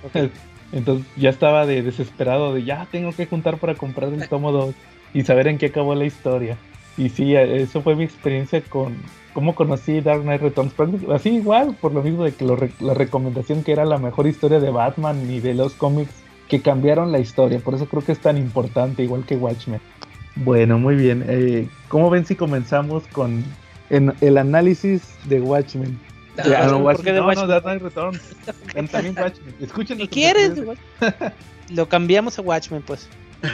[0.04, 0.14] Ok.
[0.72, 4.76] Entonces ya estaba de desesperado de ya tengo que juntar para comprar el tomo 2
[5.14, 6.58] y saber en qué acabó la historia.
[6.98, 8.96] Y sí, eso fue mi experiencia con
[9.34, 10.74] cómo conocí Dark Knight Returns.
[11.14, 14.60] Así igual, por lo mismo de que lo la recomendación que era la mejor historia
[14.60, 16.14] de Batman y de los cómics
[16.48, 17.60] que cambiaron la historia.
[17.60, 19.82] Por eso creo que es tan importante, igual que Watchmen.
[20.36, 21.26] Bueno, muy bien.
[21.28, 23.44] Eh, ¿Cómo ven si comenzamos con
[23.90, 26.00] el análisis de Watchmen?
[26.38, 27.48] Ya, no, ¿por qué de no?
[27.48, 28.22] Dark Knight Returns.
[28.92, 29.56] También Watchmen.
[29.62, 30.54] Escuchen ¿Qué quieres?
[31.70, 33.08] Lo cambiamos a Watchmen, pues.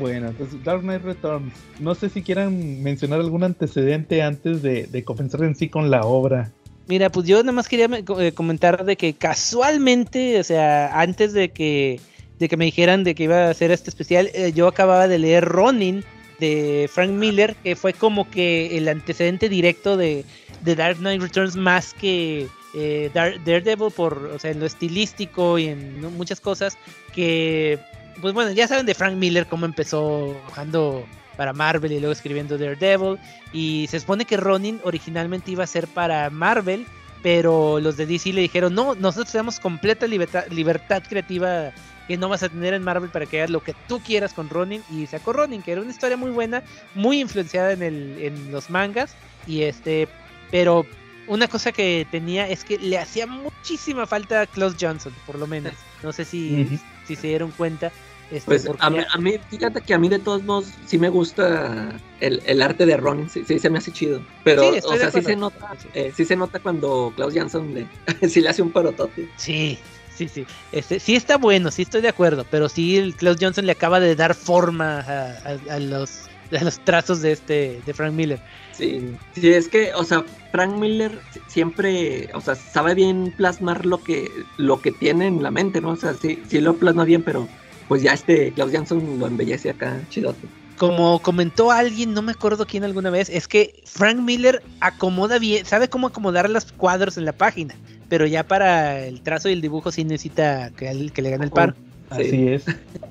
[0.00, 1.52] Bueno, entonces Dark Knight Returns.
[1.78, 6.04] No sé si quieran mencionar algún antecedente antes de, de comenzar en sí con la
[6.04, 6.50] obra.
[6.88, 11.32] Mira, pues yo nada más quería co- eh, comentar de que casualmente, o sea, antes
[11.32, 12.00] de que,
[12.40, 15.20] de que me dijeran de que iba a hacer este especial, eh, yo acababa de
[15.20, 16.02] leer Ronin
[16.40, 20.24] de Frank Miller, que fue como que el antecedente directo de,
[20.62, 25.58] de Dark Knight Returns más que eh, Dar- Daredevil por, o sea, en lo estilístico
[25.58, 26.78] y en muchas cosas
[27.14, 27.78] que,
[28.20, 31.04] pues bueno, ya saben de Frank Miller cómo empezó jugando
[31.36, 33.18] para Marvel y luego escribiendo Daredevil.
[33.52, 36.86] Y se supone que Ronin originalmente iba a ser para Marvel,
[37.22, 41.70] pero los de DC le dijeron, no, nosotros tenemos completa libertad, libertad creativa
[42.08, 44.48] que no vas a tener en Marvel para que hagas lo que tú quieras con
[44.50, 44.82] Ronin.
[44.90, 46.62] Y sacó Ronin, que era una historia muy buena,
[46.94, 49.14] muy influenciada en, el, en los mangas.
[49.46, 50.08] Y este,
[50.52, 50.86] pero
[51.26, 55.48] una cosa que tenía es que le hacía muchísima falta a Klaus Johnson, por lo
[55.48, 55.72] menos.
[56.04, 57.90] No sé si, si se dieron cuenta.
[58.30, 60.96] Este, Pues porque- a mí, a mí, fíjate que a mí de todos modos sí
[60.98, 64.22] me gusta el, el arte de Ronin, sí, sí se me hace chido.
[64.42, 67.86] Pero, Sí, o sea, sí se nota, eh, sí se nota cuando Klaus Jansson le,
[68.28, 69.28] sí le hace un parotote.
[69.36, 69.78] Sí,
[70.16, 70.46] sí, sí.
[70.72, 74.00] Este, sí está bueno, sí estoy de acuerdo, pero sí el Klaus Johnson le acaba
[74.00, 76.22] de dar forma a, a- a los,
[76.58, 78.40] a los trazos de este de Frank Miller.
[78.82, 79.00] Sí,
[79.40, 84.28] sí, es que, o sea, Frank Miller siempre, o sea, sabe bien plasmar lo que,
[84.56, 85.90] lo que tiene en la mente, ¿no?
[85.90, 87.46] O sea, sí, sí lo plasma bien, pero
[87.86, 90.48] pues ya este Klaus Jansson lo embellece acá, chidote.
[90.78, 95.64] Como comentó alguien, no me acuerdo quién alguna vez, es que Frank Miller acomoda bien,
[95.64, 97.76] sabe cómo acomodar los cuadros en la página,
[98.08, 101.52] pero ya para el trazo y el dibujo sí necesita que, que le gane el
[101.52, 101.74] paro.
[102.16, 102.22] Sí.
[102.22, 102.64] Así es.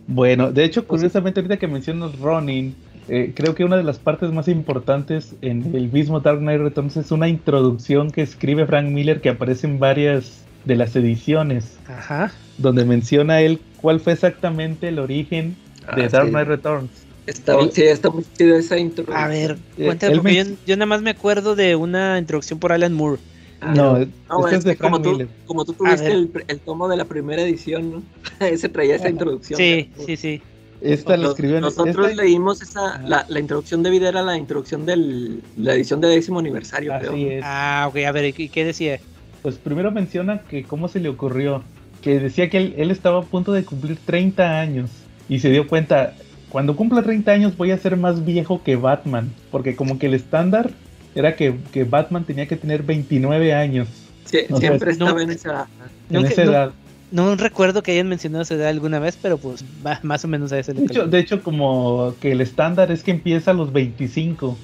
[0.05, 2.75] Bueno, de hecho, curiosamente, ahorita que mencionas Ronin,
[3.07, 6.97] eh, creo que una de las partes más importantes en el mismo Dark Knight Returns
[6.97, 12.31] es una introducción que escribe Frank Miller que aparece en varias de las ediciones, Ajá.
[12.57, 15.55] donde menciona él cuál fue exactamente el origen
[15.95, 16.31] de Ah, Dark sí.
[16.31, 16.89] Knight Returns.
[17.27, 19.05] Está, Él- sí, está muy chido esa intro.
[19.13, 22.71] A ver, Eh, cuéntame, él porque yo, nada más me acuerdo de una introducción por
[22.71, 23.19] Alan Moore.
[23.61, 26.59] Ah, no, no, este es de como Frank tú, como tú tuviste el, pr- el
[26.61, 28.03] tomo de la primera edición, ¿no?
[28.39, 29.57] Ese traía esa introducción.
[29.57, 30.41] Sí, sí, sí.
[30.81, 34.35] Esta la escribió en Nosotros esta- leímos esa, la, la introducción de vida era la
[34.37, 37.11] introducción de la edición de décimo aniversario, creo.
[37.11, 37.41] Así es.
[37.45, 38.99] Ah, ok, a ver, ¿y qué decía?
[39.43, 41.63] Pues primero menciona que cómo se le ocurrió,
[42.01, 44.89] que decía que él, él estaba a punto de cumplir 30 años
[45.29, 46.13] y se dio cuenta,
[46.49, 50.15] cuando cumpla 30 años voy a ser más viejo que Batman, porque como que el
[50.15, 50.71] estándar
[51.13, 53.87] era que, que Batman tenía que tener 29 años
[54.25, 55.67] Sí, O sea, siempre no- estaba en esa...
[56.09, 56.71] en Nunca- esa edad.
[57.11, 60.51] No recuerdo que hayan mencionado esa edad alguna vez, pero pues va- más o menos
[60.51, 63.73] a ese De hecho, de hecho, como que el estándar es que empieza a los
[63.73, 64.55] 25.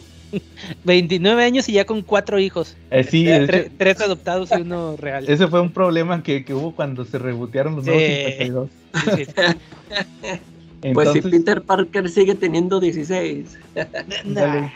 [0.85, 2.75] 29 años y ya con cuatro hijos.
[2.91, 5.25] Eh, sí, hecho, tres adoptados y uno real.
[5.27, 7.91] ese fue un problema que, que hubo cuando se rebotearon los Sí.
[7.91, 8.69] nuevos 52.
[9.15, 10.93] Sí, sí.
[10.93, 13.57] Pues si Peter Parker sigue teniendo 16.
[14.25, 14.69] Nah,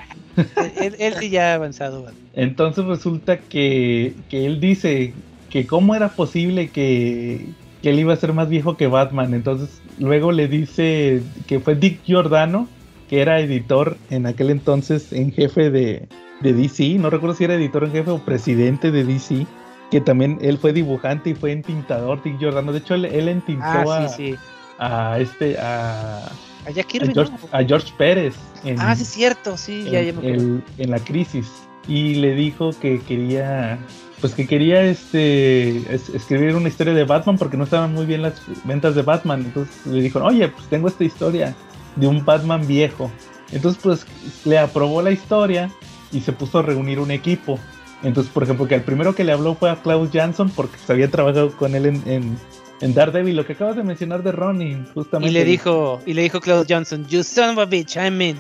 [0.82, 2.06] él, él sí ya ha avanzado.
[2.34, 5.14] Entonces resulta que, que él dice
[5.50, 7.46] que cómo era posible que,
[7.82, 9.34] que él iba a ser más viejo que Batman.
[9.34, 12.68] Entonces luego le dice que fue Dick Giordano,
[13.10, 16.08] que era editor en aquel entonces en jefe de,
[16.42, 16.96] de DC.
[17.00, 19.46] No recuerdo si era editor en jefe o presidente de DC.
[19.90, 22.72] Que también él fue dibujante y fue entintador, Dick Giordano.
[22.72, 24.36] De hecho, él, él entintó Ah, a, sí,
[24.80, 26.28] a este a,
[26.66, 27.50] A Jack a George, ¿no?
[27.52, 30.42] a George Pérez en, Ah, sí, es cierto, sí, ya, ya me acuerdo.
[30.42, 31.52] el- en la crisis.
[31.90, 33.78] y le dijo que quería
[34.22, 38.42] pues que quería este escribir una historia de Batman porque no estaban muy bien las
[38.64, 39.42] ventas de Batman.
[39.42, 41.56] Entonces le dijo, oye, pues tengo esta historia
[41.96, 43.12] de un Batman viejo.
[43.52, 44.06] Entonces pues
[44.46, 45.70] le aprobó la historia
[46.12, 47.60] y se puso a reunir un equipo.
[48.04, 50.92] Entonces, por ejemplo, que el primero que le habló fue a Klaus Jansson porque se
[50.94, 52.38] había trabajado con él en, en,
[52.82, 55.30] en Daredevil, lo que acabas de mencionar de Ronnie, justamente.
[55.30, 58.38] Y le dijo, y le dijo Klaus Johnson, you son of a bitch, I'm in.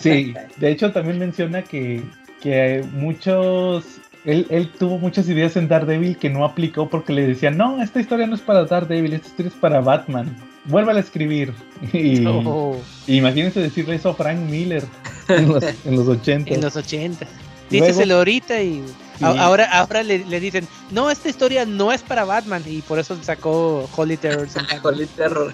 [0.00, 2.02] Sí, de hecho también menciona que,
[2.40, 7.56] que muchos él, él, tuvo muchas ideas en Daredevil que no aplicó porque le decían,
[7.56, 10.36] no, esta historia no es para Daredevil, esta historia es para Batman.
[10.64, 11.52] Vuelve a escribir.
[11.92, 12.76] Y, Oh,
[13.08, 14.84] Imagínense decirle eso a Frank Miller
[15.28, 16.54] en los, en los 80.
[16.54, 17.26] en los 80.
[17.70, 18.82] Luego- Díceselo ahorita y
[19.18, 19.24] Sí.
[19.24, 22.98] a- ahora, ahora le, le dicen, no, esta historia no es para Batman y por
[22.98, 24.66] eso sacó Holy Batman.
[24.82, 25.52] Holy Terror.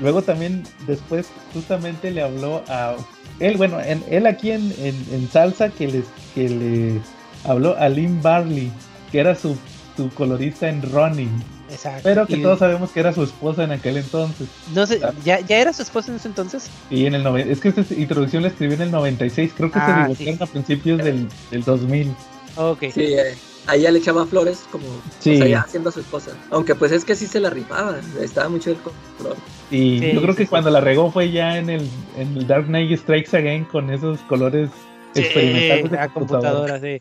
[0.00, 2.94] Luego también después justamente le habló a
[3.40, 6.04] él, bueno, en, él aquí en, en, en Salsa que les
[6.34, 7.00] que le
[7.46, 8.70] habló a Lynn Barley,
[9.12, 9.56] que era su,
[9.96, 11.30] su colorista en Running,
[11.70, 12.00] Exacto.
[12.04, 14.46] pero que Y todos sabemos que era su esposa en aquel entonces.
[14.74, 16.68] No sé, ¿ya, ¿ya era su esposa en ese entonces?
[16.90, 19.78] Y en el nove- es que esta introducción la escribió en el 96, creo que
[19.78, 20.44] Ah, se divorciaron sí.
[20.44, 22.14] a principios del, del 2000.
[22.56, 22.78] Ok.
[22.92, 23.34] Sí, eh,
[23.66, 24.84] ahí ya le echaba flores como
[25.20, 25.34] Sí.
[25.34, 26.30] o sea, ya haciendo a su esposa.
[26.50, 29.36] Aunque pues es que sí se la rifaba, estaba mucho el color.
[29.70, 30.48] Y Sí, yo creo sí, que sí.
[30.48, 34.20] cuando la regó fue ya en el, en el Dark Knight Strikes Again con esos
[34.20, 34.70] colores
[35.16, 37.00] Sí, experimentales de a computadora, sí.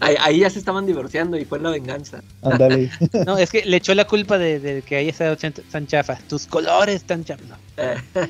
[0.00, 2.22] Ahí, ahí ya se estaban divorciando y fue la venganza.
[2.42, 2.90] Ándale.
[3.26, 5.36] No, es que le echó la culpa de, de que haya estado
[5.70, 6.18] tan chafa.
[6.28, 7.42] Tus colores tan chafa.
[7.48, 7.56] No.
[7.76, 7.96] Eh,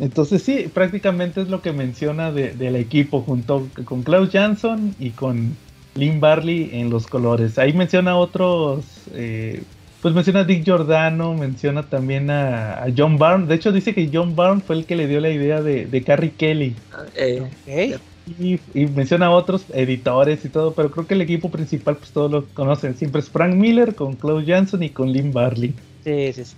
[0.00, 5.10] Entonces sí, prácticamente es lo que menciona de- del equipo junto con Klaus Jansson y
[5.10, 5.56] con
[5.94, 7.58] Lynn Barley en los colores.
[7.58, 8.84] Ahí menciona otros,
[9.14, 9.62] eh,
[10.02, 13.46] pues menciona a Dick Giordano, menciona también a, a John Byrne.
[13.46, 16.02] De hecho dice que John Byrne fue el que le dio la idea de, de
[16.02, 16.76] Carrie Kelly.
[17.14, 18.00] eh, Ok.
[18.38, 22.10] Y, y menciona a otros editores y todo, pero creo que el equipo principal pues
[22.10, 22.96] todos lo conocen.
[22.96, 25.74] Siempre es Frank Miller con Klaus Jansson y con Lynn Barley.
[26.04, 26.56] Sí, sí, sí.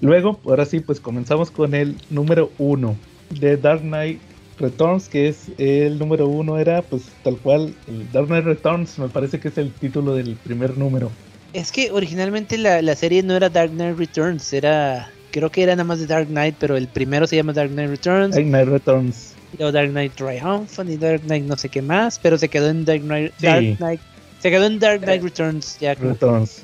[0.00, 2.96] Luego, ahora sí, pues comenzamos con el número uno
[3.30, 4.20] de Dark Knight
[4.58, 9.08] Returns, que es el número uno, era pues tal cual, el Dark Knight Returns, me
[9.08, 11.10] parece que es el título del primer número.
[11.52, 15.10] Es que originalmente la, la serie no era Dark Knight Returns, era.
[15.30, 17.90] Creo que era nada más de Dark Knight, pero el primero se llama Dark Knight
[17.90, 19.35] Returns, Dark Knight Returns.
[19.58, 22.84] Luego Dark Knight Triumphant y Dark Knight no sé qué más, pero se quedó en
[22.84, 23.32] Dark Knight.
[23.38, 23.46] Sí.
[23.46, 24.00] Dark Knight
[24.40, 25.94] se quedó en Dark Knight Returns ya.
[25.94, 26.62] Returns.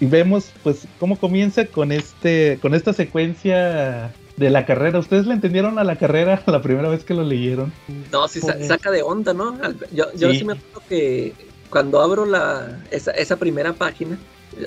[0.00, 4.98] Y vemos pues cómo comienza con este con esta secuencia de la carrera.
[4.98, 7.72] ¿Ustedes le entendieron a la carrera la primera vez que lo leyeron?
[8.12, 9.58] no, sí sa- Pues- saca de onda, ¿no?
[9.62, 10.38] Al- Yo, yo Sí.
[10.40, 10.44] sí.
[10.44, 11.32] me acuerdo que
[11.70, 14.16] cuando abro la esa, esa primera página,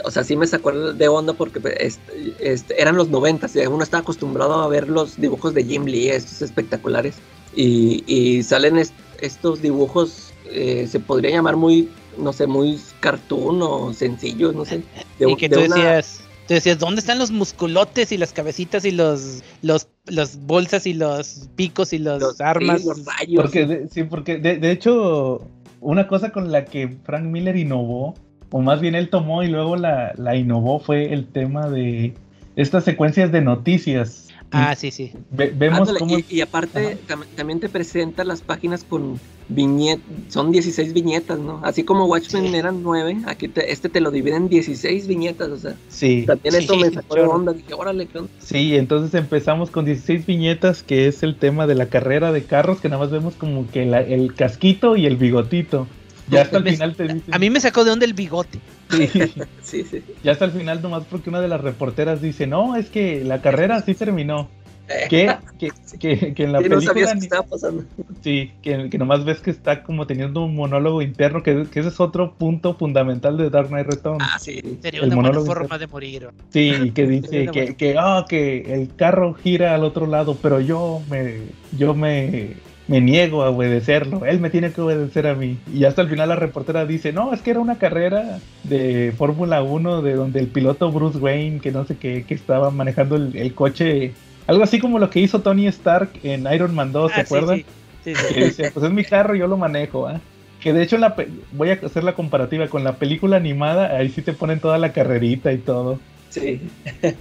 [0.03, 3.59] o sea, sí me sacó de onda porque pues, este, este, eran los noventas y
[3.65, 7.15] uno estaba acostumbrado a ver los dibujos de Jim Lee, estos espectaculares.
[7.57, 11.89] Y, y salen est- estos dibujos, eh, se podría llamar muy,
[12.19, 14.83] no sé, muy cartoon o sencillos, no sé.
[15.19, 18.31] de y que de tú una- decías, tú decías, ¿dónde están los musculotes y las
[18.31, 22.85] cabecitas y los, los, los bolsas y los picos y los, los- sí, armas?
[22.85, 23.41] los rayos.
[23.43, 25.41] Porque de, sí, porque de, de hecho,
[25.81, 28.13] una cosa con la que Frank Miller innovó,
[28.51, 32.13] o más bien él tomó y luego la, la innovó, fue el tema de
[32.55, 34.26] estas secuencias de noticias.
[34.51, 35.11] Ah, sí, sí.
[35.31, 36.17] Ve- vemos Ándale, cómo.
[36.17, 39.19] y, y aparte tam- también te presenta las páginas con
[39.49, 41.61] viñetas, son 16 viñetas, ¿no?
[41.63, 42.55] Así como Watchmen Sí.
[42.55, 46.53] eran 9, aquí te- este te lo divide en 16 viñetas, o sea, Sí, también
[46.53, 48.29] Sí, esto me sacó de onda, dije, órale, ¿qué onda?
[48.39, 52.79] sí, entonces empezamos con 16 viñetas, que es el tema de la carrera de carros,
[52.81, 55.87] que nada más vemos como que la- el casquito y el bigotito.
[56.29, 57.33] Ya hasta el Me- final te dicen.
[57.33, 58.59] A mí me sacó de onda el bigote.
[58.89, 59.07] sí,
[59.61, 60.03] Sí, sí.
[60.23, 63.41] ya hasta el final nomás porque una de las reporteras dice, no, es que la
[63.41, 64.49] carrera sí terminó.
[64.89, 67.83] Eh, Que, que, que, que en la sí, no sabías película qué ni- estaba pasando.
[68.23, 71.89] Sí, que, que nomás ves que está como teniendo un monólogo interno, que, que ese
[71.89, 74.23] es otro punto fundamental de Dark Knight Returns.
[74.25, 74.61] Ah, sí.
[74.81, 76.29] Sería El una buena monólogo forma de morir.
[76.53, 81.01] Sí, que dice que, que, ah, que el carro gira al otro lado, pero yo
[81.09, 81.39] me,
[81.77, 82.53] yo me,
[82.87, 85.57] me niego a obedecerlo, él me tiene que obedecer a mí.
[85.73, 89.61] Y hasta el final la reportera dice, no, es que era una carrera de Fórmula
[89.61, 93.35] 1 de donde el piloto Bruce Wayne, que no sé qué, que estaba manejando el,
[93.35, 94.13] el coche,
[94.47, 97.25] algo así como lo que hizo Tony Stark en Iron Man 2, ¿se Ah, sí,
[97.25, 97.57] acuerdan?
[97.57, 97.65] sí,
[98.05, 98.33] sí, sí.
[98.33, 100.21] que dice, pues es mi carro, yo lo manejo, ¿ah?
[100.61, 103.95] Que de hecho en la pe- voy a hacer la comparativa con la película animada,
[103.97, 105.99] ahí sí te ponen toda la carrerita y todo.
[106.29, 106.61] Sí.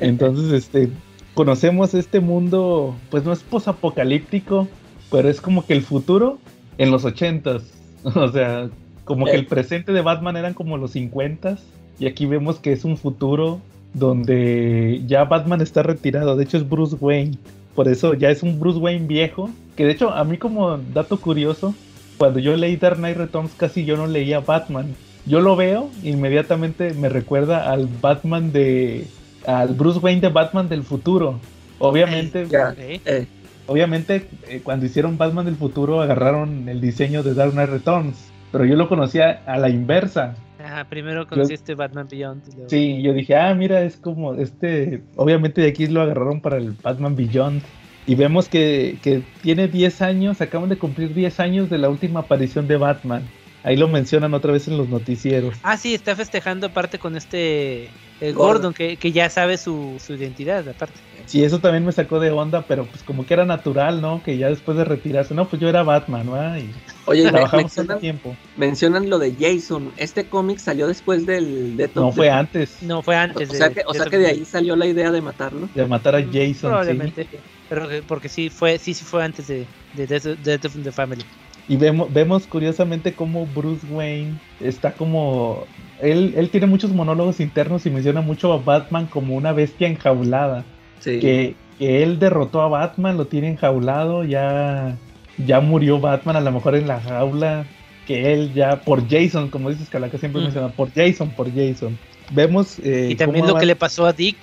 [0.01, 0.89] Entonces, este,
[1.35, 4.69] conocemos este mundo, pues no es posapocalíptico,
[5.11, 6.39] pero es como que el futuro
[6.79, 7.63] en los ochentas.
[8.15, 8.69] O sea,
[9.05, 11.61] como que el presente de Batman eran como los cincuentas,
[11.99, 13.61] y aquí vemos que es un futuro
[13.95, 17.37] donde ya Batman está retirado, de hecho es Bruce Wayne.
[17.75, 21.19] Por eso ya es un Bruce Wayne viejo, que de hecho a mí como dato
[21.19, 21.75] curioso,
[22.17, 24.95] cuando yo leí Dark Knight Returns casi yo no leía Batman.
[25.27, 29.07] Yo lo veo, inmediatamente me recuerda al Batman de.
[29.47, 31.41] al Bruce Wayne de Batman del futuro.
[31.79, 32.47] Obviamente,
[33.05, 33.27] eh,
[33.67, 38.31] obviamente eh, cuando hicieron Batman del futuro agarraron el diseño de Dark Knight Returns.
[38.53, 40.35] Pero yo lo conocía a la inversa.
[40.65, 42.43] Ajá, primero conociste Batman Beyond.
[42.49, 45.03] y luego- Sí, yo dije, ah, mira, es como este.
[45.17, 47.63] Obviamente de aquí lo agarraron para el Batman Beyond.
[48.07, 52.21] Y vemos que, que tiene 10 años, acaban de cumplir 10 años de la última
[52.21, 53.23] aparición de Batman.
[53.65, 55.57] Ahí lo mencionan otra vez en los noticieros.
[55.65, 57.89] Ah, sí, está festejando aparte con este eh,
[58.33, 58.37] Gordon.
[58.37, 60.95] Gordon, que, que ya sabe su, su identidad, aparte.
[61.27, 64.23] Sí, eso también me sacó de onda, pero pues como que era natural, ¿no?
[64.23, 66.59] Que ya después de retirarse, no, pues yo era Batman, ¿no?
[66.59, 66.71] Y
[67.07, 68.37] Oye, trabajamos tanto mencionan, tiempo.
[68.57, 69.93] mencionan lo de Jason.
[69.97, 73.51] Este cómic salió después del de No fue antes No, fue antes.
[73.51, 75.69] O sea que, o sea que de ahí salió la idea de matarlo.
[75.75, 76.55] de matar a Jason.
[76.55, 76.63] sí.
[76.63, 77.29] Probablemente.
[77.69, 80.93] Pero que- porque sí fue, sí, sí fue antes de, de Death, Death of the
[80.93, 81.25] Family.
[81.69, 85.65] Y vemos, vemos curiosamente cómo Bruce Wayne está como...
[86.01, 90.65] Él, él tiene muchos monólogos internos y menciona mucho a Batman como una bestia enjaulada.
[91.01, 91.19] Sí.
[91.21, 94.97] Que, que él derrotó a Batman, lo tiene enjaulado, ya,
[95.47, 97.67] ya murió Batman a lo mejor en la jaula.
[98.07, 100.45] Que él ya, por Jason, como dices Calaca siempre Mm.
[100.45, 101.99] menciona, por Jason, por Jason.
[102.31, 102.79] Vemos...
[102.79, 104.37] eh, y también lo que le pasó a Dick.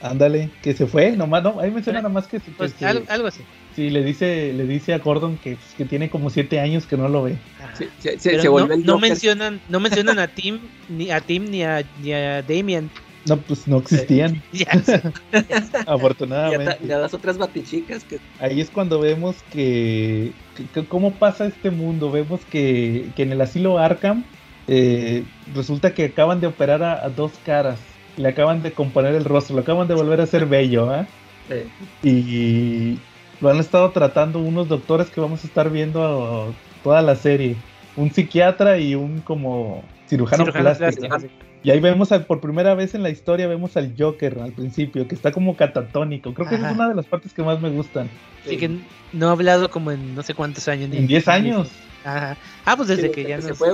[0.00, 3.26] Ándale, que se fue, nomás, no, ahí menciona nomás que, que Pues, se- algo, algo
[3.26, 3.40] así.
[3.74, 6.96] sí, le dice, le dice a Gordon que, pues, que tiene como siete años que
[6.96, 7.34] no lo ve.
[7.58, 7.74] Ajá.
[7.74, 11.46] Sí, sí, sí, Pero se no, no mencionan, no mencionan a Tim, ni a Tim
[11.50, 12.88] ni a, ni a Damien.
[13.28, 14.92] No, pues no existían, Ya, sí.
[15.86, 16.74] Afortunadamente.
[16.78, 20.32] ta- y a las otras batichicas que Ahí es cuando vemos que,
[20.88, 22.10] cómo pasa este mundo.
[22.10, 24.24] Vemos que, que en el asilo Arkham
[24.66, 25.24] eh,
[25.54, 27.80] resulta que acaban de operar a, a dos caras.
[28.16, 31.06] Le acaban de componer el rostro, lo acaban de volver a hacer bello, eh,
[32.02, 32.94] Y
[33.40, 37.56] lo han estado tratando unos doctores que vamos a estar viendo toda la serie.
[37.96, 41.16] Un psiquiatra y un como cirujano, Cirujano plástico.
[41.62, 45.06] Y ahí vemos al- por primera vez en la historia, vemos al Joker al principio,
[45.08, 46.32] que está como catatónico.
[46.34, 48.08] Creo que esa es una de las partes que más me gustan.
[48.46, 48.70] Sí, que
[49.12, 50.90] no ha hablado como en no sé cuántos años.
[50.92, 51.68] En 10 años.
[52.04, 52.36] Ajá.
[52.64, 53.68] Ah, pues desde Sí, que ya se fue.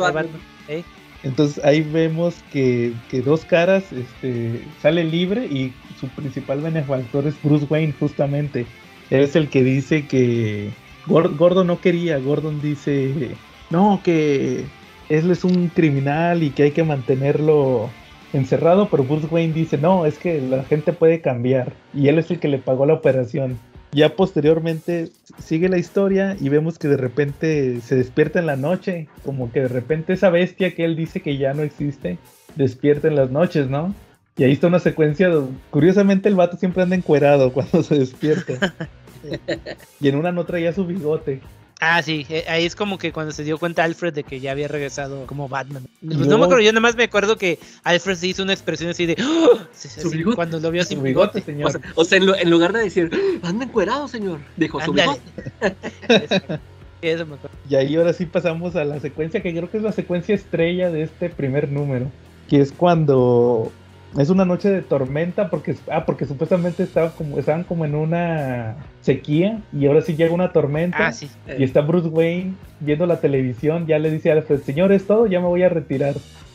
[1.22, 7.34] Entonces ahí vemos que, que dos caras este, sale libre y su principal benefactor es
[7.42, 8.66] Bruce Wayne justamente.
[9.10, 10.70] Él es el que dice que
[11.06, 13.30] Gor- Gordon no quería, Gordon dice
[13.70, 14.64] no, que
[15.08, 17.90] él es un criminal y que hay que mantenerlo
[18.32, 22.30] encerrado, pero Bruce Wayne dice no, es que la gente puede cambiar y él es
[22.30, 23.58] el que le pagó la operación.
[23.92, 29.06] Ya posteriormente sigue la historia y vemos que de repente se despierta en la noche,
[29.24, 32.18] como que de repente esa bestia que él dice que ya no existe,
[32.56, 33.94] despierta en las noches, ¿no?
[34.36, 35.30] Y ahí está una secuencia,
[35.70, 38.74] curiosamente el vato siempre anda encuerado cuando se despierta.
[40.00, 41.40] y en una no traía su bigote.
[41.80, 44.52] Ah, sí, eh, ahí es como que cuando se dio cuenta Alfred de que ya
[44.52, 45.84] había regresado como Batman.
[46.04, 48.90] Pues no me acuerdo, yo nada más me acuerdo que Alfred se hizo una expresión
[48.90, 49.58] así de ¡Oh!
[49.74, 51.52] Así, cuando lo vio sin Su bigote, bigote.
[51.52, 51.68] señor.
[51.68, 53.10] o sea, o sea, en, lu- en lugar de decir
[53.42, 55.20] anda encuerado señor dijo su bigote.
[57.02, 57.56] Eso me acuerdo.
[57.68, 60.90] Y ahí ahora sí pasamos a la secuencia que creo que es la secuencia estrella
[60.90, 62.10] de este primer número,
[62.48, 63.70] que es cuando
[64.18, 68.76] es una noche de tormenta porque ah porque supuestamente estaban como estaban como en una
[69.00, 71.28] sequía y ahora sí llega una tormenta Ah, sí.
[71.58, 75.26] y está Bruce Wayne viendo la televisión, ya le dice a Alfred, señor, es todo,
[75.26, 76.14] ya me voy a retirar.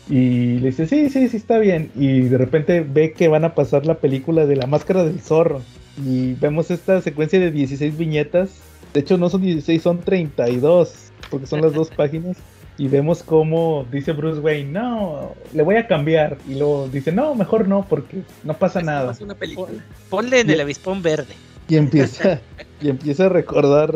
[0.10, 1.92] Y le dice, sí, sí, sí, está bien.
[1.96, 5.62] Y de repente ve que van a pasar la película de la máscara del zorro.
[6.04, 8.60] Y vemos esta secuencia de 16 viñetas.
[8.94, 12.38] De hecho, no son 16, son 32, porque son las dos páginas.
[12.80, 16.38] Y vemos cómo dice Bruce Wayne, no, le voy a cambiar.
[16.48, 19.14] Y luego dice, no, mejor no, porque no pasa Es nada.
[19.22, 19.68] una película
[20.10, 21.34] Ponle en Y- el avispón verde.
[21.68, 22.40] Y empieza,
[22.82, 23.96] y empieza a recordar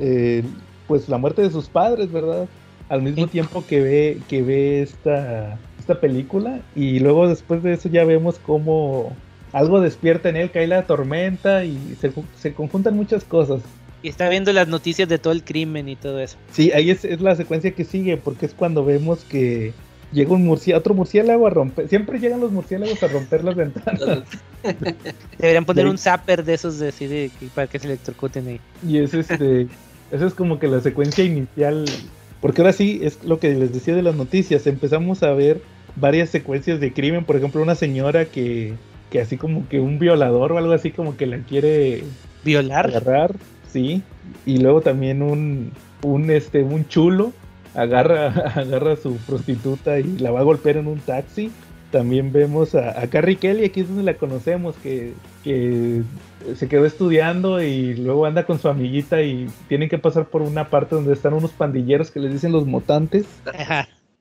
[0.00, 0.42] eh,
[0.88, 2.46] pues la muerte de sus padres, ¿verdad?
[2.88, 6.60] Al mismo tiempo que ve, que ve esta, esta película.
[6.74, 9.14] Y luego después de eso ya vemos cómo
[9.52, 13.60] algo despierta en él, cae la tormenta y se, se conjuntan muchas cosas.
[14.02, 16.36] Y está viendo las noticias de todo el crimen y todo eso.
[16.52, 19.72] Sí, ahí es, es la secuencia que sigue, porque es cuando vemos que
[20.12, 21.88] llega un murciélago, otro murciélago a romper.
[21.88, 24.24] Siempre llegan los murciélagos a romper las ventanas.
[25.38, 28.60] Deberían poner un zapper de esos de, así de- para que se electrocuten ahí.
[28.86, 29.66] Y es este,
[30.10, 31.84] esa es como que la secuencia inicial,
[32.40, 35.60] porque ahora sí es lo que les decía de las noticias, empezamos a ver
[35.96, 38.74] varias secuencias de crimen, por ejemplo una señora que,
[39.10, 42.04] que así como que un violador o algo así como que la quiere
[42.44, 42.86] Violar.
[42.86, 43.34] agarrar,
[43.72, 44.02] sí,
[44.46, 45.72] y luego también un,
[46.02, 47.32] un este, un chulo
[47.74, 51.50] agarra, agarra a su prostituta y la va a golpear en un taxi.
[51.90, 55.12] También vemos a, a Carrie Kelly, aquí es donde la conocemos, que,
[55.44, 56.02] que
[56.56, 60.70] se quedó estudiando y luego anda con su amiguita y tienen que pasar por una
[60.70, 63.26] parte donde están unos pandilleros que les dicen los mutantes.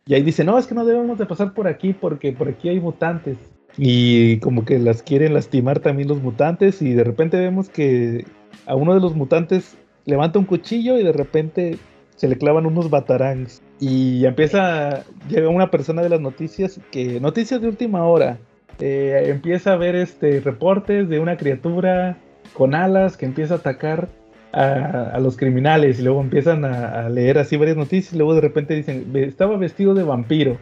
[0.05, 2.67] Y ahí dice, no, es que no debemos de pasar por aquí porque por aquí
[2.67, 3.37] hay mutantes.
[3.77, 8.25] Y como que las quieren lastimar también los mutantes y de repente vemos que
[8.65, 11.77] a uno de los mutantes levanta un cuchillo y de repente
[12.15, 13.61] se le clavan unos batarangs.
[13.79, 18.37] Y empieza, llega una persona de las noticias, que noticias de última hora,
[18.79, 22.17] eh, empieza a ver este reportes de una criatura
[22.53, 24.09] con alas que empieza a atacar
[24.53, 28.41] a, los criminales y luego empiezan a, a leer así varias noticias y luego de
[28.41, 30.57] repente dicen, "Ve- estaba vestido de vampiro.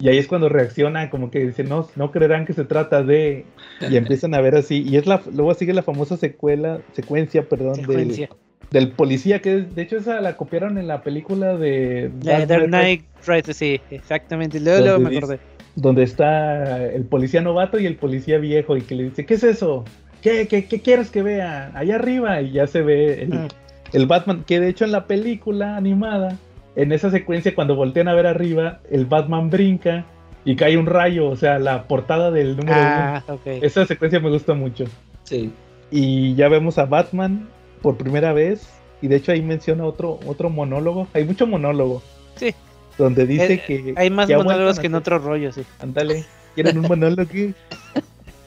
[0.00, 3.44] Y ahí es cuando reacciona, como que dicen, no, no creerán que se trata de...
[3.88, 4.82] Y empiezan a ver así.
[4.82, 8.28] Y es la, luego sigue la famosa secuela, secuencia, perdón, del- Secuencia.
[8.70, 13.02] del policía, que de hecho esa la copiaron en la película de Dark Dark Knight,
[13.26, 14.58] Rises, sí, exactamente.
[14.58, 15.38] Luego, luego me dice- acordé.
[15.76, 19.44] donde está el policía novato y el policía viejo y que le dice, ¿qué es
[19.44, 19.84] eso?
[20.22, 21.70] ¿Qué, qué, qué quieres que vea?
[21.74, 23.48] Allá arriba y ya se ve el, Mm.
[23.92, 26.36] el Batman, que de hecho en la película animada,
[26.76, 30.04] en esa secuencia cuando voltean a ver arriba, el Batman brinca
[30.44, 33.40] y cae un rayo, o sea, la portada del número Ah, ok.
[33.44, 33.54] uno.
[33.62, 34.84] Esa secuencia me gusta mucho.
[35.24, 35.50] Sí.
[35.90, 37.48] Y ya vemos a Batman
[37.82, 38.68] por primera vez.
[39.02, 41.08] Y de hecho ahí menciona otro, otro monólogo.
[41.14, 42.02] Hay mucho monólogo.
[42.36, 42.54] Sí.
[42.98, 43.94] Donde dice Eh, que.
[43.96, 45.62] Hay más que monólogos que en otro rollo, sí.
[45.80, 46.24] Ándale.
[46.54, 47.30] ¿Quieren un monólogo?
[47.32, 47.54] y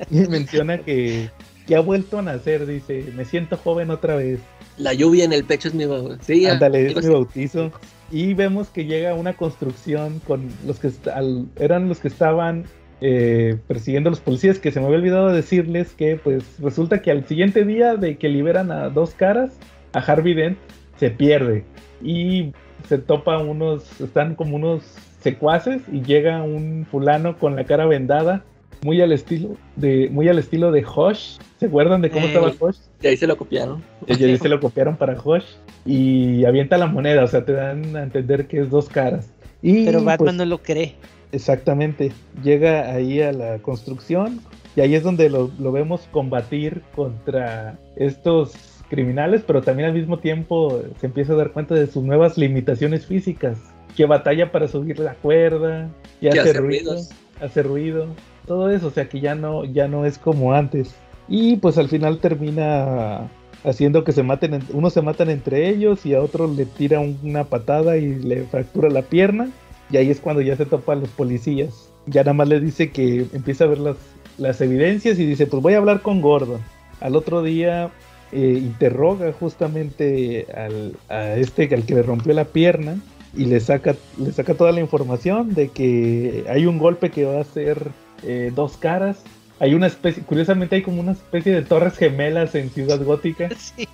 [0.29, 1.29] menciona que,
[1.67, 2.65] que ha vuelto a nacer.
[2.67, 4.39] Dice: Me siento joven otra vez.
[4.77, 6.17] La lluvia en el pecho es mi baúl.
[6.21, 7.71] Sí, Ándale, es mi bautizo.
[8.13, 12.65] Y vemos que llega una construcción con los que al- eran los que estaban
[13.01, 17.11] eh, persiguiendo a los policías, que se me había olvidado decirles que pues resulta que
[17.11, 19.57] al siguiente día de que liberan a dos caras,
[19.91, 20.57] a Harvey Dent
[20.97, 21.65] se pierde.
[22.01, 22.53] Y
[22.87, 24.83] se topa unos, están como unos
[25.19, 28.45] secuaces y llega un fulano con la cara vendada,
[28.83, 31.37] muy al estilo de, muy al estilo de Hosh.
[31.59, 32.77] ¿Se acuerdan de cómo Eh, estaba Hosh?
[33.01, 33.81] Y ahí se lo copiaron.
[34.07, 35.45] Y ahí se lo copiaron para Hosh
[35.85, 39.29] y avienta la moneda, o sea, te dan a entender que es dos caras.
[39.61, 40.95] Y Pero Batman pues, no lo cree.
[41.31, 42.11] exactamente,
[42.43, 44.39] llega ahí a la construcción
[44.75, 48.53] y ahí es donde lo, lo vemos combatir contra estos
[48.89, 53.05] criminales, pero también al mismo tiempo se empieza a dar cuenta de sus nuevas limitaciones
[53.05, 53.57] físicas,
[53.95, 55.89] que batalla para subir la cuerda,
[56.21, 57.09] y Que hace, hace ruido, ruidos.
[57.41, 58.07] hace ruido,
[58.47, 60.93] todo eso, o sea que ya no, ya no es como antes.
[61.27, 63.29] Y pues al final termina
[63.63, 66.99] haciendo que se maten, en- unos se matan entre ellos y a otro le tira
[66.99, 69.49] un- una patada y le fractura la pierna.
[69.89, 71.89] Y ahí es cuando ya se topan los policías.
[72.07, 73.95] Ya nada más le dice que empieza a ver las,
[74.37, 76.59] las evidencias y dice, pues voy a hablar con Gordon.
[76.99, 77.89] Al otro día
[78.31, 82.95] eh, interroga justamente al, a este al que le rompió la pierna
[83.35, 87.39] y le saca, le saca toda la información de que hay un golpe que va
[87.39, 87.87] a ser
[88.25, 89.23] eh, dos caras.
[89.59, 93.87] Hay una especie, curiosamente hay como una especie de torres gemelas en Ciudad Gótica Sí.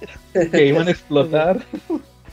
[0.51, 1.59] que iban a explotar.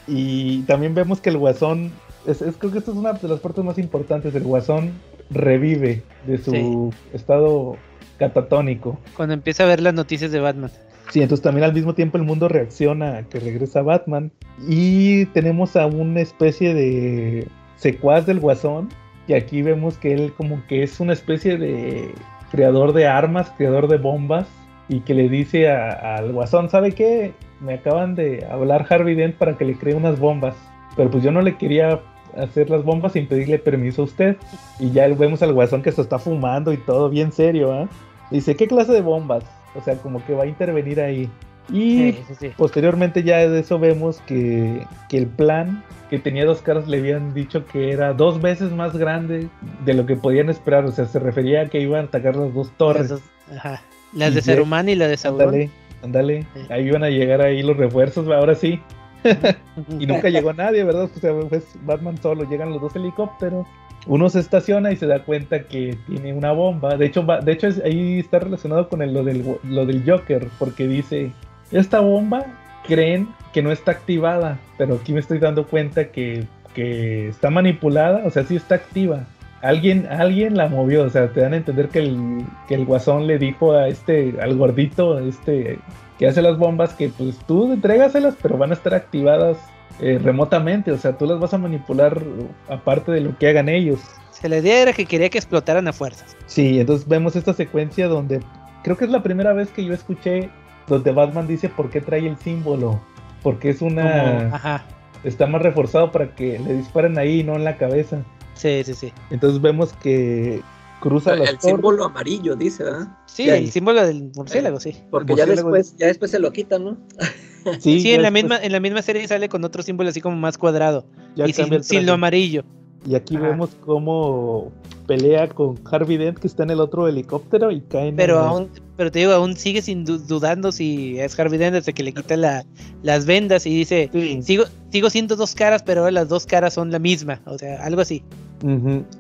[0.06, 1.90] y también vemos que el guasón,
[2.26, 4.92] es, es- creo que esto es una de las partes más importantes, el guasón
[5.30, 7.76] revive de su estado
[8.18, 8.98] catatónico.
[9.16, 10.70] Cuando empieza a ver las noticias de Batman.
[11.10, 14.32] Sí, entonces también al mismo tiempo el mundo reacciona a que regresa Batman.
[14.68, 17.46] Y tenemos a una especie de
[17.76, 18.88] secuaz del guasón.
[19.26, 22.12] Y aquí vemos que él como que es una especie de
[22.50, 24.46] creador de armas, creador de bombas.
[24.88, 27.32] Y que le dice al guasón, ¿sabe qué?
[27.60, 30.54] Me acaban de hablar Harvey Dent para que le cree unas bombas.
[30.96, 32.00] Pero pues yo no le quería
[32.36, 34.36] hacer las bombas sin pedirle permiso a usted.
[34.78, 37.88] Y ya vemos al guasón que se está fumando y todo bien serio, ¿ah?
[38.30, 39.44] Dice, ¿qué clase de bombas?
[39.74, 41.28] O sea, como que va a intervenir ahí.
[41.68, 42.52] Y Sí, sí, sí.
[42.56, 47.34] posteriormente ya de eso vemos que, que el plan que tenía dos caras le habían
[47.34, 49.48] dicho que era dos veces más grande
[49.84, 50.84] de lo que podían esperar.
[50.84, 53.08] O sea, se refería a que iban a atacar las dos Las, torres.
[53.08, 53.22] dos-
[53.56, 53.82] ajá.
[54.12, 55.48] Las de Saruman y la de Sauron.
[55.48, 55.70] Ándale,
[56.02, 56.46] ándale.
[56.54, 56.60] Sí.
[56.70, 58.80] Ahí iban a llegar ahí los refuerzos, ahora sí.
[59.98, 61.04] Y nunca llegó nadie, ¿verdad?
[61.14, 63.66] O sea, pues Batman solo, llegan los dos helicópteros.
[64.06, 66.96] Uno se estaciona y se da cuenta que tiene una bomba.
[66.96, 70.02] De hecho, va- de hecho es- ahí está relacionado con el- lo, del, lo del
[70.08, 71.32] Joker, porque dice,
[71.72, 72.46] esta bomba
[72.86, 76.44] creen que no está activada, pero aquí me estoy dando cuenta que,
[76.74, 79.26] que está manipulada, o sea, sí está activa.
[79.62, 83.26] Alguien, alguien la movió, o sea, te dan a entender que el, que el guasón
[83.26, 85.78] le dijo a este, al gordito, este,
[86.18, 89.58] que hace las bombas, que pues tú entrégaselas, pero van a estar activadas
[90.00, 92.22] eh, remotamente, o sea, tú las vas a manipular
[92.68, 94.00] aparte de lo que hagan ellos.
[94.30, 96.36] Se la idea era que quería que explotaran a fuerzas.
[96.44, 98.40] Sí, entonces vemos esta secuencia donde
[98.82, 100.50] creo que es la primera vez que yo escuché
[100.88, 103.00] donde Batman dice por qué trae el símbolo,
[103.42, 104.84] porque es una ajá.
[105.24, 108.22] está más reforzado para que le disparen ahí y no en la cabeza.
[108.54, 109.12] Sí, sí, sí.
[109.30, 110.62] Entonces vemos que
[111.00, 111.62] cruza el las torres.
[111.64, 113.08] símbolo amarillo, dice, ¿verdad?
[113.26, 114.96] Sí, el símbolo del murciélago, sí.
[115.10, 116.96] Porque ya después, ya después se lo quitan, ¿no?
[117.80, 120.20] Sí, Sí, en la después- misma, en la misma serie sale con otro símbolo así
[120.20, 121.04] como más cuadrado.
[121.34, 122.62] ya y sin, el sin lo amarillo.
[123.04, 123.48] Y aquí Ajá.
[123.48, 124.70] vemos cómo
[125.06, 128.46] pelea con Harvey Dent que está en el otro helicóptero y cae en Pero el-
[128.46, 132.02] aún, pero te digo, aún sigue sin du- dudando si es Harvey Dent hasta que
[132.02, 132.64] le quita la,
[133.02, 134.42] las vendas y dice, Sí.
[134.42, 137.40] sigo, sigo siendo dos caras, pero ahora las dos caras son la misma.
[137.46, 138.22] O sea, algo así.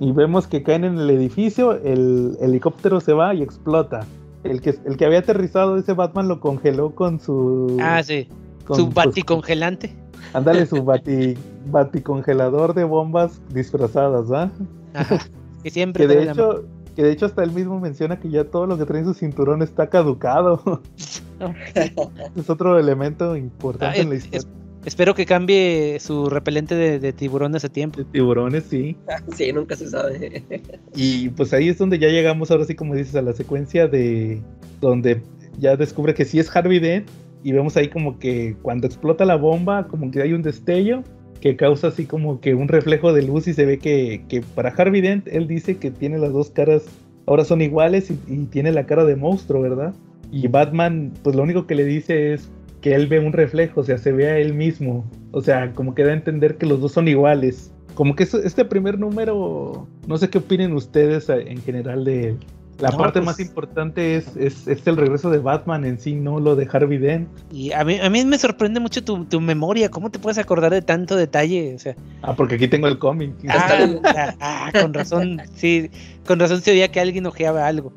[0.00, 4.06] Y vemos que caen en el edificio, el helicóptero se va y explota.
[4.44, 7.76] El que, el que había aterrizado ese Batman lo congeló con su...
[7.80, 8.28] Ah, sí.
[8.64, 9.94] con, Su pues, baticongelante.
[10.32, 11.34] ándale, su bati,
[11.70, 14.50] baticongelador de bombas disfrazadas, ¿va?
[14.94, 15.18] Ajá.
[15.66, 16.64] Que siempre Que de la- hecho,
[16.94, 19.14] que de hecho hasta él mismo menciona que ya todo lo que trae en su
[19.14, 20.62] cinturón está caducado.
[22.36, 24.48] Es otro elemento importante Ah, en la es- historia.
[24.84, 27.98] Espero que cambie su repelente de, de tiburones a tiempo.
[27.98, 28.96] De tiburones, sí.
[29.34, 30.44] Sí, nunca se sabe.
[30.94, 34.40] Y pues ahí es donde ya llegamos, ahora sí, como dices, a la secuencia de
[34.80, 35.20] donde
[35.58, 37.08] ya descubre que sí es Harvey Dent.
[37.42, 41.02] Y vemos ahí como que cuando explota la bomba, como que hay un destello
[41.40, 44.70] que causa así como que un reflejo de luz y se ve que, que para
[44.70, 46.84] Harvey Dent él dice que tiene las dos caras,
[47.26, 49.94] ahora son iguales y, tiene la cara de monstruo, ¿verdad?
[50.32, 52.48] Y Batman, pues lo único que le dice es
[52.80, 55.04] que él ve un reflejo, o sea, se ve a él mismo.
[55.32, 57.72] O sea, como que da a entender que los dos son iguales.
[57.94, 62.38] Como que este primer número, no sé qué opinen ustedes en general de él.
[62.78, 66.14] La No, parte pues- más importante es, es, es el regreso de Batman en sí,
[66.14, 67.28] no lo de Harvey Dent.
[67.50, 69.88] Y a mí, a mí me sorprende mucho tu, tu memoria.
[69.90, 71.74] ¿Cómo te puedes acordar de tanto detalle?
[71.74, 73.32] O sea, Ah, porque aquí tengo el cómic.
[73.48, 75.40] ah, ah, ah, con razón.
[75.54, 75.90] Sí,
[76.26, 77.92] con razón se oía que alguien ojeaba algo.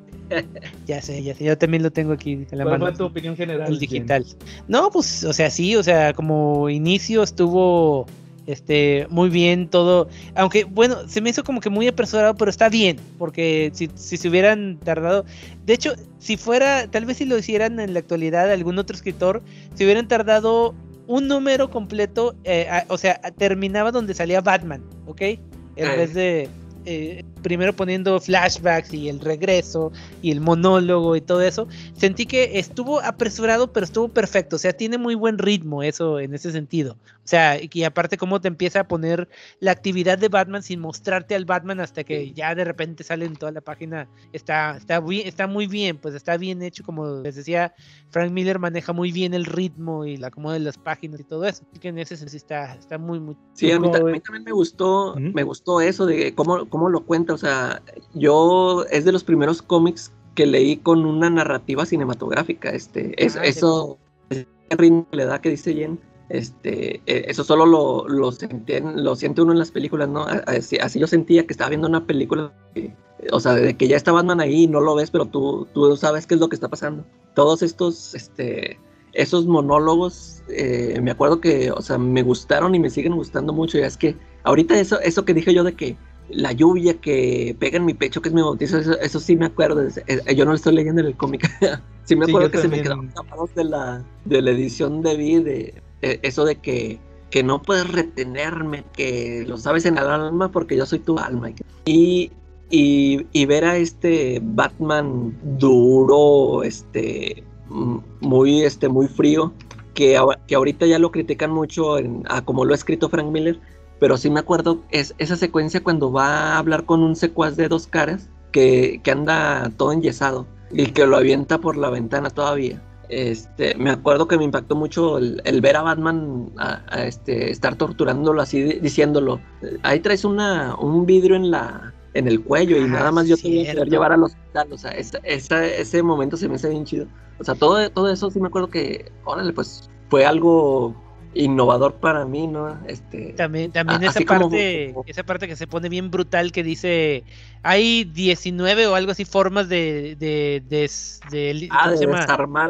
[0.86, 1.44] Ya sé, ya sé.
[1.44, 2.86] Yo también lo tengo aquí en la ¿Cuál mano.
[2.86, 3.68] fue tu opinión general?
[3.68, 4.24] El digital.
[4.68, 8.06] No, pues, o sea, sí, o sea, como inicio estuvo
[8.48, 10.08] este muy bien todo.
[10.36, 14.18] Aunque, bueno, se me hizo como que muy apresurado, pero está bien, porque si, si
[14.18, 15.26] se hubieran tardado.
[15.66, 19.42] De hecho, si fuera, tal vez si lo hicieran en la actualidad, algún otro escritor,
[19.76, 20.74] se hubieran tardado
[21.08, 25.22] un número completo, eh, a- o sea, terminaba donde salía Batman, ¿ok?
[25.22, 25.96] En Ah.
[25.96, 26.48] vez de.
[26.92, 29.92] Eh, primero poniendo flashbacks y el regreso
[30.24, 34.56] y el monólogo y todo eso sentí que estuvo apresurado, pero estuvo perfecto.
[34.56, 36.98] O sea, tiene muy buen ritmo eso en ese sentido.
[37.24, 39.30] O sea, y aparte cómo te empieza a poner
[39.60, 43.36] la actividad de Batman sin mostrarte al Batman hasta que ya de repente sale en
[43.36, 44.10] toda la página.
[44.34, 46.84] Está, está, bien, está muy bien, pues está bien hecho.
[46.84, 47.76] Como les decía,
[48.10, 51.46] Frank Miller maneja muy bien el ritmo y la acomodo de las páginas y todo
[51.46, 51.64] eso.
[51.70, 53.36] Así que en ese sentido está, está muy, muy...
[53.54, 55.20] Sí, a mí, ¿Cómo ta- a mí también me gustó, Ujú.
[55.20, 57.34] me gustó eso de cómo, cómo lo cuenta.
[57.34, 57.82] O sea,
[58.14, 62.70] yo es de los primeros cómics que leí con una narrativa cinematográfica.
[62.70, 63.98] Este, es, Ah, eso,
[64.30, 66.00] ese ritmo que le da que dice Jen.
[66.30, 70.28] Este, eh, eso solo lo, lo, sentí en- lo siente uno en las películas, ¿no?
[70.46, 72.96] Así, así yo sentía que estaba viendo una película, que-
[73.32, 75.98] o sea, de que ya está Batman ahí y no lo ves, pero tú, tú
[75.98, 77.04] sabes qué es lo que está pasando.
[77.34, 78.80] Todos estos, este,
[79.14, 83.80] esos monólogos, eh, me acuerdo que, o sea, me gustaron y me siguen gustando mucho.
[83.80, 85.98] Y es que ahorita eso, eso que dije yo de que
[86.32, 89.46] la lluvia que pega en mi pecho, que es mi bautizo, eso, eso sí me
[89.48, 89.82] acuerdo.
[89.82, 90.02] es-
[90.36, 91.50] yo no lo estoy leyendo en el cómic.
[92.04, 95.44] sí me acuerdo que se me quedaron tapados de la, de la edición de Vi,
[95.44, 97.00] de, eso de que,
[97.30, 101.52] que no puedes retenerme, que lo sabes en el alma porque yo soy tu alma.
[101.86, 102.32] Y,
[102.70, 109.54] y, y ver a este Batman duro, este muy, este, muy frío,
[109.94, 113.60] que, que ahorita ya lo critican mucho en, a como lo ha escrito Frank Miller,
[114.00, 117.68] pero sí me acuerdo es esa secuencia cuando va a hablar con un secuaz de
[117.68, 122.82] dos caras que, que anda todo enyesado y que lo avienta por la ventana todavía.
[123.10, 127.50] Este, me acuerdo que me impactó mucho el, el ver a Batman a, a este,
[127.50, 129.40] estar torturándolo así, di- diciéndolo,
[129.82, 133.36] ahí traes una, un vidrio en la en el cuello y Ah, nada más yo
[133.38, 136.56] te voy a poder llevar al hospital, o sea, esa- esa- ese momento se me
[136.56, 137.08] hace bien chido.
[137.40, 140.96] O sea, todo, todo eso sí me acuerdo que, órale, pues fue algo
[141.34, 142.80] innovador para mí, ¿no?
[142.88, 147.24] Este, También, también esa como- parte, esa parte que se pone bien brutal que dice
[147.62, 150.90] hay 19 o algo así formas de, de, de,
[151.32, 152.20] de- ah, ¿cómo de llama?
[152.22, 152.70] desarmar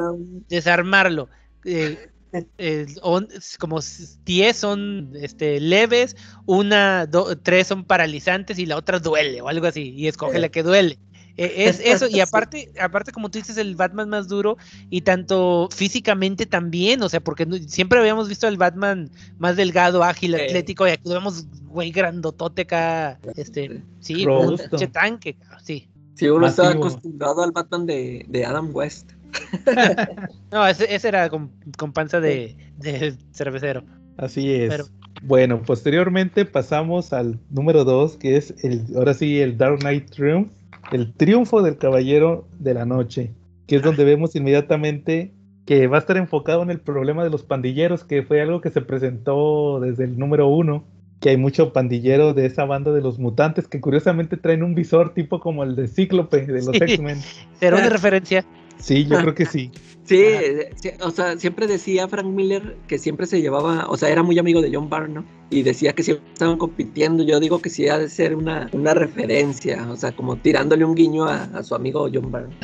[0.49, 1.29] desarmarlo.
[1.65, 2.09] Eh,
[2.57, 3.27] eh, on-
[3.59, 3.79] como
[4.25, 6.15] 10 son este, leves,
[6.45, 10.41] una, do- tres son paralizantes y la otra duele o algo así, y escoge Eh.
[10.41, 10.99] la que duele.
[11.41, 12.19] Eh, es eso, y Sí.
[12.19, 14.57] aparte, aparte, como tú dices, el Batman más duro,
[14.89, 20.03] y tanto físicamente también, o sea, porque no- siempre habíamos visto al Batman más delgado,
[20.03, 20.41] ágil, Sí.
[20.41, 24.63] atlético, y aquí lo vemos, güey, grandotote acá, este, sí, Robusto.
[24.65, 25.87] un pinche tanque, sí.
[26.15, 26.87] Si uno estaba Masivo.
[26.87, 29.11] acostumbrado al Batman de, de Adam West.
[30.51, 33.83] No, ese, ese era con, con panza de, de cervecero.
[34.17, 34.69] Así es.
[34.69, 34.85] Pero-
[35.21, 40.51] Bueno, posteriormente pasamos al número 2, que es el, ahora sí, el Dark Knight Triumph.
[40.91, 43.33] El triunfo del Caballero de la Noche,
[43.67, 45.33] que es donde vemos inmediatamente
[45.65, 48.71] que va a estar enfocado en el problema de los pandilleros, que fue algo que
[48.71, 50.83] se presentó desde el número uno,
[51.19, 55.13] que hay mucho pandillero de esa banda de los mutantes que curiosamente traen un visor
[55.13, 56.77] tipo como el de Cíclope de los Sí.
[56.81, 57.19] X-Men.
[57.59, 58.43] Será una referencia.
[58.79, 59.71] Sí, yo creo que sí.
[60.09, 60.23] Sí,
[60.81, 64.39] sí, o sea, siempre decía Frank Miller que siempre se llevaba, o sea, era muy
[64.39, 65.25] amigo de John Byrne, ¿no?
[65.51, 67.21] Y decía que siempre estaban compitiendo.
[67.23, 70.95] Yo digo que sí ha de ser una, una referencia, o sea, como tirándole un
[70.95, 72.55] guiño a, a su amigo John Byrne,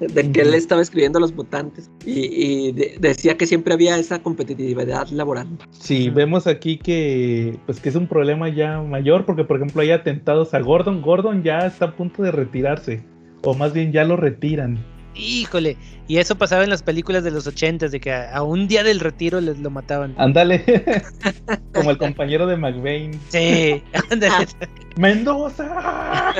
[0.12, 4.20] de que él estaba escribiendo Los Mutantes y, y de- decía que siempre había esa
[4.20, 5.46] competitividad laboral.
[5.70, 9.92] Sí, vemos aquí que pues que es un problema ya mayor porque por ejemplo hay
[9.92, 11.00] atentados a Gordon.
[11.00, 13.04] Gordon ya está a punto de retirarse
[13.42, 14.78] o más bien ya lo retiran.
[15.18, 15.76] Híjole,
[16.06, 18.84] y eso pasaba en las películas de los ochentas, de que a, a un día
[18.84, 20.14] del retiro les lo mataban.
[20.16, 20.64] Ándale,
[21.74, 23.18] como el compañero de McVeigh.
[23.28, 24.46] Sí, ándale.
[24.96, 26.32] Mendoza.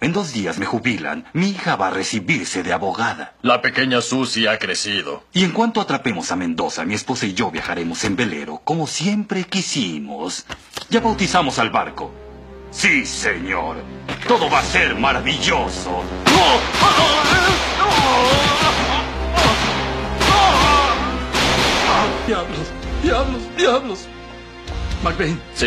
[0.00, 1.24] En dos días me jubilan.
[1.32, 3.34] Mi hija va a recibirse de abogada.
[3.42, 5.24] La pequeña Susie ha crecido.
[5.32, 9.44] Y en cuanto atrapemos a Mendoza, mi esposa y yo viajaremos en velero, como siempre
[9.44, 10.46] quisimos.
[10.88, 12.12] Ya bautizamos al barco.
[12.70, 13.76] Sí, señor.
[14.26, 16.02] Todo va a ser maravilloso.
[22.26, 22.66] Diablos,
[23.02, 23.98] diablos, diablos.
[25.02, 25.66] McBain, Sí.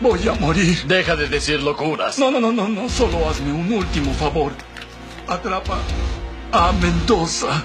[0.00, 0.84] voy a morir.
[0.86, 2.18] Deja de decir locuras.
[2.18, 2.88] No, no, no, no, no.
[2.88, 4.52] Solo hazme un último favor.
[5.26, 5.78] Atrapa
[6.52, 7.64] a Mendoza.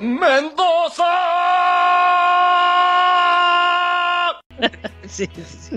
[0.00, 1.04] ¡Mendoza!
[5.06, 5.76] Sí, sí.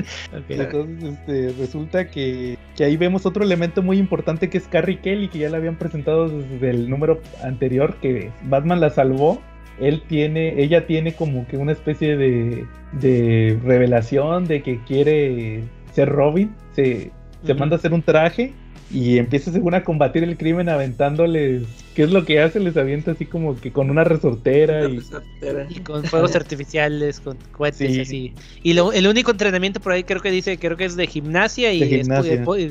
[0.50, 5.30] Entonces este, resulta que, que ahí vemos otro elemento muy importante que es Carrie Kelly,
[5.30, 9.42] que ya la habían presentado desde el número anterior, que Batman la salvó.
[9.80, 15.64] Él tiene, ella tiene como que una especie de, de revelación de que quiere
[15.94, 16.54] ser Robin.
[16.74, 17.12] Se,
[17.58, 18.54] manda a hacer un traje
[18.94, 21.64] y empieza según a combatir el crimen aventándoles.
[21.96, 22.60] ¿Qué es lo que hace?
[22.60, 25.00] Les avienta así como que con una resortera y
[25.70, 28.00] Y con fuegos artificiales, con cohetes Sí.
[28.02, 28.34] así.
[28.64, 31.74] Y lo- el único entrenamiento por ahí creo que dice, creo que es de gimnasia
[31.74, 32.08] y De es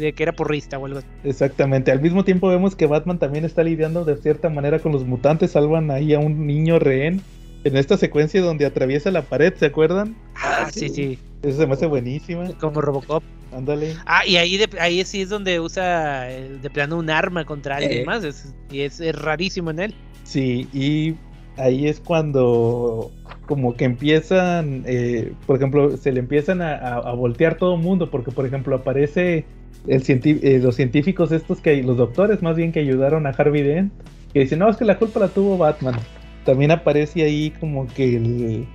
[0.00, 1.06] de, que era porrista o algo así.
[1.24, 1.90] Exactamente.
[1.90, 5.50] Al mismo tiempo vemos que Batman también está lidiando de cierta manera con los mutantes.
[5.52, 7.20] Salvan ahí a un niño rehén.
[7.64, 10.16] En esta secuencia donde atraviesa la pared, ¿se acuerdan?
[10.36, 11.18] Ah, Ah, sí, sí.
[11.42, 12.48] Eso se me hace buenísima.
[12.58, 13.22] Como Robocop.
[13.52, 13.94] Ándale.
[14.06, 17.76] Ah, y ahí, de, ahí sí es donde usa eh, de plano un arma contra
[17.76, 18.04] alguien Eh.
[18.04, 18.24] más.
[18.24, 19.94] es- y es, es rarísimo en él.
[20.24, 21.14] Sí, y
[21.56, 23.10] ahí es cuando
[23.46, 27.80] como que empiezan, eh, por ejemplo, se le empiezan a, a- a voltear todo el
[27.82, 29.44] mundo, porque por ejemplo aparece
[29.88, 33.92] el eh, los científicos estos que los doctores más bien que ayudaron a Harvey Dent,
[34.32, 35.96] que dicen, no, es que la culpa la tuvo Batman.
[36.44, 38.66] También aparece ahí como que el,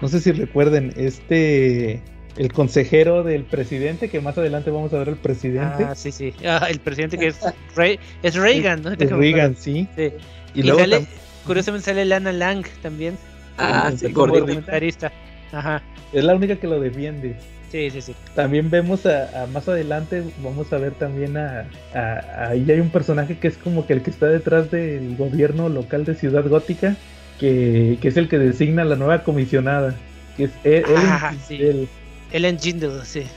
[0.00, 2.00] no sé si recuerden, este,
[2.36, 5.84] el consejero del presidente, que más adelante vamos a ver al presidente.
[5.84, 6.32] Ah, sí, sí.
[6.46, 7.38] Ah, el presidente que es,
[7.76, 8.92] Re- es Reagan, ¿no?
[8.92, 9.86] Es Reagan, sí.
[9.96, 10.10] Sí.
[10.54, 11.06] Y, Y, luego sale,
[11.46, 13.16] curiosamente sale Lana Lang también.
[13.58, 14.32] Ah, sí, como.
[14.38, 15.12] Comentarista.
[15.52, 15.82] Ajá.
[16.12, 17.36] es la única que lo defiende.
[17.70, 18.14] Sí, sí, sí.
[18.34, 22.90] También vemos a, a más adelante, vamos a ver también a, a- Ahí hay un
[22.90, 26.96] personaje que es como que el que está detrás del gobierno local de Ciudad Gótica,
[27.38, 29.94] que, que es el que designa la nueva comisionada,
[30.36, 30.84] que es él.
[30.88, 31.56] él- Ah, sí.
[31.62, 31.88] él.
[32.32, 32.74] Ellen sí,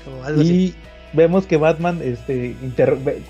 [0.08, 0.54] o algo así.
[0.54, 0.76] Y
[1.16, 2.56] vemos que Batman, este,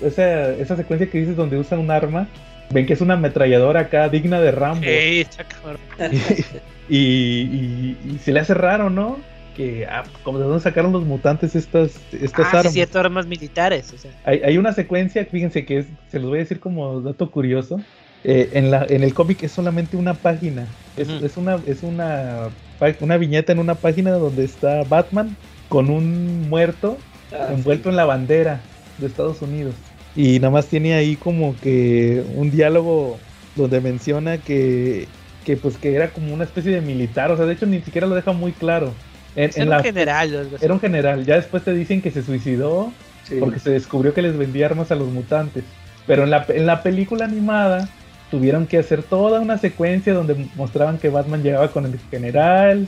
[0.02, 2.28] esa, esa secuencia que dices donde usa un arma,
[2.70, 4.84] ven que es una ametralladora acá digna de Rambo.
[4.86, 5.80] Sí, cabrón.
[6.88, 9.18] y, y- y se le hace raro, ¿no?
[9.56, 12.72] Que, ah, como de dónde sacaron los mutantes estas, estas Ah, sí, armas.
[12.72, 13.92] cierto, armas militares.
[13.92, 14.10] O sea.
[14.24, 17.80] Hay, hay una secuencia, fíjense que es, se los voy a decir como dato curioso.
[18.24, 20.66] eh, en, la, en el cómic es solamente una página.
[20.96, 22.48] Es, es una, es una,
[23.00, 25.36] una viñeta en una página donde está Batman
[25.68, 26.96] con un muerto
[27.32, 28.60] Ah, envuelto en la bandera
[28.98, 29.74] de Estados Unidos.
[30.14, 33.18] Y nada más tiene ahí como que un diálogo
[33.56, 35.08] donde menciona que,
[35.44, 37.30] que pues que era como una especie de militar.
[37.32, 38.92] O sea, de hecho ni siquiera lo deja muy claro.
[39.36, 41.24] En, en un la- general era un general.
[41.24, 42.92] Ya después te dicen que se suicidó
[43.24, 43.36] sí.
[43.40, 45.64] porque se descubrió que les vendía armas a los mutantes.
[46.06, 47.88] Pero en la, en la película animada
[48.30, 52.86] tuvieron que hacer toda una secuencia donde mostraban que Batman llegaba con el general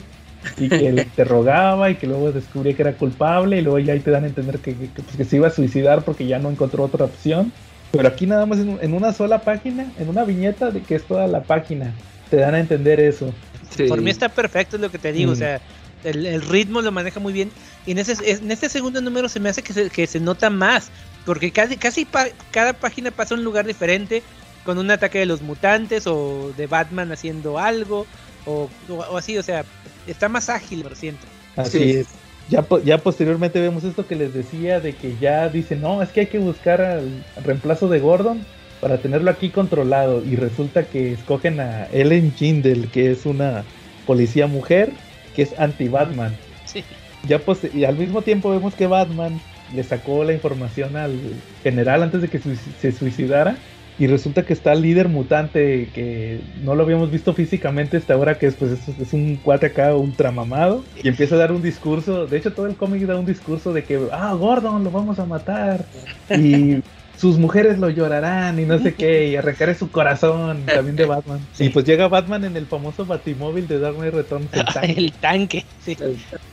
[0.57, 3.99] y que le interrogaba y que luego descubría que era culpable y luego ya ahí
[3.99, 6.39] te dan a entender que, que- que, pues, que se iba a suicidar porque ya
[6.39, 7.51] no encontró otra opción.
[7.91, 11.03] Pero aquí nada más en, en una sola página, en una viñeta de que es
[11.03, 11.93] toda la página,
[12.29, 13.33] te dan a entender eso.
[13.75, 13.83] Sí.
[13.85, 15.29] Por mí está perfecto, es lo que te digo.
[15.31, 15.33] Mm.
[15.33, 15.61] O sea,
[16.03, 17.51] el, el ritmo lo maneja muy bien.
[17.85, 20.49] Y en, ese, en este segundo número se me hace que se, que se nota
[20.49, 20.89] más.
[21.25, 24.23] Porque casi, casi pa- cada página pasa a un lugar diferente.
[24.63, 28.05] Con un ataque de los mutantes o de Batman haciendo algo.
[28.45, 29.63] O, o- o así, o sea,
[30.07, 31.25] está más ágil, lo siento.
[31.55, 31.91] Así Sí.
[31.97, 32.07] es.
[32.49, 36.21] ya, ya posteriormente vemos esto que les decía de que ya dicen, no, es que
[36.21, 38.45] hay que buscar al reemplazo de Gordon
[38.79, 40.23] para tenerlo aquí controlado.
[40.23, 43.63] Y resulta que escogen a Ellen Jindel, que es una
[44.05, 44.91] policía mujer,
[45.37, 46.35] que es anti-Batman.
[46.65, 46.83] Sí.
[47.27, 47.39] Ya
[47.73, 49.39] y al mismo tiempo vemos que Batman
[49.75, 51.13] le sacó la información al
[51.61, 53.55] general antes de que se suicidara.
[53.99, 58.37] Y resulta que está el líder mutante que no lo habíamos visto físicamente hasta ahora,
[58.37, 60.83] que es, pues, es, un cuate acá ultramamado.
[61.03, 62.27] Y empieza a dar un discurso.
[62.27, 65.25] De hecho, todo el cómic da un discurso de que, ah, Gordon, lo vamos a
[65.25, 65.85] matar.
[66.29, 66.83] Y
[67.17, 71.39] sus mujeres lo llorarán y no sé qué, y arrancaré su corazón también de Batman.
[71.57, 74.53] Y pues llega Batman en el famoso batimóvil de Dark Knight Returns.
[74.53, 75.97] El tanque, el tanque sí.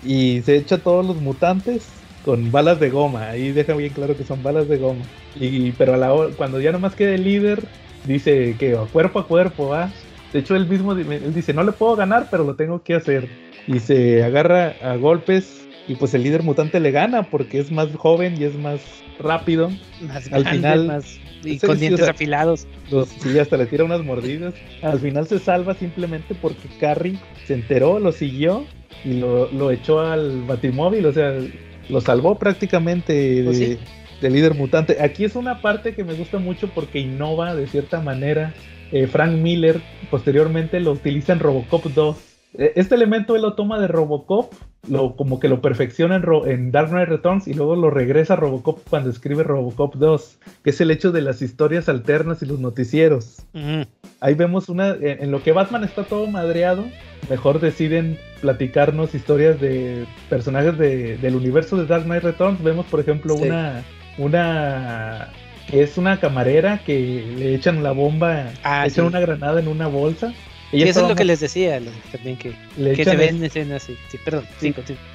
[0.02, 1.86] Y se echa a todos los mutantes
[2.24, 3.28] con balas de goma.
[3.28, 5.04] Ahí deja bien claro que son balas de goma.
[5.38, 7.64] Y, pero a la cuando ya nomás queda el líder,
[8.06, 9.92] dice que cuerpo a cuerpo, va.
[10.32, 13.28] De hecho, él mismo él dice, no le puedo ganar, pero lo tengo que hacer.
[13.66, 17.94] Y se agarra a golpes y pues el líder mutante le gana porque es más
[17.94, 18.80] joven y es más
[19.18, 19.70] rápido.
[20.02, 22.66] Más Al final, más y con dientes afilados.
[23.20, 24.54] sí, hasta le tira unas mordidas.
[24.82, 28.64] Al final se salva simplemente porque Carrie se enteró, lo siguió
[29.04, 31.06] y lo, lo echó al batimóvil.
[31.06, 31.34] O sea,
[31.88, 33.58] lo salvó prácticamente pues
[34.20, 35.02] de, líder mutante.
[35.02, 38.54] Aquí es una parte que me gusta mucho porque innova de cierta manera.
[38.92, 39.80] Eh, Frank Miller
[40.10, 42.16] posteriormente lo utiliza en Robocop 2.
[42.56, 44.52] E, este elemento él lo toma de Robocop,
[44.88, 48.80] lo, como que lo perfecciona en, Dark Knight Returns y luego lo regresa a Robocop
[48.88, 53.46] cuando escribe Robocop 2, que es el hecho de las historias alternas y los noticieros.
[54.20, 56.84] Ahí vemos una, en, lo que Batman está todo madreado,
[57.28, 62.62] mejor deciden platicarnos historias de personajes del universo de Dark Knight Returns.
[62.62, 63.82] Vemos, por ejemplo, una,
[64.18, 65.30] una
[65.70, 69.86] que es una camarera que le echan la bomba, ah, echan una granada en una
[69.86, 70.32] bolsa.
[70.74, 71.80] Y eso es lo que les decía
[72.10, 72.52] también que,
[72.94, 73.96] que se ven escenas así.
[74.08, 74.44] Sí, perdón,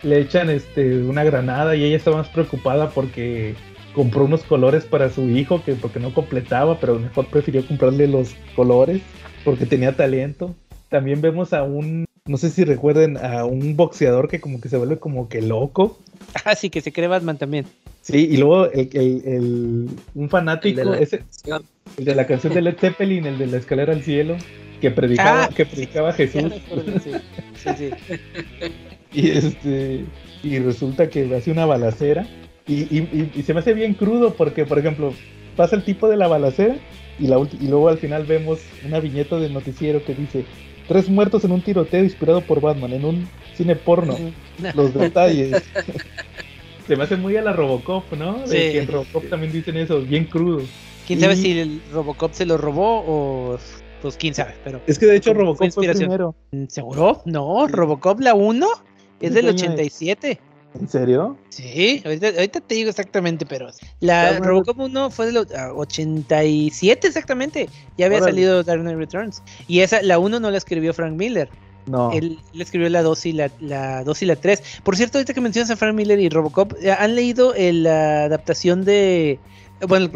[0.04, 3.56] Le echan este una granada y ella está más preocupada porque
[3.94, 8.36] compró unos colores para su hijo que porque no completaba, pero mejor prefirió comprarle los
[8.56, 9.02] colores
[9.44, 10.56] porque tenía talento.
[10.90, 14.78] También vemos a un, no sé si recuerden, a un boxeador que como que se
[14.78, 16.00] vuelve como que loco.
[16.46, 17.66] Ah, sí, que se cree Batman también.
[18.02, 21.24] Sí, y luego el, el, un fanático, el de, la, ese,
[21.98, 24.38] el de la canción de Led Zeppelin, el de la escalera al cielo,
[24.80, 25.50] que predicaba, ah.
[25.50, 26.54] que predicaba Jesús.
[27.56, 27.90] Sí, sí,
[29.14, 30.06] y este
[30.44, 32.26] y resulta que hace una balacera
[32.68, 35.14] y, y, y, se me hace bien crudo porque, por ejemplo,
[35.56, 36.76] pasa el tipo de la balacera
[37.20, 40.46] y, la y luego al final vemos una viñeta del noticiero que dice
[40.90, 44.18] Tres muertos en un tiroteo inspirado por Batman, en un cine porno.
[44.74, 45.62] Los detalles.
[46.88, 48.40] Se me hace muy a la Robocop, ¿no?
[48.48, 50.64] De que en Robocop también dicen eso, bien crudo.
[51.06, 53.60] ¿Quién sabe si el Robocop se lo robó o
[54.02, 54.82] pues quién sabe, pero...
[54.88, 56.36] Es que de hecho Robocop fue primero.
[56.68, 57.22] ¿Seguro?
[57.26, 58.68] No, Robocop la 1
[59.22, 60.40] es del 87.
[60.80, 61.36] ¿En serio?
[61.50, 63.70] Sí, ahorita, te digo exactamente, pero
[64.02, 67.70] la Robocop 1 fue del 87 exactamente.
[67.98, 69.42] Ya había salido Dark Knight Returns.
[69.68, 71.50] Y esa, la 1 no la escribió Frank Miller.
[71.88, 72.12] No.
[72.12, 74.82] Él, escribió la 2 y la, la 2 y la 3.
[74.84, 79.40] Por cierto, ahorita que mencionas a Frank Miller y Robocop, ¿han leído la adaptación de
[79.88, 80.10] bueno,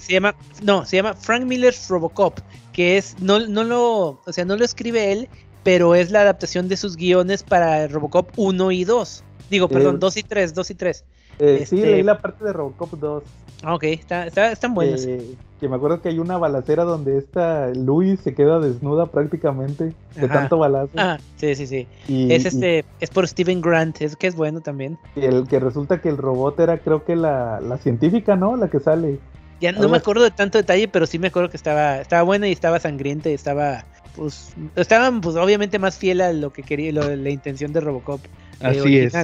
[0.00, 2.38] se llama no, se llama Frank Miller's Robocop,
[2.72, 5.28] que es no no lo, o sea, no lo escribe él,
[5.62, 9.24] pero es la adaptación de sus guiones para Robocop 1 y 2.
[9.50, 11.04] Digo, perdón, 2 y 3, 2 y 3.
[11.38, 13.22] Eh, Sí, leí este la parte de Robocop 2.
[13.62, 15.04] Ah, ok, está, está, están buenas.
[15.04, 19.92] Eh, que me acuerdo que hay una balacera donde esta Luis se queda desnuda prácticamente
[20.16, 20.90] de tanto balazo.
[20.96, 21.86] Ah, sí, sí, sí.
[22.08, 24.98] es este, es por Steven Grant, es que es bueno también.
[25.14, 28.56] El que resulta que el robot era creo que la, la científica, ¿no?
[28.56, 29.20] La que sale.
[29.60, 32.48] Ya no me acuerdo de tanto detalle, pero sí me acuerdo que estaba, estaba buena
[32.48, 33.84] y estaba sangrienta y estaba,
[34.16, 38.20] pues, estaban pues obviamente más fiel a lo que quería, la intención de Robocop.
[38.24, 39.14] Eh, Así es.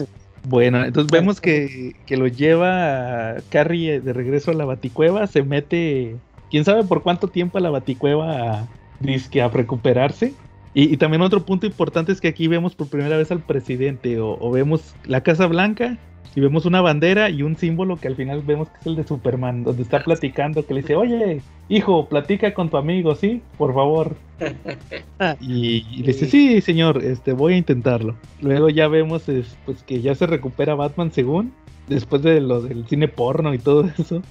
[0.44, 5.42] Bueno, entonces vemos que, que, lo lleva a Carrie de regreso a la baticueva, se
[5.42, 6.16] mete,
[6.50, 10.34] quién sabe por cuánto tiempo a la baticueva a, a recuperarse.
[10.74, 14.38] Y, también otro punto importante es que aquí vemos por primera vez al presidente o,
[14.38, 15.98] o vemos la Casa Blanca
[16.38, 19.04] y vemos una bandera y un símbolo que al final vemos que es el de
[19.04, 23.42] Superman, donde está platicando, que le dice, oye, hijo, platica con tu amigo, ¿sí?
[23.56, 24.14] Por favor.
[25.40, 28.14] y, le dice, sí, señor, este, voy a intentarlo.
[28.40, 29.24] Luego ya vemos
[29.64, 31.52] pues que ya se recupera Batman según,
[31.88, 34.22] después de lo del cine porno y todo eso.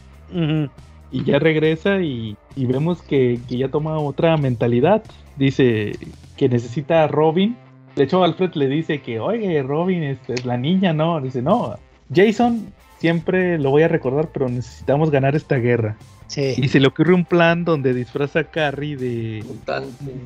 [1.12, 5.04] Y ya regresa y, vemos que, que, ya toma otra mentalidad.
[5.38, 5.94] Dice
[6.36, 7.56] que necesita a Robin.
[7.96, 11.20] De hecho, Alfred le dice que, oye, Robin es, es la niña, ¿no?
[11.22, 11.76] Dice, no,
[12.14, 15.98] Jason siempre lo voy a recordar, pero necesitamos ganar esta guerra.
[16.36, 19.44] Y se le ocurre un plan donde disfraza a Carrie de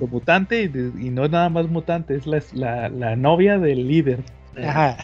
[0.10, 2.26] mutante, y, no nada más mutante, es
[2.56, 4.24] la, la, novia del líder.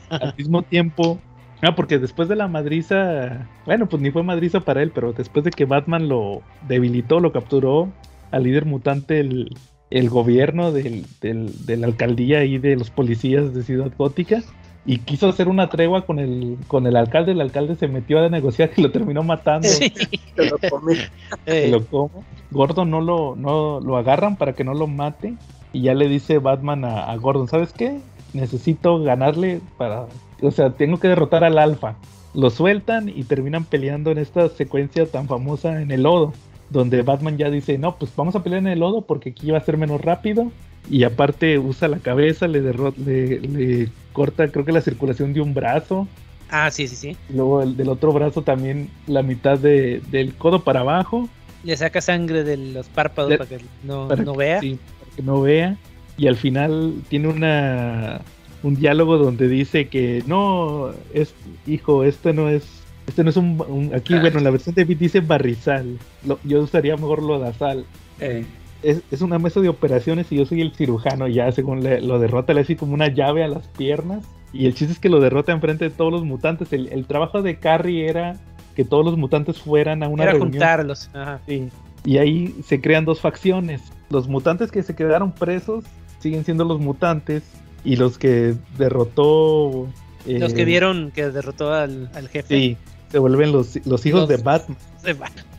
[0.10, 1.20] Al mismo tiempo,
[1.62, 5.46] ah, porque después de la madriza, bueno, pues ni fue madriza para él, pero después
[5.46, 7.90] de que Batman lo debilitó, lo capturó
[8.32, 9.56] al líder mutante, el,
[9.90, 14.44] el gobierno del, del, de la alcaldía y de los policías de Ciudad Gótica
[14.86, 18.30] y quiso hacer una tregua con el con el alcalde, el alcalde se metió a
[18.30, 19.68] negociar y lo terminó matando.
[19.68, 19.92] Se
[20.38, 20.96] lo come.
[21.46, 22.24] Se lo come.
[22.52, 25.36] Gordon no lo, no lo agarran para que no lo mate
[25.74, 28.00] y ya le dice Batman a, a Gordon, ¿sabes qué?
[28.34, 30.06] Necesito ganarle para,
[30.42, 31.96] o sea, tengo que derrotar al Alfa.
[32.34, 36.34] Lo sueltan y terminan peleando en esta secuencia tan famosa en el lodo,
[36.70, 39.58] donde Batman ya dice, no, pues vamos a pelear en el lodo porque aquí va
[39.58, 40.52] a ser menos rápido.
[40.90, 45.54] Y aparte usa la cabeza, le, le, le corta creo que la circulación de un
[45.54, 46.08] brazo.
[46.50, 47.18] Ah, sí, sí, sí.
[47.30, 51.28] Luego el del otro brazo también la mitad de- del codo para abajo.
[51.66, 54.62] Le saca sangre de los párpados Le- para que no, para no vea.
[54.62, 55.76] sí, para que no vea.
[56.18, 58.22] Y al final tiene una
[58.64, 61.34] un diálogo donde dice que no, es
[61.66, 64.84] hijo, este no es este no es un, un- aquí bueno en la versión de
[64.84, 65.98] Beat dice barrizal.
[66.26, 67.86] Lo- yo usaría mejor lo de sal.
[68.20, 68.46] Eh,
[68.84, 72.20] Es, es una mesa de operaciones y yo soy el cirujano ya según le- lo
[72.20, 74.24] derrota le hace como una llave a las piernas
[74.54, 76.72] y el chiste es que lo derrota enfrente de todos los mutantes.
[76.74, 78.36] El, el trabajo de Carrie era
[78.76, 81.10] que todos los mutantes fueran a una Era reunión juntarlos.
[81.14, 81.40] Ajá.
[81.48, 81.70] Sí.
[82.06, 83.82] Y ahí se crean dos facciones.
[84.10, 85.84] Los mutantes que se quedaron presos
[86.20, 87.44] siguen siendo los mutantes.
[87.84, 89.88] Y los que derrotó.
[90.26, 92.56] eh, Los que vieron que derrotó al, al jefe.
[92.56, 92.78] Sí,
[93.12, 94.78] se vuelven los, los hijos Los- de Batman.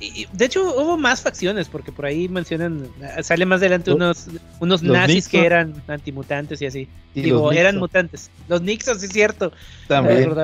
[0.00, 2.86] Y- de hecho, hubo más facciones, porque por ahí mencionan,
[3.22, 4.26] sale más adelante unos,
[4.60, 5.30] unos los nazis Nixon.
[5.40, 6.88] que eran antimutantes y así.
[7.14, 8.30] Y Digo, eran Nixon mutantes.
[8.48, 9.52] Los Nixon, sí es cierto.
[9.86, 10.34] También.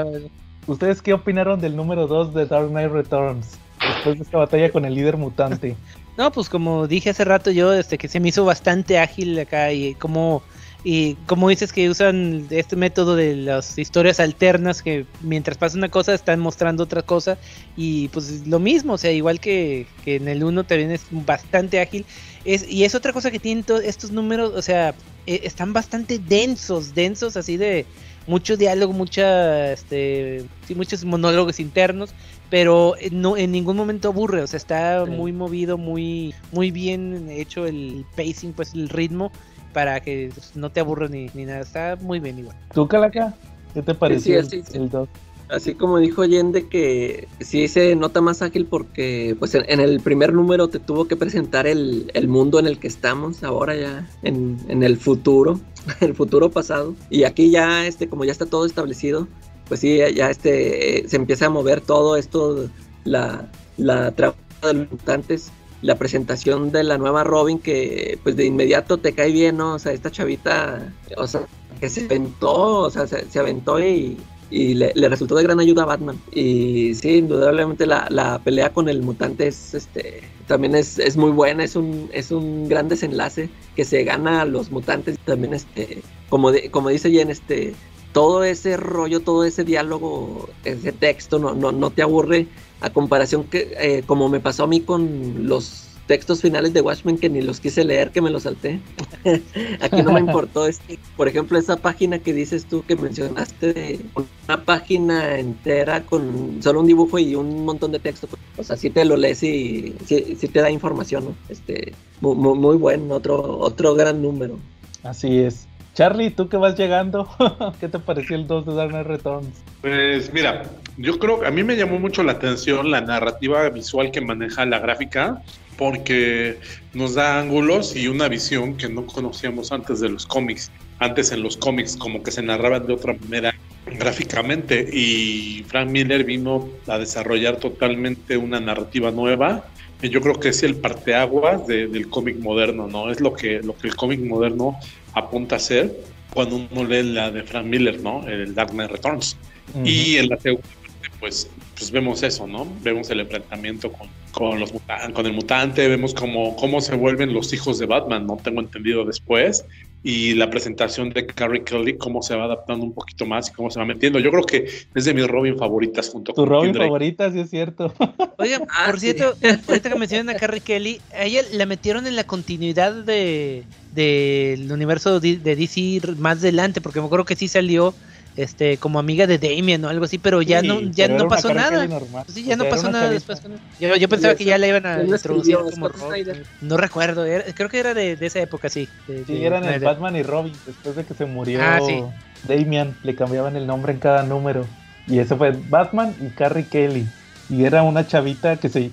[0.67, 3.59] ¿Ustedes qué opinaron del número 2 de Dark Knight Returns?
[3.81, 5.77] Después de esta batalla con el líder mutante.
[6.17, 9.73] No, pues como dije hace rato yo, este que se me hizo bastante ágil acá
[9.73, 10.45] y como
[10.87, 15.89] y como dices que usan este método de las historias alternas que mientras pasa una
[15.89, 17.39] cosa están mostrando otra cosa
[17.75, 21.81] y pues lo mismo, o sea, igual que, que en el 1 también es bastante
[21.81, 22.05] ágil
[22.45, 24.95] es, y es otra cosa que tienen todos estos números, o sea,
[25.27, 27.87] eh, están bastante densos, densos así de
[28.27, 32.11] mucho diálogo, mucha este sí, muchos monólogos internos
[32.51, 35.11] pero eh, no en ningún momento aburre, o sea, está Sí.
[35.11, 39.33] muy movido, muy muy bien hecho el pacing, pues el ritmo
[39.75, 42.57] para que no te aburra ni, ni nada, está muy bien igual.
[42.73, 43.35] ¿Tú, Calaca?
[43.75, 44.79] ¿Qué te pareció sí, sí.
[44.79, 45.09] el 2?
[45.51, 50.01] Así como dijo Allende que sí se nota más ágil porque pues en, en el
[50.01, 54.09] primer número te tuvo que presentar el, el mundo en el que estamos ahora ya
[54.23, 55.61] en, en el futuro,
[56.01, 56.95] el futuro pasado.
[57.11, 59.29] Y aquí ya este como ya está todo establecido,
[59.69, 62.71] pues sí, ya, ya, este eh, se empieza a mover todo esto,
[63.05, 65.53] la, la trama de los mutantes,
[65.85, 69.75] la presentación de la nueva Robin que pues de inmediato te cae bien, ¿no?
[69.75, 71.43] O sea, esta chavita, o sea,
[71.79, 74.17] que se aventó, o sea, se, aventó y,
[74.51, 76.19] y le, le resultó de gran ayuda a Batman.
[76.33, 81.31] Y sí, indudablemente la, la pelea con el mutante es este también es, es muy
[81.31, 85.19] buena, es un, es un gran desenlace que se gana a los mutantes.
[85.25, 87.75] También este, como de- como dice Jen, este,
[88.13, 92.47] todo ese rollo, todo ese diálogo, ese texto no, no, no te aburre
[92.85, 97.17] a comparación que eh, como me pasó a mí con los textos finales de Watchmen
[97.17, 98.79] que ni los quise leer, que me los salté.
[99.81, 100.67] Aquí no me importó.
[100.67, 106.81] Este, por ejemplo, esa página que dices tú que mencionaste, una página entera con solo
[106.81, 108.29] un dibujo y un montón de texto.
[108.59, 111.35] O sea, sí te lo lees y sí, sí te da información.
[111.49, 114.59] Este, muy, muy, muy buen, otro, otro gran número.
[115.03, 115.67] Así es.
[115.95, 117.29] Charlie, tú que vas llegando,
[117.81, 119.63] ¿qué te pareció el 2 de Dark Knight Returns?
[119.81, 120.65] Pues mira,
[120.97, 124.81] yo creo a mí me llamó mucho la atención la narrativa visual que maneja la
[124.81, 125.41] gráfica,
[125.79, 126.59] porque
[126.95, 130.71] nos da ángulos y una visión que no conocíamos antes de los cómics.
[130.99, 133.55] Antes en los cómics como que se narraban de otra manera
[133.87, 139.65] gráficamente y Frank Miller vino a desarrollar totalmente una narrativa nueva.
[140.03, 143.11] Yo creo que es el parteaguas de- del cómic moderno, ¿no?
[143.11, 144.77] Es lo que, lo que el cómic moderno
[145.15, 145.95] apunta a ser
[146.33, 148.27] cuando uno lee la de Frank Miller, ¿no?
[148.27, 149.37] El Dark Knight Returns.
[149.85, 152.67] Y en la segunda parte, pues, pues vemos eso, ¿no?
[152.83, 154.73] Vemos el enfrentamiento con, con, los
[155.13, 158.37] con el mutante, vemos cómo, cómo se vuelven los hijos de Batman, ¿no?
[158.43, 159.65] Tengo entendido después.
[160.07, 163.71] Y la presentación de Carrie Kelly, cómo se va adaptando un poquito más y cómo
[163.71, 164.19] se va metiendo.
[164.19, 166.89] Yo creo que es de mis Robin favoritas junto Tu con Robin Tim Drake.
[166.89, 167.95] favorita, sí es cierto.
[168.39, 169.13] Oigan, Ah, por sí.
[169.13, 169.35] cierto,
[169.67, 173.65] ahorita que mencionan a Carrie Kelly, a ella la metieron en la continuidad de
[173.95, 177.95] del universo de DC más adelante, porque me acuerdo que sí salió
[178.37, 181.55] este, como amiga de Damien o algo así, pero ya Sí, no, ya no pasó
[181.55, 181.87] nada.
[182.29, 183.41] Sí, ya no sea, pasó nada después.
[183.79, 186.43] Yo, yo pensaba que ya la iban a ¿Quién lo introducir como ¿Scott Robin.
[186.61, 188.89] No recuerdo, era- creo que era de, de esa época, sí.
[189.07, 189.81] de- Sí, de eran el.
[189.81, 190.55] Batman y Robin.
[190.67, 192.03] Después de que se murió Ah, sí.
[192.49, 194.67] Damian, le cambiaban el nombre en cada número.
[195.07, 197.07] Y eso fue Batman y Carrie Kelly.
[197.49, 198.91] Y era una chavita que se.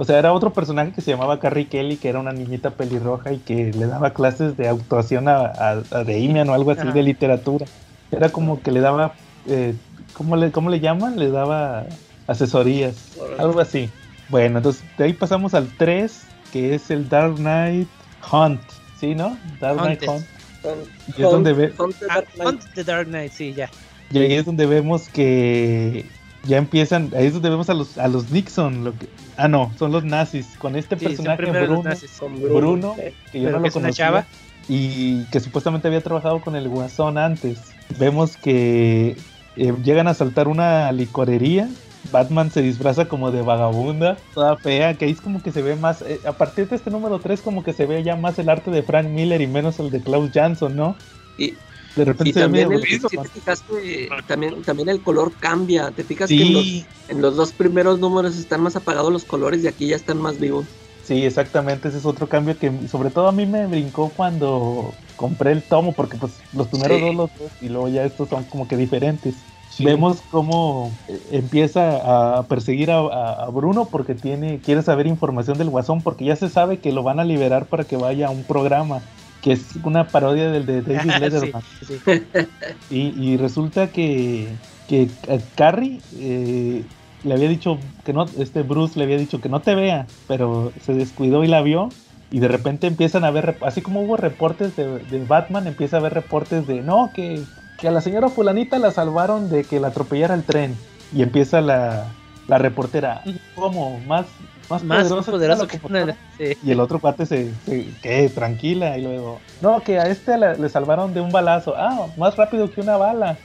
[0.00, 3.34] O sea, era otro personaje que se llamaba Carrie Kelly, que era una niñita pelirroja
[3.34, 6.92] y que le daba clases de actuación a, a, a Damian o algo así Ajá.
[6.92, 7.66] de literatura.
[8.10, 9.12] Era como que le daba.
[9.46, 9.74] Eh,
[10.14, 11.18] ¿cómo, le, ¿Cómo le llaman?
[11.18, 11.84] Le daba
[12.26, 13.18] asesorías.
[13.38, 13.90] Algo así.
[14.30, 17.88] Bueno, entonces de ahí pasamos al 3, que es el Dark Knight
[18.32, 18.62] Hunt.
[18.98, 19.36] ¿Sí, no?
[19.60, 20.02] Dark Knight.
[20.08, 20.24] Hunt.
[21.08, 22.48] Y es donde ve- Hunt the Ah, Dark Knight.
[22.48, 23.68] Hunt the Dark Knight, sí, ya.
[24.10, 26.06] Y ahí es donde vemos que
[26.44, 28.84] ya empiezan, ahí es donde vemos a los, a los Nixon.
[28.84, 30.46] Lo que, ah, no, son los nazis.
[30.58, 32.12] Con este Sí, personaje Bruno, nazis.
[32.18, 32.94] Con Bruno,
[33.32, 34.26] que yo no que lo conocía, chava.
[34.68, 37.58] y que supuestamente había trabajado con el Guasón antes.
[37.98, 39.16] Vemos que
[39.56, 41.68] eh, llegan a saltar una licorería.
[42.12, 45.76] Batman se disfraza como de vagabunda, toda fea, que ahí es como que se ve
[45.76, 48.48] más, eh, a partir de este número 3 como que se ve ya más el
[48.48, 50.96] arte de Frank Miller y menos el de Klaus Jansson, ¿no?
[51.36, 51.54] Y,
[51.94, 55.92] De repente y también, el, si te fijaste, también, también el color cambia.
[55.92, 59.62] Te fijas que en los, en los dos primeros números están más apagados los colores
[59.64, 60.78] y aquí ya están más vivos.
[61.02, 65.52] Sí, exactamente, ese es otro cambio que sobre todo a mí me brincó cuando compré
[65.52, 67.06] el tomo, porque pues los primeros Sí.
[67.06, 69.48] dos los y luego ya estos son como que diferentes.
[69.78, 75.56] Vemos cómo eh, empieza a perseguir a, a- a Bruno porque tiene quiere saber información
[75.58, 78.30] del Guasón porque ya se sabe que lo van a liberar para que vaya a
[78.30, 79.10] un programa
[79.40, 81.62] que es una parodia del de David Letterman.
[81.80, 82.02] sí.
[82.88, 85.18] Y, y resulta que, que
[85.54, 86.90] Carrie eh,
[87.22, 90.74] le había dicho que no, este Bruce le había dicho que no te vea, pero
[90.80, 91.96] se descuidó y la vio.
[92.32, 95.96] Y de repente empiezan a ver, rep- así como hubo reportes de, de Batman, empieza
[95.96, 99.80] a haber reportes de no, que, que a la señora Fulanita la salvaron de que
[99.80, 100.86] la atropellara el tren.
[101.10, 104.00] Y empieza la, la reportera, ¿cómo?
[104.00, 104.26] Más,
[104.70, 106.16] más, Más poderoso que computadora?" una.
[106.38, 106.56] Sí.
[106.62, 108.28] Y el otro cuate se, se ¿qué?
[108.34, 108.96] Tranquila.
[108.98, 111.74] Y luego, no, que a este le, le salvaron de un balazo.
[111.76, 113.36] Ah, más rápido que una bala.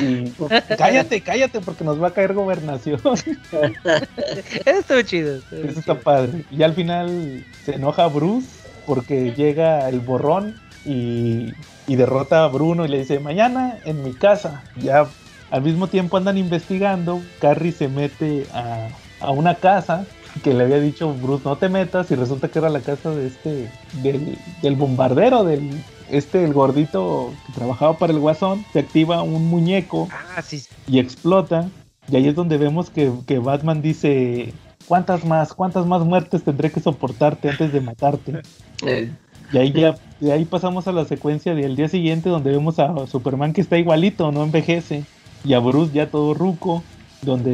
[0.00, 0.30] Y
[0.78, 3.00] cállate, cállate, porque nos va a caer gobernación.
[4.64, 5.36] Estuvo chido.
[5.36, 5.80] estuvo Eso chido.
[5.80, 6.44] está padre.
[6.50, 8.48] Y al final se enoja Bruce
[8.86, 11.52] porque llega el borrón y,
[11.86, 14.62] y derrota a Bruno y le dice, mañana en mi casa.
[14.76, 15.06] Ya
[15.50, 17.20] al mismo tiempo andan investigando.
[17.40, 18.88] Carrie se mete a,
[19.20, 20.06] a una casa
[20.42, 23.26] que le había dicho Bruce no te metas y resulta que era la casa de
[23.26, 23.70] este
[24.02, 25.70] del, del bombardero del
[26.10, 30.62] este el gordito que trabajaba para el guasón se activa un muñeco Ah, sí.
[30.86, 31.68] y explota.
[32.10, 34.54] Y ahí es donde vemos que, que Batman dice,
[34.86, 35.52] ¿cuántas más?
[35.52, 38.32] ¿Cuántas más muertes tendré que soportarte antes de matarte?
[38.86, 39.10] Eh,
[39.52, 43.06] Y ahí ya, de ahí pasamos a la secuencia del día siguiente donde vemos a
[43.06, 45.04] Superman que está igualito, no envejece.
[45.44, 46.82] Y a Bruce ya todo ruco,
[47.20, 47.50] donde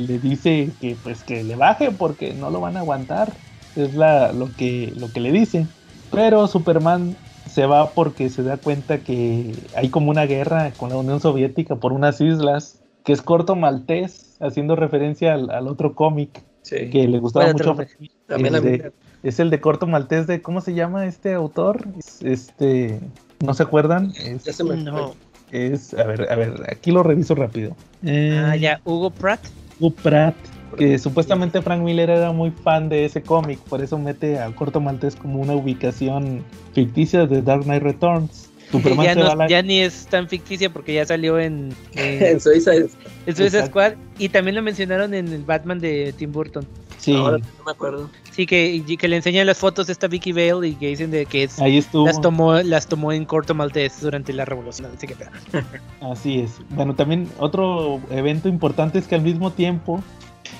[0.00, 3.40] le dice que pues que le baje porque no lo van a aguantar.
[3.74, 5.68] Es la, lo, que, lo que le dice.
[6.10, 7.16] Pero Superman
[7.46, 11.76] se va porque se da cuenta que hay como una guerra con la Unión Soviética
[11.76, 16.90] por unas islas, que es corto maltés, haciendo referencia al, al otro cómic sí.
[16.90, 17.86] que le gustaba Bueno, mucho.
[18.26, 18.92] También el de-
[19.22, 21.84] es el de corto maltés de, ¿cómo se llama este autor?
[21.98, 23.00] Es- Este,
[23.44, 24.12] ¿no se acuerdan?
[24.24, 25.14] Es, Ya se me No.
[25.52, 27.76] Es- a ver, a ver, aquí lo reviso rápido.
[28.04, 28.80] Eh, Ah, ya.
[28.84, 29.40] Hugo Pratt.
[29.80, 30.34] Hugo Pratt,
[30.76, 34.80] que supuestamente Frank Miller era muy fan de ese cómic, por eso mete a Corto
[34.80, 36.44] Maltés como una ubicación
[36.74, 38.50] ficticia de Dark Knight Returns.
[38.70, 42.40] Superman ya, no- la- ya ni es tan ficticia porque ya salió en, en, En
[42.40, 42.88] Suiza en
[43.24, 43.66] Suicide Exacto.
[43.68, 46.66] Squad y también lo mencionaron en el Batman de Tim Burton.
[46.98, 48.10] Sí, Ahora no me acuerdo.
[48.32, 51.26] Sí, que, que le enseñan las fotos a esta Vicky Vale y que dicen de
[51.26, 52.06] que es, ahí estuvo.
[52.06, 54.90] las tomó las tomó en Corto Maltés durante la revolución.
[54.94, 55.16] Así que,
[56.00, 56.58] Así es.
[56.70, 60.02] Bueno, también otro evento importante es que al mismo tiempo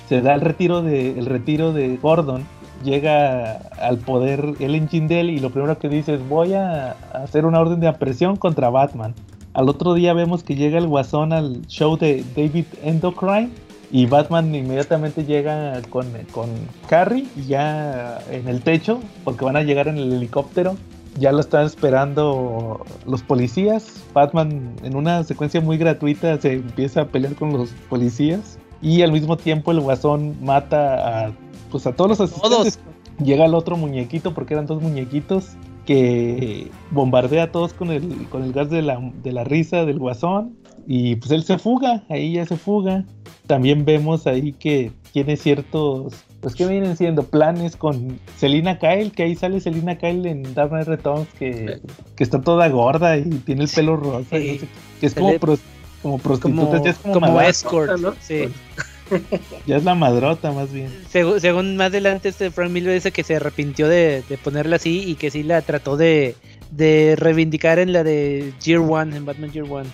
[0.09, 2.45] se da el retiro de el retiro de Gordon.
[2.85, 7.61] Llega al poder Ellen Jindel y lo primero que dice es voy a hacer una
[7.61, 9.15] orden de apresión contra Batman.
[9.55, 13.51] Al otro día vemos que llega el guasón al show de David Endocrine
[13.91, 16.51] y Batman inmediatamente llega con, con
[16.89, 20.77] Carrie y ya en el techo porque van a llegar en el helicóptero
[21.19, 24.05] ya lo están esperando los policías.
[24.15, 29.13] Batman en una secuencia muy gratuita se empieza a pelear con los policías y al
[29.13, 31.33] mismo tiempo el guasón mata a
[31.71, 32.79] pues a todos los asistentes.
[33.23, 35.51] Llega el otro muñequito porque eran dos muñequitos
[35.87, 39.99] que bombardea a todos con el con el gas de la, de la risa del
[39.99, 40.57] guasón
[40.91, 43.05] y pues él se fuga, ahí ya se fuga.
[43.47, 49.25] También vemos ahí que tiene ciertos pues que vienen siendo planes con Selina Kyle, que
[49.25, 51.81] ahí sale Selina Kyle en Dark Knight Returns, que,
[52.17, 54.69] que está toda gorda y tiene el pelo rosa, y no sé,
[55.01, 55.61] que es como pros-
[56.01, 58.15] como prostitutas, como, ya es como, como madrota, escort, ¿no?
[58.21, 58.45] sí.
[59.67, 60.89] ya es la madrota más bien.
[61.11, 65.03] Según, según más adelante, este Frank Miller dice que se arrepintió de, de ponerla así
[65.11, 66.35] y que sí la trató de,
[66.71, 69.89] de reivindicar en la de Year One, en Batman Year One.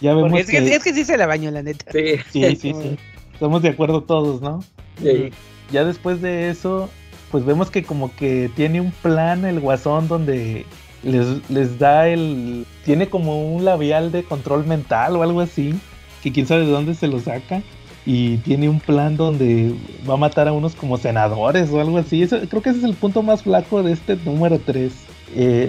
[0.00, 1.90] Ya vemos es que, que, es que sí se la bañó, la neta.
[1.92, 2.96] Sí, sí, sí, sí.
[3.32, 4.62] Estamos de acuerdo todos, ¿no?
[5.00, 5.30] sí.
[5.70, 6.90] Ya después de eso,
[7.30, 10.66] pues vemos que como que tiene un plan el guasón donde
[11.02, 12.66] les, les da el...
[12.84, 15.74] Tiene como un labial de control mental o algo así,
[16.22, 17.62] que quién sabe de dónde se lo saca.
[18.04, 19.74] Y tiene un plan donde
[20.08, 22.22] va a matar a unos como senadores o algo así.
[22.22, 24.92] Eso, creo que ese es el punto más flaco de este número 3.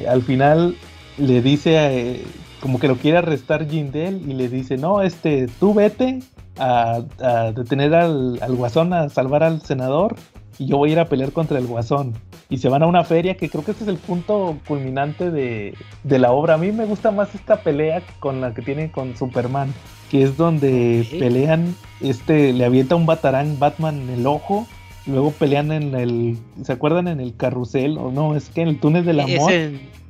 [0.09, 0.75] al final
[1.17, 2.23] le dice, eh,
[2.63, 6.19] como que lo quiere arrestar Jindel y le dice, no, este, tú vete
[6.57, 10.15] a, a detener al, al guasón, a salvar al senador
[10.57, 12.13] y yo voy a ir a pelear contra el guasón.
[12.49, 15.75] Y se van a una feria que creo que este es el punto culminante de,
[16.05, 16.53] de la obra.
[16.53, 19.73] A mí me gusta más esta pelea con la que tiene con Superman,
[20.09, 24.67] que es donde pelean, este, le avienta un batarán Batman en el ojo,
[25.05, 27.07] luego pelean en el, ¿se acuerdan?
[27.07, 29.51] En el carrusel, o no, es que en el túnel del amor.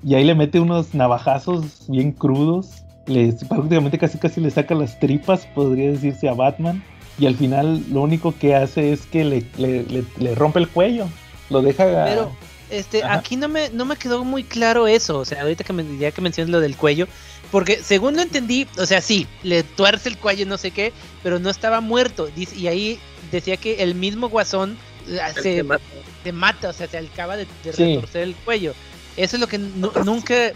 [0.05, 2.83] Y ahí le mete unos navajazos bien crudos.
[3.07, 6.83] Le, prácticamente casi casi le saca las tripas, podría decirse, a Batman.
[7.19, 10.67] Y al final lo único que hace es que le, le- le- le rompe el
[10.67, 11.07] cuello.
[11.49, 11.85] Lo deja...
[12.05, 12.31] Pero,
[12.69, 13.15] este, Ajá.
[13.15, 15.19] aquí no me, no me quedó muy claro eso.
[15.19, 17.07] O sea, ahorita que me, ya que mencionas lo del cuello.
[17.51, 20.91] Porque según lo entendí, o sea, sí, le tuerce el cuello, no sé qué,
[21.21, 22.27] pero no estaba muerto.
[22.35, 22.99] Dice, y ahí
[23.37, 24.77] decía que el mismo guasón
[25.07, 25.83] eh, se, mata.
[26.23, 27.95] te mata, o sea, se acaba de, de Sí.
[27.95, 28.73] retorcer el cuello.
[29.17, 30.53] Eso es lo que nu- nunca.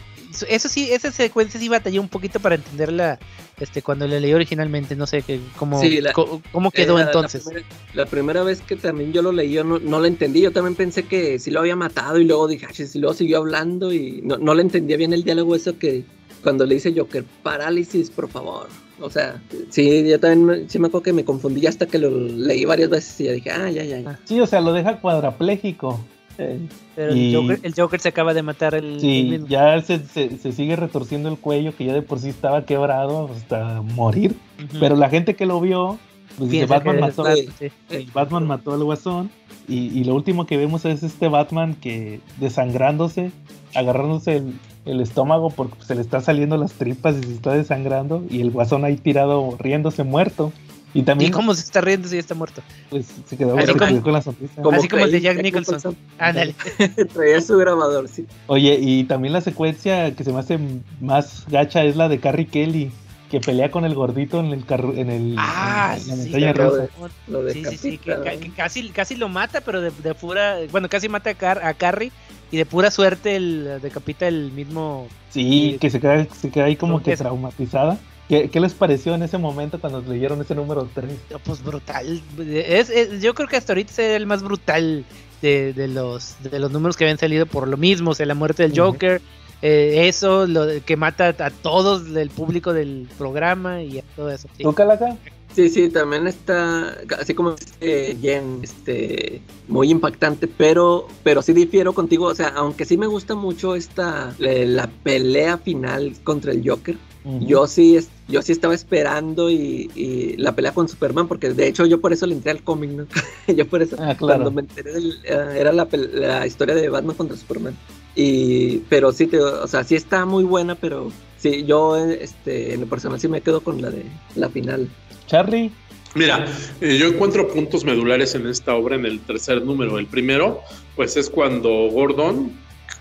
[0.50, 3.18] Eso sí, esa secuencia sí batallé un poquito para entenderla
[3.60, 4.96] este, cuando la leí originalmente.
[4.96, 7.46] No sé que, cómo, Sí, la- cómo quedó Eh, la- entonces.
[7.46, 10.42] La primera, la primera vez que también yo lo leí, yo no, no lo entendí.
[10.42, 13.14] Yo también pensé que sí lo había matado y luego dije, "Ah, chis", y luego
[13.16, 16.04] siguió hablando y no, no le entendía bien el diálogo eso que
[16.44, 18.68] cuando le dice Joker, parálisis, por favor.
[19.00, 22.10] O sea, sí, yo también me- sí me acuerdo que me confundí hasta que lo
[22.10, 24.00] leí varias veces y ya dije, ah, ya, ya.
[24.00, 24.20] ya".
[24.26, 26.00] Sí, o sea, lo deja cuadrapléjico.
[26.40, 26.60] Eh,
[26.96, 30.38] Pero y- el, Joker, el Joker se acaba de matar el, sí, ya se, se-
[30.38, 34.36] se sigue retorciendo el cuello que ya de por sí estaba quebrado hasta morir.
[34.80, 35.98] Pero la gente que lo vio,
[36.38, 37.70] pues dice, Batman que mató, sí.
[38.14, 39.32] Batman mató al guasón.
[39.68, 43.32] Y, y lo último que vemos es este Batman que desangrándose,
[43.76, 44.54] agarrándose el,
[44.88, 48.24] el estómago porque se le está saliendo las tripas y se está desangrando.
[48.30, 50.52] Y el guasón ahí tirado riéndose muerto.
[50.94, 52.62] Y ¿Y también cómo se está riendo si ya está muerto?
[52.90, 54.62] pues, se quedó, Así se como- quedó con la sonrisa.
[54.62, 55.96] Como Así como el de Jack Nicholson.
[56.18, 56.56] Ándale.
[57.14, 58.26] Traía su grabador, sí.
[58.48, 60.58] Oye, y también la secuencia que se me hace
[61.02, 62.92] más gacha es la de Carrie Kelly,
[63.30, 66.54] que pelea con el gordito en el carro, en el Ah, en la sí, montaña
[66.54, 66.70] claro.
[66.72, 66.88] rusa.
[67.28, 69.92] Lo de Sí, sí, sí, que, Capita, ca- que casi, casi lo mata, pero de,
[69.92, 72.12] de pura, bueno, casi mata a, Car- a Carrie
[72.52, 75.08] y de pura suerte el decapita el mismo.
[75.30, 77.98] Sí, que se queda, se queda ahí como que es- traumatizada.
[78.30, 81.12] ¿Qué, qué les pareció en ese momento cuando leyeron ese número 3?
[81.46, 82.22] Pues brutal.
[82.40, 85.06] Es, es- yo creo que hasta ahorita es el más brutal
[85.42, 88.36] de, de los de los números que habían salido por lo mismo, o sea, la
[88.36, 88.78] muerte del.
[88.78, 89.22] Joker,
[89.62, 94.30] eh, eso, lo de- que mata a todos del público del programa y a todo
[94.30, 94.48] eso.
[94.58, 94.64] sí.
[94.64, 95.18] ¿Tú, Calaca?
[95.56, 101.94] Sí, sí, también está, así como dice Jen, este, muy impactante, pero, pero sí difiero
[101.94, 106.68] contigo, o sea, aunque sí me gusta mucho esta, eh, la pelea final contra el
[106.70, 106.98] Joker,
[107.40, 111.68] yo sí, es- yo sí estaba esperando y, y la pelea con Superman, porque de
[111.68, 113.08] hecho yo por eso le entré al cómic, ¿no?
[113.54, 114.44] yo por eso, Ah, claro.
[114.44, 117.76] cuando me enteré, del- eh, era la, la historia de Batman contra Superman.
[118.20, 122.82] Y, pero sí, te, o sea, sí está muy buena, pero sí, yo, este, en
[122.82, 124.90] lo personal sí me quedo con la de la final.
[125.28, 125.72] Charlie,
[126.16, 126.48] Mira,
[126.82, 130.00] eh, yo encuentro puntos medulares en esta obra en el tercer número.
[130.00, 130.62] El primero,
[130.96, 132.52] pues es cuando Gordon,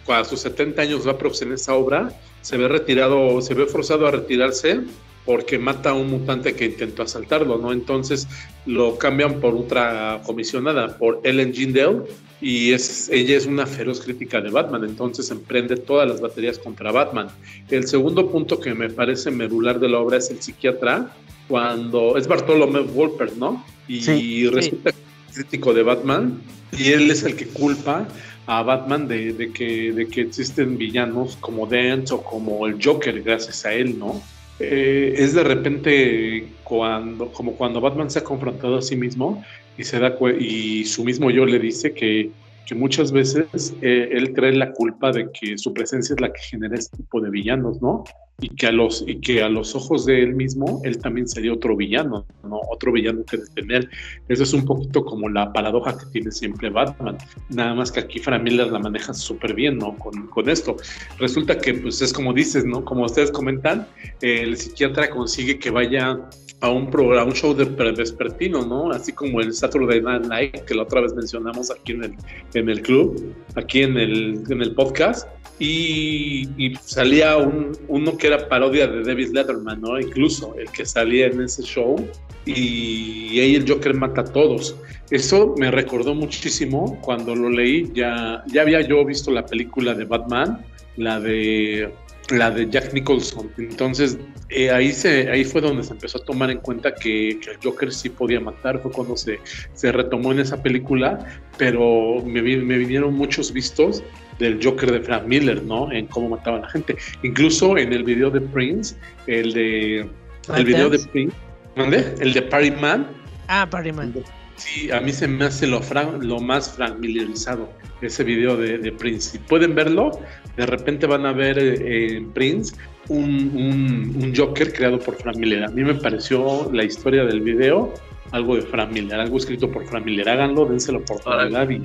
[0.08, 2.12] a sus 70 años va a en esa obra,
[2.42, 4.80] se ve retirado, se ve forzado a retirarse
[5.24, 7.72] porque mata a un mutante que intentó asaltarlo, ¿no?
[7.72, 8.28] Entonces
[8.66, 12.04] lo cambian por otra comisionada, por Ellen Jindal,
[12.40, 16.92] y es, ella es una feroz crítica de Batman, entonces emprende todas las baterías contra
[16.92, 17.28] Batman.
[17.70, 21.12] El segundo punto que me parece medular de la obra es el psiquiatra,
[21.48, 23.64] cuando es Bartolomé Wolper, ¿no?
[23.88, 24.92] Y Sí, resulta
[25.32, 26.40] crítico de Batman
[26.76, 28.08] y él es el que culpa
[28.46, 33.22] a Batman de, de que, de que existen villanos como Dent o como el Joker
[33.22, 34.20] gracias a él, ¿no?
[34.58, 39.44] Eh, es de repente cuando, como cuando Batman se ha confrontado a sí mismo
[39.76, 42.30] y se da y su mismo yo le dice que,
[42.66, 46.40] que muchas veces eh, él cree la culpa de que su presencia es la que
[46.40, 48.04] genera este tipo de villanos, ¿no?
[48.40, 51.54] y que a los y que a los ojos de él mismo él también sería
[51.54, 53.88] otro villano no otro villano que detener
[54.28, 57.16] eso es un poquito como la paradoja que tiene siempre Batman.
[57.48, 60.76] Nada más que aquí Frank Miller la maneja súper bien no con, con, esto.
[61.18, 63.86] Resulta que pues es como dices no como ustedes comentan
[64.20, 66.18] el psiquiatra consigue que vaya
[66.60, 68.90] a un programa, un show de vespertino, ¿no?
[68.90, 72.14] Así como el Saturday Night Live, que la otra vez mencionamos aquí en el,
[72.54, 75.28] en el club, aquí en el, en el podcast.
[75.58, 79.98] Y, salía un, uno que era parodia de David Letterman, ¿no?
[79.98, 81.96] Incluso el que salía en ese show.
[82.44, 84.76] Y ahí el Joker mata a todos.
[85.10, 87.90] Eso me recordó muchísimo cuando lo leí.
[87.94, 90.64] Ya, ya había yo visto la película de Batman,
[90.96, 91.92] la de
[92.30, 93.50] la de Jack Nicholson.
[93.58, 97.58] Entonces, eh, ahí, se, ahí fue donde se empezó a tomar en cuenta que, el
[97.62, 99.38] Joker sí podía matar, fue cuando se,
[99.74, 101.24] se retomó en esa película,
[101.58, 104.02] pero me, me, vinieron muchos vistos
[104.38, 105.90] del Joker de Frank Miller, ¿no?
[105.92, 106.96] En cómo mataba a la gente.
[107.22, 108.96] Incluso en el video de Prince,
[109.26, 110.08] el de...
[110.54, 111.36] El video de Prince,
[111.74, 112.14] ¿dónde?
[112.20, 113.06] El de Party Man.
[113.48, 114.14] Ah, Party Man.
[114.56, 115.80] Sí, a mí se me hace lo,
[116.20, 117.68] lo más Frank Millerizado
[118.00, 119.32] ese video de, Prince.
[119.32, 120.20] Si pueden verlo,
[120.56, 122.74] de repente van a ver eh, en Prince
[123.08, 125.64] un, Joker creado por Frank Miller.
[125.64, 127.92] A mí me pareció la historia del video
[128.32, 130.28] algo de Frank Miller, algo escrito por Frank Miller.
[130.28, 131.82] Háganlo, dense la oportunidad y...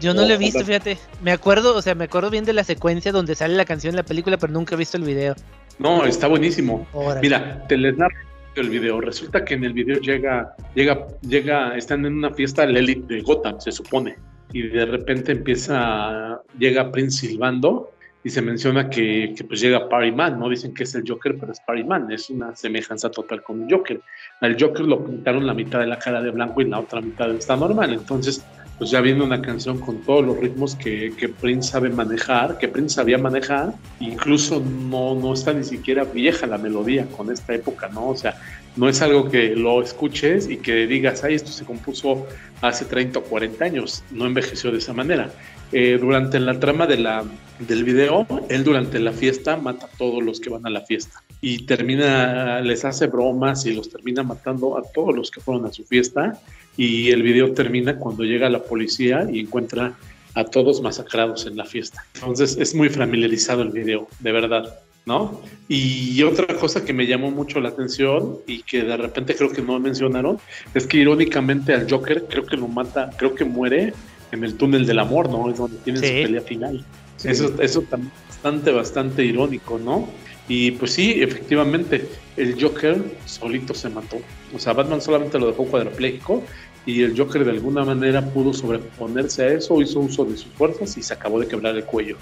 [0.00, 0.98] yo no lo he visto, fíjate.
[1.22, 3.96] Me acuerdo, o sea, me acuerdo bien de la secuencia donde sale la canción en
[3.96, 5.34] la película, pero nunca he visto el video.
[5.78, 6.86] No, está buenísimo.
[7.22, 8.14] Mira, te les narro
[8.60, 9.00] el video.
[9.00, 13.22] Resulta que en el video llega, llega, llega, están en una fiesta la élite de
[13.22, 14.16] Gotham, se supone
[14.52, 17.90] y de repente empieza, llega Prince silbando
[18.24, 21.36] y se menciona que, que pues llega Parry Man, no dicen que es el Joker,
[21.38, 24.00] pero es Parry Man, es una semejanza total con el Joker.
[24.40, 27.30] Al Joker lo pintaron la mitad de la cara de blanco y la otra mitad
[27.30, 28.44] está normal, entonces
[28.82, 32.66] pues ya viene una canción con todos los ritmos que, que, Prince sabe manejar, que
[32.66, 37.88] Prince sabía manejar, incluso no, no está ni siquiera vieja la melodía con esta época,
[37.90, 38.08] ¿no?
[38.08, 38.34] O sea,
[38.76, 42.26] no es algo que lo escuches y que digas, ay, esto se compuso
[42.60, 45.30] hace 30 o 40 años, no envejeció de esa manera.
[45.72, 50.50] Eh, durante la trama del video, él durante la fiesta mata a todos los que
[50.50, 55.14] van a la fiesta y termina, les hace bromas y los termina matando a todos
[55.14, 56.38] los que fueron a su fiesta
[56.76, 59.94] y el video termina cuando llega la policía y encuentra
[60.34, 62.04] a todos masacrados en la fiesta.
[62.14, 64.78] Entonces es muy familiarizado el video, de verdad.
[65.04, 65.40] ¿No?
[65.68, 69.62] Y otra cosa que me llamó mucho la atención y que de repente creo que
[69.62, 70.38] no mencionaron
[70.74, 73.92] es que irónicamente al Joker creo que lo mata, creo que muere
[74.30, 75.50] en el túnel del amor, ¿no?
[75.50, 76.84] Es donde tiene su pelea final.
[77.24, 78.12] Eso, eso también
[78.42, 80.08] bastante, bastante irónico, ¿no?
[80.48, 84.18] Y pues sí, efectivamente, el Joker solito se mató.
[84.54, 86.42] O sea, Batman solamente lo dejó cuadrapléjico
[86.84, 90.96] y el Joker de alguna manera pudo sobreponerse a eso, hizo uso de sus fuerzas
[90.96, 92.16] y se acabó de quebrar el cuello,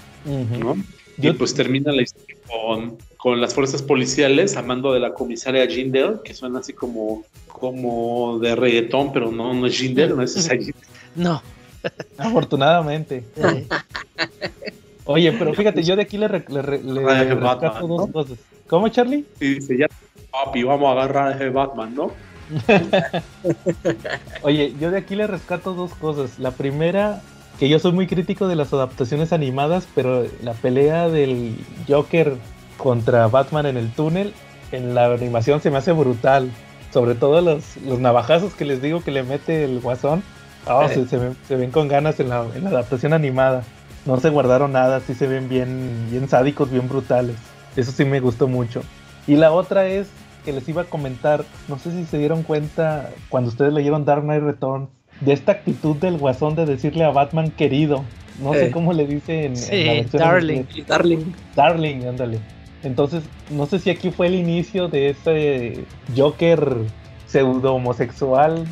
[0.59, 0.77] ¿no?
[1.17, 6.19] Y pues termina la historia con, con, las fuerzas policiales amando de la comisaria Jindel,
[6.23, 10.55] que suena así como, como de reggaetón, pero no, no es Jindel, no es esa
[11.15, 11.41] No.
[12.17, 13.23] Afortunadamente.
[15.05, 18.37] Oye, pero fíjate, yo de aquí le, le, le, rescato dos cosas.
[18.67, 19.25] ¿Cómo, Charlie?
[19.39, 19.87] Sí, dice, ya,
[20.31, 22.11] papi, vamos a agarrar a ese Batman, ¿no?
[24.43, 26.39] Oye, yo de aquí le rescato dos cosas.
[26.39, 27.21] La primera
[27.61, 31.55] que yo soy muy crítico de las adaptaciones animadas, pero la pelea del
[31.87, 32.37] Joker
[32.75, 34.33] contra Batman en el túnel,
[34.71, 36.49] en la animación se me hace brutal.
[36.91, 40.23] Sobre todo los, los navajazos que les digo que le mete el guasón.
[40.65, 43.61] Oh, se, ven, con ganas en la, adaptación animada.
[44.07, 47.35] No se guardaron nada, sí se ven bien, bien sádicos, bien brutales.
[47.75, 48.81] Eso sí me gustó mucho.
[49.27, 50.09] Y la otra es
[50.43, 54.23] que les iba a comentar, no sé si se dieron cuenta cuando ustedes leyeron Dark
[54.23, 54.89] Knight Returns,
[55.21, 58.03] de esta actitud del guasón de decirle a Batman querido.
[58.41, 60.63] No sé cómo le dice en, sí, Darling.
[60.87, 61.33] Darling.
[61.55, 62.39] Darling, ándale.
[62.83, 65.83] Entonces, no sé si aquí fue el inicio de ese
[66.15, 66.77] Joker
[67.27, 68.65] pseudo homosexual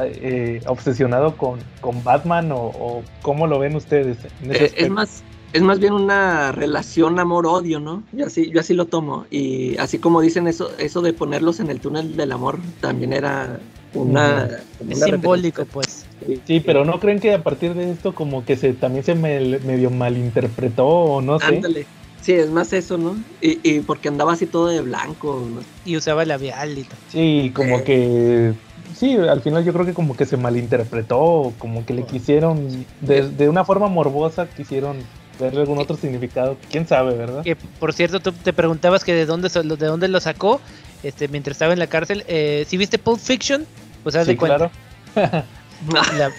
[0.00, 4.18] eh, obsesionado con, con Batman o, cómo lo ven ustedes.
[4.42, 8.02] Eh, es más es más bien una relación amor-odio, ¿no?
[8.12, 9.24] Yo así, yo así lo tomo.
[9.30, 13.58] Y así como dicen eso, eso de ponerlos en el túnel del amor, también era
[14.02, 14.48] una...
[14.88, 16.06] es simbólico, pues.
[16.46, 19.58] Sí, pero ¿no creen que a partir de esto como que se también se me,
[19.60, 21.46] medio malinterpretó o no sé?
[21.46, 21.86] Ándale.
[22.20, 23.16] Sí, es más eso, ¿no?
[23.40, 25.46] Y, y porque andaba así todo de blanco.
[25.84, 26.98] Y usaba labial y todo.
[27.10, 28.52] Sí, como que...
[28.94, 33.28] Sí, al final yo creo que como que se malinterpretó, como que le quisieron, de,
[33.30, 34.96] de una forma morbosa, quisieron
[35.38, 37.44] verle algún otro significado, quién sabe, ¿verdad?
[37.44, 40.60] Que por cierto, tú te preguntabas que de dónde de dónde lo sacó,
[41.02, 42.24] este, mientras estaba en la cárcel.
[42.26, 43.66] Eh, si viste Pulp Fiction,
[44.08, 44.70] pues haz de cuenta.
[45.12, 46.34] Claro.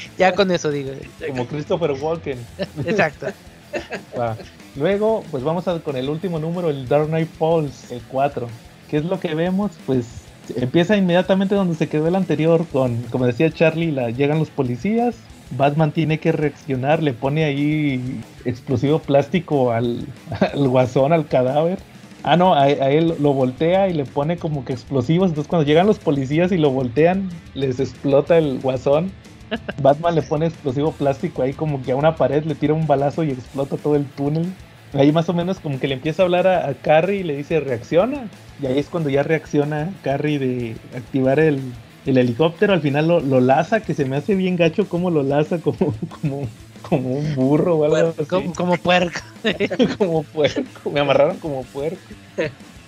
[0.16, 0.92] ya, con eso digo.
[1.26, 2.38] Como Christopher Walken.
[2.86, 3.26] Exacto.
[4.76, 8.48] Luego, pues vamos con el último número, el Dark Knight Falls, el 4.
[8.88, 9.72] ¿Qué es lo que vemos?
[9.86, 10.06] Pues
[10.54, 15.16] empieza inmediatamente donde se quedó el anterior, con, como decía Charlie, la, llegan los policías,
[15.50, 20.06] Batman tiene que reaccionar, le pone ahí explosivo plástico al,
[20.54, 21.80] guasón, al cadáver.
[22.22, 25.28] Ah, no, a, él lo voltea y le pone como que explosivos.
[25.28, 29.10] Entonces, cuando llegan los policías y lo voltean, les explota el guasón.
[29.82, 33.24] Batman le pone explosivo plástico ahí, como que a una pared le tira un balazo
[33.24, 34.52] y explota todo el túnel.
[34.94, 37.60] Ahí más o menos como que le empieza a hablar a, Carrie y le dice
[37.60, 38.28] reacciona.
[38.60, 41.60] Y ahí es cuando ya reacciona Carrie de activar el,
[42.06, 42.72] helicóptero.
[42.72, 45.94] Al final lo, lo, laza, que se me hace bien gacho como lo laza, como,
[46.20, 46.48] como,
[46.88, 48.24] como un burro o algo así.
[48.26, 49.20] Como, como puerco.
[49.98, 50.90] como puerco.
[50.90, 51.98] Me amarraron como puerco.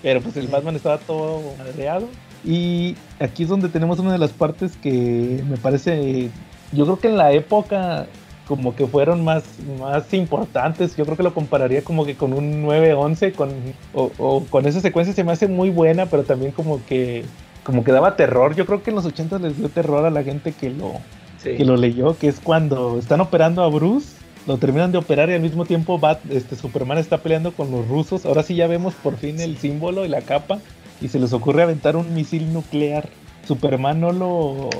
[0.03, 2.09] Pero pues el Batman estaba todo madreado.
[2.45, 6.31] Y aquí es donde tenemos una de las partes que me parece.
[6.73, 8.07] Yo creo que en la época
[8.51, 9.45] como que fueron más,
[9.79, 10.97] más importantes.
[10.97, 13.51] Yo creo que lo compararía como que con un 9-11, con,
[13.95, 17.25] o, con esa secuencia se me hace muy buena, pero también como que,
[17.62, 18.57] como que daba terror.
[18.57, 20.95] Yo creo que en los 80 les dio terror a la gente que lo,
[21.43, 24.09] que lo leyó, que es cuando están operando a Bruce,
[24.47, 27.87] lo terminan de operar y al mismo tiempo Bat, este, Superman está peleando con los
[27.89, 28.27] rusos.
[28.27, 30.59] Ahora sí ya vemos por fin el símbolo y la capa
[31.01, 33.09] y se les ocurre aventar un misil nuclear.
[33.47, 34.71] Superman no lo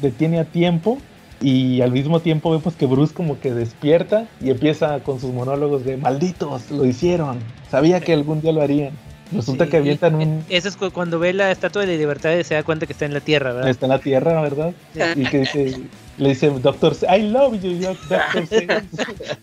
[0.00, 0.98] detiene a tiempo
[1.40, 5.84] y al mismo tiempo vemos que Bruce como que despierta y empieza con sus monólogos
[5.84, 7.38] de malditos, lo hicieron,
[7.70, 8.92] sabía que algún día lo harían.
[9.32, 10.44] Resulta que avientan un...
[10.48, 13.04] Eso es cuando ve la estatua de la libertad y se da cuenta que está
[13.04, 13.70] en la Tierra, ¿verdad?
[13.70, 14.72] Está en la Tierra, ¿verdad?
[15.14, 15.80] Y que dice,
[16.20, 18.84] le dice, Doctor, I love you, Doctor Sayers.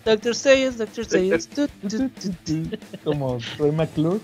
[0.06, 1.50] Doctor Sayers, Doctor Sayers.
[3.04, 4.20] Como Roy McClure.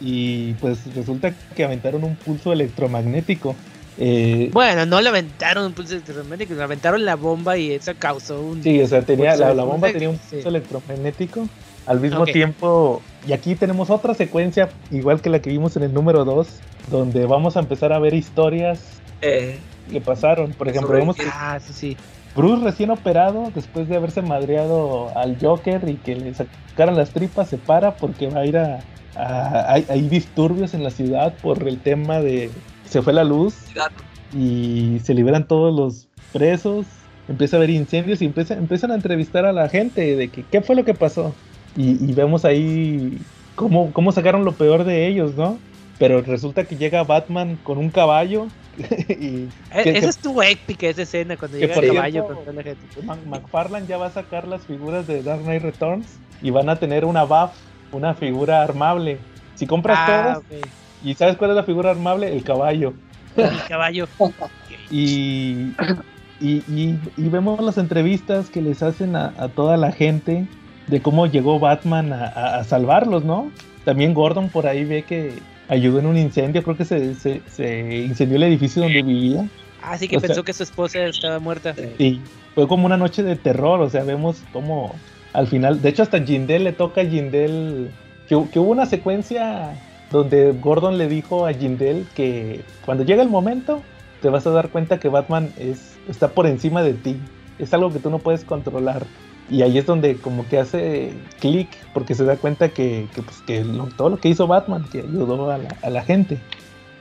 [0.00, 3.56] Y pues resulta que aventaron un pulso electromagnético
[3.98, 8.40] eh, bueno, no le aventaron un pulso electromagnético, le aventaron la bomba y eso causó
[8.40, 8.62] un.
[8.62, 11.48] Sí, o sea, tenía, la, bomba tenía un pulso electromagnético.
[11.84, 15.92] Al mismo tiempo, y aquí tenemos otra secuencia, igual que la que vimos en el
[15.92, 16.46] número 2,
[16.92, 18.78] donde vamos a empezar a ver historias
[19.20, 19.58] eh,
[19.90, 20.52] que pasaron.
[20.52, 21.96] Por ejemplo, vemos ah, sí, sí.
[22.34, 27.48] Bruce recién operado, después de haberse madreado al Joker y que le sacaran las tripas,
[27.48, 28.80] se para porque va a ir a.
[29.16, 32.50] hay disturbios en la ciudad por el tema de
[32.92, 33.54] se fue la luz
[34.34, 36.84] y se liberan todos los presos,
[37.26, 40.60] empieza a haber incendios y empieza, empiezan a entrevistar a la gente de que qué
[40.60, 41.34] fue lo que pasó.
[41.74, 43.18] Y, vemos ahí
[43.54, 45.58] cómo, cómo sacaron lo peor de ellos, ¿no?
[46.02, 48.48] Pero resulta que llega Batman con un caballo.
[49.08, 52.82] y e, esa es tu épica esa escena cuando llega el caballo con la gente.
[53.26, 57.04] McFarlane ya va a sacar las figuras de Dark Knight Returns y van a tener
[57.04, 57.52] una buff,
[57.92, 59.18] una figura armable.
[59.54, 60.62] Si compras ah, todas,
[61.04, 62.34] ¿Y sabes cuál es la figura armable?
[62.34, 62.94] El caballo.
[63.36, 64.08] El caballo.
[64.90, 65.72] y,
[66.40, 70.48] y, vemos las entrevistas que les hacen a, toda la gente
[70.88, 73.52] de cómo llegó Batman a, salvarlos, ¿no?
[73.84, 75.38] También Gordon por ahí ve que
[75.72, 79.48] ayudó en un incendio, creo que se, se, incendió el edificio donde vivía.
[79.82, 81.74] Ah, sí que pensó que su esposa estaba muerta.
[81.96, 82.20] Sí,
[82.54, 84.94] fue como una noche de terror, o sea, vemos cómo
[85.32, 87.90] al final, de hecho hasta Jindel le toca a Jindel,
[88.28, 89.74] que, que hubo una secuencia
[90.10, 93.82] donde Gordon le dijo a Jindel que cuando llega el momento
[94.20, 97.16] te vas a dar cuenta que Batman es, está por encima de ti.
[97.58, 99.04] Es algo que tú no puedes controlar.
[99.52, 103.44] Y ahí es donde como que hace clic porque se da cuenta que, pues,
[103.96, 106.38] todo lo que hizo Batman, que ayudó a la, a la gente.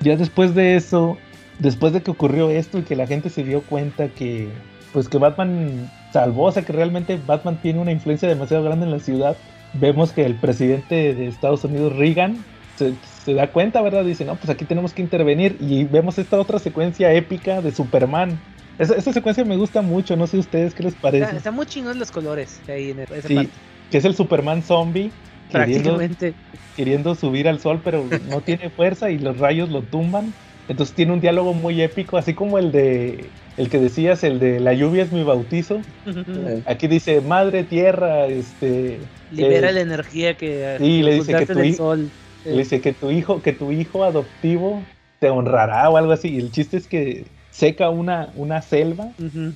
[0.02, 1.18] Ya después de eso,
[1.60, 4.50] después de que ocurrió esto y que la gente se dio cuenta que
[4.94, 8.92] pues que Batman salvó, o sea que realmente Batman tiene una influencia demasiado grande en
[8.92, 9.38] la ciudad.
[9.74, 12.44] Vemos que el presidente de Estados Unidos, Reagan,
[12.76, 14.04] se, da cuenta, ¿verdad?
[14.04, 18.40] Dice, no, pues aquí tenemos que intervenir y vemos esta otra secuencia épica de Superman.
[18.82, 21.38] Esa, secuencia me gusta mucho, no sé ustedes qué les parece.
[21.38, 23.48] Está, muy chingón los colores ahí en esa sí,
[23.92, 25.12] que es el Superman zombie.
[25.52, 26.34] Prácticamente.
[26.76, 30.34] Queriendo, subir al sol, pero no tiene fuerza y los rayos lo tumban.
[30.68, 34.60] Entonces tiene un diálogo muy épico, así como el de el que decías, el de
[34.60, 35.82] la lluvia es mi bautizo.
[36.66, 39.00] Aquí dice madre tierra, este
[39.32, 42.10] libera eh, la energía que sí, le dice que tu, sol.
[42.46, 44.82] Le dice que tu hijo, que tu hijo adoptivo
[45.20, 46.30] te honrará o algo así.
[46.30, 49.10] Y el chiste es que seca una, una selva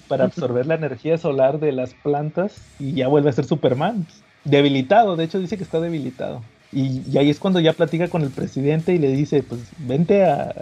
[0.07, 4.05] para absorber la energía solar de las plantas y ya vuelve a ser Superman.
[4.43, 6.41] Debilitado, de hecho dice que está debilitado.
[6.71, 10.53] Y, ahí es cuando ya platica con el presidente y le dice, pues vente a,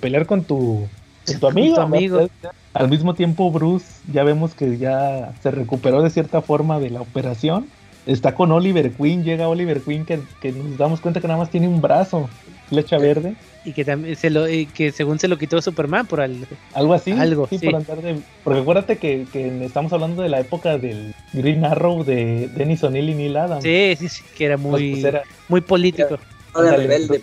[0.00, 0.86] pelear con tu,
[1.26, 1.80] con tu amigo.
[1.80, 2.28] amigo.
[2.74, 7.00] Al mismo tiempo Bruce ya vemos que ya se recuperó de cierta forma de la
[7.00, 7.66] operación
[8.06, 10.18] está con Oliver Queen, llega Oliver Queen que,
[10.52, 12.28] nos damos cuenta que nada más tiene un brazo.
[12.74, 13.34] Flecha verde.
[13.64, 16.44] Y que también se lo, y que según se lo quitó Superman por algo.
[16.74, 17.12] Algo así.
[17.12, 17.66] Algo, sí, sí.
[17.66, 18.18] por andar de.
[18.42, 23.08] Porque acuérdate que, que estamos hablando de la época del Green Arrow de Dennis O'Neill
[23.10, 23.62] y Neil Adams.
[23.64, 26.18] Sí, sí, sí, que era Pues, muy, pues, era- muy político.
[26.54, 27.20] No rebelde,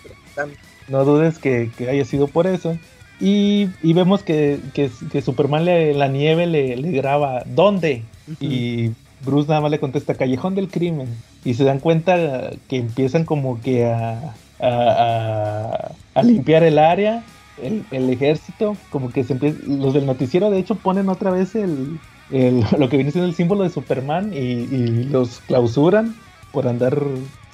[0.87, 2.77] pero dudes que, que haya sido por eso.
[3.19, 8.01] Y, y vemos que, que, que Superman le, en la nieve le, le graba ¿Dónde?
[8.39, 8.89] Y
[9.23, 11.07] Bruce nada más le contesta Callejón del Crimen.
[11.45, 17.23] Y se dan cuenta que empiezan como que a, a, a- a limpiar el área,
[17.61, 21.55] el, el ejército, como que se empieza, los del noticiero de hecho ponen otra vez
[21.55, 21.99] el,
[22.31, 26.15] el- lo que viene siendo el símbolo de Superman y, y los clausuran
[26.51, 26.97] por andar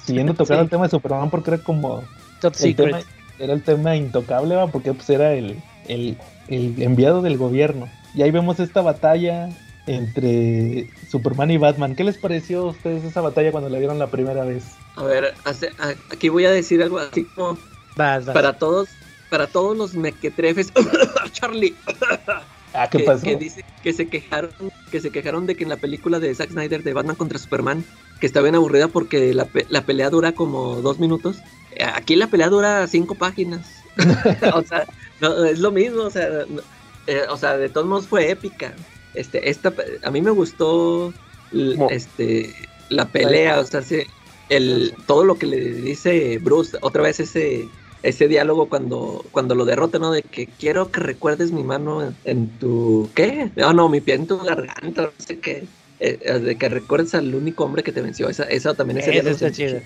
[0.04, 0.64] siguiendo tocando Sí.
[0.64, 2.02] el tema de Superman porque era como
[2.40, 2.86] Top el Secret.
[2.88, 2.98] tema,
[3.38, 4.66] era el tema intocable, ¿va?
[4.66, 5.56] porque pues era el,
[5.86, 6.16] el,
[6.48, 7.88] el enviado del gobierno.
[8.14, 9.48] Y ahí vemos esta batalla
[9.88, 11.94] entre Superman y Batman.
[11.96, 14.64] ¿Qué les pareció a ustedes esa batalla cuando la vieron la primera vez?
[14.96, 17.58] A ver, hace- a- aquí voy a decir algo así como
[17.96, 18.34] Vas, vas.
[18.34, 18.88] para todos,
[19.30, 20.72] para todos los mequetrefes,
[21.32, 21.74] Charlie,
[22.74, 23.24] Ah, ¿qué que, pasó?
[23.24, 24.50] que dice que se quejaron,
[24.90, 27.82] que se quejaron de que en la película de Zack Snyder de Batman contra Superman,
[28.20, 31.38] que está bien aburrida porque la, pe- la pelea dura como dos minutos.
[31.76, 33.66] Eh, Aquí la pelea dura cinco páginas.
[34.54, 34.84] o sea,
[35.20, 36.60] no, es lo mismo, o sea, no-
[37.06, 38.74] eh, o sea, de todos modos fue épica.
[39.12, 41.14] Este, esta, a mí me gustó
[41.50, 44.06] este, la pelea, o sea, se-
[44.48, 47.70] el, todo lo que le dice Bruce, otra vez ese,
[48.02, 50.10] ese diálogo cuando, cuando lo derrota, ¿no?
[50.10, 53.50] De que quiero que recuerdes mi mano en, en tu, ¿qué?
[53.56, 55.68] No, no, mi pie en tu garganta, no sé qué.
[56.00, 58.28] Eh, eh, de que recuerdes al único hombre que te venció.
[58.28, 59.82] Esa, esa también ese Eso está chido.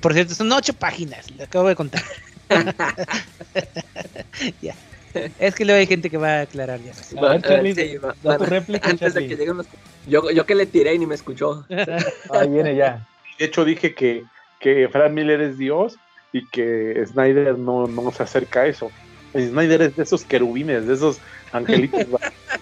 [0.00, 2.02] Por cierto, son ocho páginas, lo acabo de contar.
[4.62, 4.74] ya.
[5.38, 6.92] Es que luego hay gente que va a aclarar ya.
[7.18, 9.66] A ver, Charlie, Sí, va- da tu va- réplica, Antes de que lleguen los...
[10.06, 11.66] Yo, yo que le tiré y ni me escuchó.
[12.30, 13.06] Ahí viene ya.
[13.38, 14.24] De hecho, dije que,
[14.58, 15.96] que Frank Miller es Dios
[16.32, 18.90] y que Snyder no, no se acerca a eso.
[19.32, 21.20] Snyder es de esos querubines, de esos
[21.52, 22.06] angelitos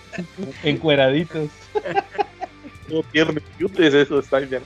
[0.62, 1.48] Encueraditos.
[2.88, 4.62] no tiernos, cutes, eso Snyder.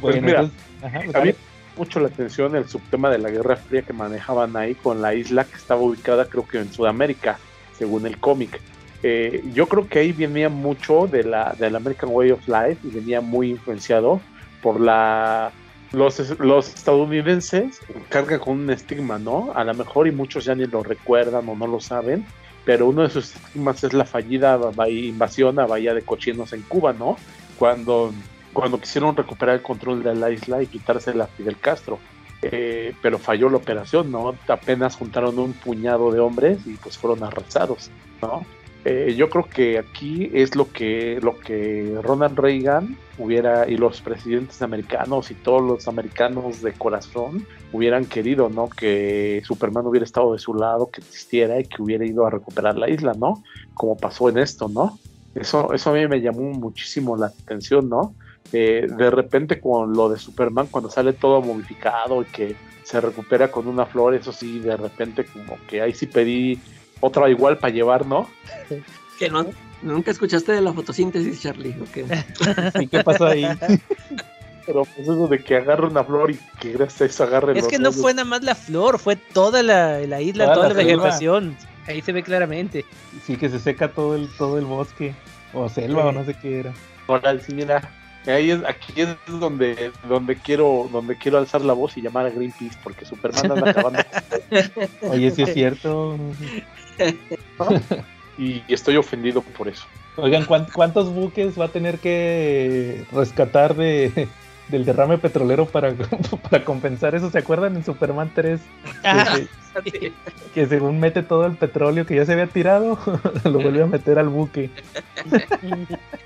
[0.00, 1.36] Pues mira, entonces, ajá, pues, A mí dale.
[1.76, 5.44] Mucho la atención el subtema de la Guerra Fría que manejaban ahí con la isla
[5.44, 7.38] que estaba ubicada creo que en Sudamérica,
[7.76, 8.60] según el cómic.
[9.02, 12.88] Eh, yo creo que ahí venía mucho de la del American Way of Life y
[12.88, 14.20] venía muy influenciado
[14.62, 15.52] por la
[15.92, 19.52] los, los estadounidenses cargan con un estigma, ¿no?
[19.54, 22.24] A lo mejor y muchos ya ni lo recuerdan o no lo saben,
[22.64, 26.92] pero uno de sus estigmas es la fallida invasión a Bahía de Cochinos en Cuba,
[26.92, 27.16] ¿no?
[27.58, 28.12] Cuando
[28.54, 31.98] cuando quisieron recuperar el control de la isla y quitársela a Fidel Castro.
[32.40, 34.34] Eh, pero falló la operación, ¿no?
[34.48, 37.90] Apenas juntaron un puñado de hombres y pues fueron arrasados,
[38.20, 38.44] ¿no?
[38.84, 44.02] Eh, yo creo que aquí es lo que, lo que Ronald Reagan hubiera, y los
[44.02, 48.68] presidentes americanos y todos los americanos de corazón hubieran querido, ¿no?
[48.68, 52.76] Que Superman hubiera estado de su lado, que existiera y que hubiera ido a recuperar
[52.76, 53.42] la isla, ¿no?
[53.72, 54.98] Como pasó en esto, ¿no?
[55.34, 58.14] Eso, eso a mí me llamó muchísimo la atención, ¿no?
[58.52, 63.50] Eh, de repente con lo de Superman, cuando sale todo modificado y que se recupera
[63.50, 66.60] con una flor, eso sí, de repente como que ahí sí pedí
[67.00, 68.28] otra igual para llevar, ¿no?
[69.18, 69.46] Que no,
[69.82, 71.74] nunca escuchaste de la fotosíntesis, Charlie.
[72.80, 73.46] ¿Y qué pasó ahí?
[74.66, 77.66] Pero pues eso de que agarre una flor y que gracias a eso agarre Es
[77.66, 78.00] que no rollos.
[78.00, 81.02] fue nada más la flor, fue toda la, la isla, Toda toda, la la, selva.
[81.02, 81.56] vegetación.
[81.86, 82.84] Ahí se ve claramente.
[83.26, 85.14] Sí, que se seca todo el, todo el bosque.
[85.52, 86.72] O selva, o no sé qué era.
[87.06, 87.90] Ahora sí, mira,
[88.26, 92.30] ahí es, aquí es donde, donde quiero, donde quiero alzar la voz y llamar a
[92.30, 94.00] Greenpeace, porque Superman anda acabando
[95.10, 96.16] Oye, sí es cierto.
[98.38, 99.84] y estoy ofendido por eso.
[100.16, 104.28] Oigan, ¿cuán- ¿cuántos buques va a tener que rescatar de,
[104.68, 105.94] del derrame petrolero para,
[106.50, 107.30] para compensar eso?
[107.30, 108.60] ¿Se acuerdan en Superman 3?
[109.04, 109.36] Ah,
[109.82, 110.12] Que,
[110.54, 112.98] que según mete todo el petróleo que ya se había tirado,
[113.44, 114.70] lo vuelve a meter al buque.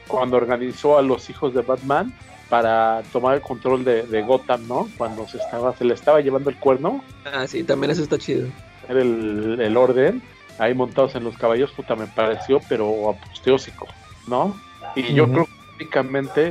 [0.07, 2.13] Cuando organizó a los hijos de Batman
[2.49, 4.89] para tomar el control de, de Gotham, ¿no?
[4.97, 8.49] Cuando se estaba, se le estaba llevando el cuerno, Ah, sí, también eso está chido.
[8.89, 10.23] era el, el orden,
[10.59, 13.87] ahí montados en los caballos, puta, me pareció, pero aposteósico,
[14.27, 14.59] ¿no?
[14.97, 15.33] Y yo Ujú.
[15.33, 15.53] creo que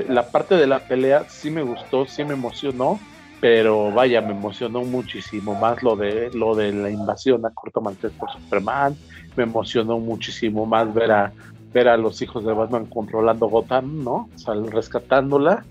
[0.07, 2.99] la parte de la pelea sí me gustó, sí me emocionó,
[3.39, 8.11] pero vaya, me emocionó muchísimo más lo de lo de la invasión a Corto Maltés
[8.13, 8.95] por Superman,
[9.35, 11.31] me emocionó muchísimo más ver a
[11.73, 14.29] ver a los hijos de Batman controlando Gotham, ¿no?
[14.33, 15.65] O sea, rescatándola,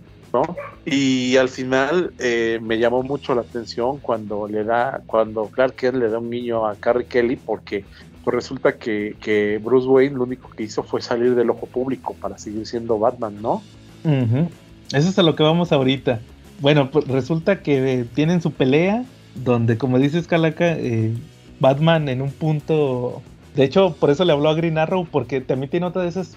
[0.85, 5.97] Y al final eh, me llamó mucho la atención cuando le da, cuando Clark Kent
[5.97, 7.85] le da un niño a Carrie Kelly, porque
[8.25, 12.39] pues resulta que, Bruce Wayne lo único que hizo fue salir del ojo público para
[12.39, 13.63] seguir siendo Batman, ¿no?
[14.93, 16.21] Eso es a lo que vamos ahorita.
[16.61, 19.05] Bueno, pues resulta que eh, tienen su pelea
[19.35, 21.13] donde como dices Calaca, eh,
[21.61, 23.23] Batman en un punto,
[23.55, 26.37] de hecho por eso le habló a Green Arrow, porque también tiene otra de esas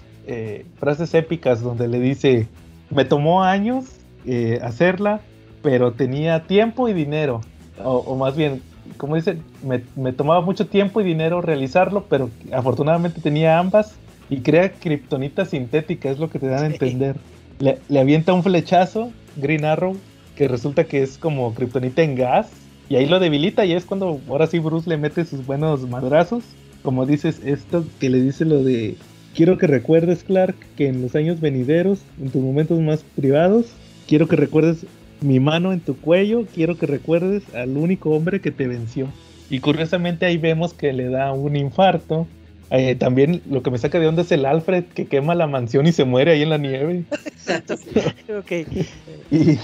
[0.78, 2.46] frases épicas donde le dice,
[2.90, 3.86] me tomó años
[4.26, 5.20] eh, hacerla,
[5.62, 7.40] pero tenía tiempo y dinero,
[7.82, 8.62] o, más bien,
[8.96, 13.94] como dice, me, me, tomaba mucho tiempo y dinero realizarlo, pero afortunadamente tenía ambas
[14.28, 17.16] y crea kriptonita sintética, es lo que te dan a entender.
[17.58, 19.96] Le, le avienta un flechazo, Green Arrow,
[20.36, 22.50] que resulta que es como kriptonita en gas
[22.90, 26.42] y ahí lo debilita y es cuando ahora sí Bruce le mete sus buenos madrazos.
[26.82, 28.96] Como dices, esto que le dice lo de
[29.34, 33.66] quiero que recuerdes Clark que en los años venideros, en tus momentos más privados,
[34.06, 34.86] quiero que recuerdes
[35.20, 39.08] mi mano en tu cuello, quiero que recuerdes al único hombre que te venció.
[39.50, 42.26] Y curiosamente ahí vemos que le da un infarto.
[42.70, 45.86] Eh, también lo que me saca de onda es el Alfred que quema la mansión
[45.86, 47.04] y se muere ahí en la nieve.
[47.26, 47.74] Exacto.
[48.38, 48.52] ok.
[49.32, 49.58] y,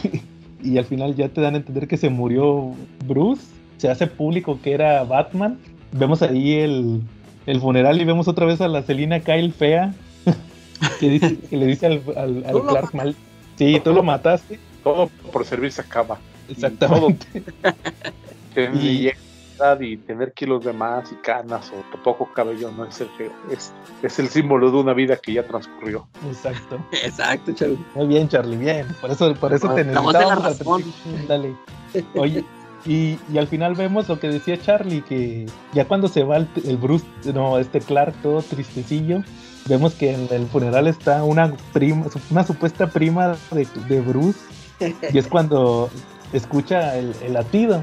[0.63, 2.75] y al final ya te dan a entender que se murió
[3.07, 3.43] Bruce,
[3.79, 5.59] se hace público que era Batman.
[5.93, 7.01] Vemos ahí el,
[7.47, 9.95] el funeral y vemos otra vez a la Selina Kyle fea,
[11.01, 13.17] que, dice, que le dice al, al, Clark mal.
[13.57, 14.59] Sí, tú lo mataste.
[14.85, 16.19] Todo por servirse a cama.
[16.49, 17.27] Exactamente.
[18.75, 19.11] y,
[19.81, 23.09] y tener kilos de más y canas o poco cabello no es el
[23.51, 26.07] es, es el símbolo de una vida que ya transcurrió.
[26.27, 26.79] Exacto.
[26.93, 27.79] Exacto, Charlie.
[27.95, 28.87] Muy bien, Charlie, bien.
[29.01, 30.95] Por eso, por eso te necesitamos.
[31.27, 31.55] Dale.
[32.15, 32.45] Oye,
[32.87, 36.77] y, y, al final vemos lo que decía Charlie, que ya cuando se va el,
[36.77, 37.05] Bruce,
[37.35, 39.23] no, este Clark todo tristecillo,
[39.67, 44.39] vemos que en el funeral está una prima, una supuesta prima de, de Bruce,
[45.13, 45.91] y es cuando
[46.33, 47.83] escucha el, latido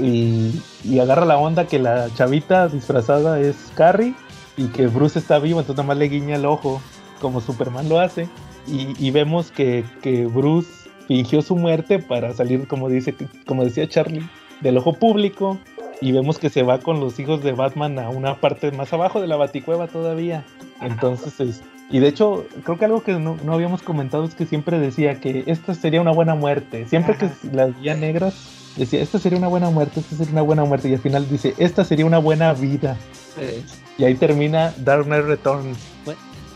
[0.00, 0.60] y,
[1.00, 4.14] agarra la onda que la chavita disfrazada es Carrie
[4.56, 6.80] y que Bruce está vivo, entonces nada más le guiña el ojo
[7.20, 8.28] como Superman lo hace
[8.66, 9.84] y, vemos que,
[10.32, 10.70] Bruce
[11.08, 13.14] fingió su muerte para salir, como, dice,
[13.46, 14.28] como decía Charlie,
[14.60, 15.58] del ojo público
[16.00, 19.20] y vemos que se va con los hijos de Batman a una parte más abajo
[19.20, 20.44] de la baticueva todavía.
[20.80, 25.20] Entonces, y de hecho, creo que algo que no, habíamos comentado es que siempre decía
[25.20, 26.86] que esta sería una buena muerte.
[26.88, 28.34] Siempre que las guía negras
[28.76, 31.54] decía, esta sería una buena muerte, esta sería una buena muerte, y al final dice,
[31.58, 32.96] esta sería una buena vida.
[33.98, 35.78] Y ahí termina Dark Knight Returns.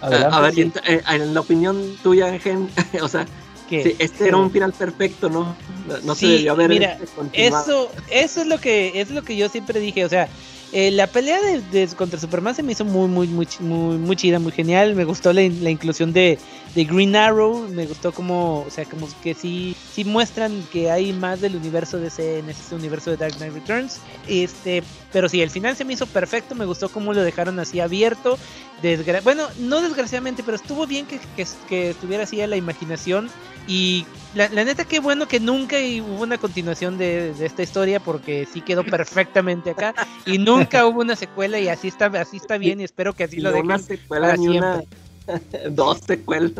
[0.01, 0.09] a
[0.40, 2.68] ver, eh, en, la opinión tuya, Gen,
[3.02, 3.26] o sea,
[3.69, 5.57] que este era un final perfecto, ¿no?
[6.05, 6.99] No se debió haber mira,
[7.32, 10.28] eso, eso es lo que es lo que yo siempre dije, o sea,
[10.77, 14.41] eh, la pelea de, contra Superman se me hizo muy, muy, muy, muy, muy chida,
[14.41, 14.97] muy genial.
[14.97, 16.36] Me gustó la, inclusión de,
[16.82, 17.68] Green Arrow.
[17.68, 21.98] Me gustó como, o sea, como que sí, sí muestran que hay más del universo
[21.98, 24.01] de ese, en ese universo de Dark Knight Returns.
[24.26, 24.82] Este,
[25.12, 26.56] pero sí, el final se me hizo perfecto.
[26.56, 28.36] Me gustó cómo lo dejaron así abierto.
[29.22, 31.20] bueno, no desgraciadamente, pero estuvo bien que,
[31.68, 33.30] que estuviera así a la imaginación
[33.66, 38.60] y la, neta, qué bueno que nunca hubo una continuación de, esta historia porque sí
[38.60, 39.94] quedó perfectamente acá
[40.26, 43.40] y nunca hubo una secuela y así está, así está bien y espero que así
[43.40, 43.66] lo dejen.
[43.66, 44.82] Una secuela ni una,
[45.70, 46.52] dos secuelas.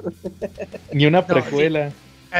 [0.93, 1.93] Ni una precuela.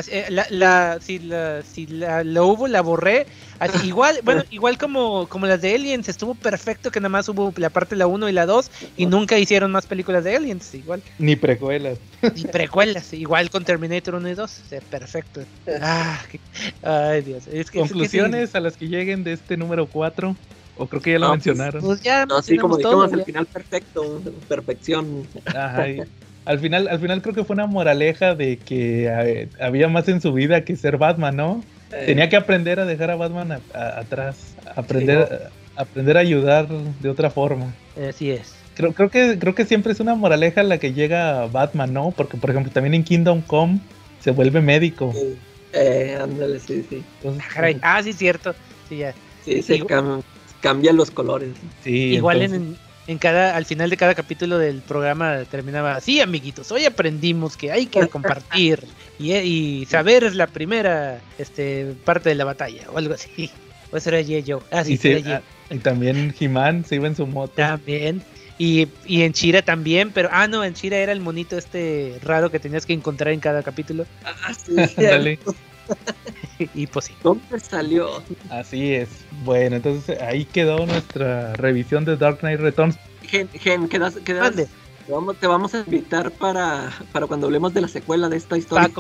[0.09, 3.27] Eh, la, la, si la, si la, lo hubo, la borré.
[3.85, 7.71] igual, bueno, igual como, como las de Aliens, estuvo perfecto que nada más hubo la
[7.71, 11.01] parte la 1 y la 2 y nunca hicieron más películas de Aliens, igual.
[11.19, 11.99] Ni precuelas.
[12.35, 15.43] Ni precuelas, igual con Terminator 1 y 2, perfecto.
[15.81, 16.21] Ah,
[16.83, 17.45] ay, Dios.
[17.73, 20.35] Conclusiones a las que lleguen de este número 4.
[20.77, 21.83] O creo que ya lo pues, mencionaron.
[21.83, 25.27] Pues, ya no, sí, como dijimos, el final perfecto, perfección.
[25.47, 25.87] Ajá,
[26.45, 30.21] al final, al final creo que fue una moraleja de que eh, había más en
[30.21, 31.65] su vida que ser Batman, ¿no?
[31.91, 37.73] Tenía que aprender a dejar a Batman atrás, aprender, aprender a ayudar de otra forma.
[38.09, 38.53] Así es.
[38.75, 42.11] Creo, creo que creo que siempre es una moraleja la que llega a Batman, ¿no?
[42.11, 43.79] Porque por ejemplo también en Kingdom Come
[44.21, 45.15] se vuelve médico.
[45.73, 47.05] Eh, ándale, sí, sí.
[47.57, 48.55] ah, ah sí, cierto.
[48.89, 49.15] Sí, ya.
[49.45, 49.79] Sí, se
[50.65, 51.51] cambian los colores.
[51.85, 56.73] Sí, Igual en, en cada, al final de cada capítulo del programa terminaba así, amiguitos,
[56.73, 58.83] hoy aprendimos que hay que compartir
[59.19, 63.51] y, saber es la primera este, parte de la batalla o algo así.
[63.93, 67.29] O eso era Ye Ah, sí, y, ah, y también He-Man se iba en su
[67.29, 67.53] moto.
[67.55, 68.23] También.
[68.59, 72.51] Y, y en Chira también, pero ah no, en Chira era el monito este raro
[72.51, 74.05] que tenías que encontrar en cada capítulo.
[74.25, 75.39] Ah, sí, Dale.
[76.75, 77.15] y pues sí.
[77.23, 78.23] ¿Dónde salió?
[78.51, 79.09] Así es.
[79.45, 82.97] Bueno, entonces ahí quedó nuestra revisión de Dark Knight Returns.
[83.23, 87.83] Gen, Gen quedas, quedas, te vamos, te vamos a invitar para, para cuando hablemos de
[87.83, 88.91] la secuela de esta historia.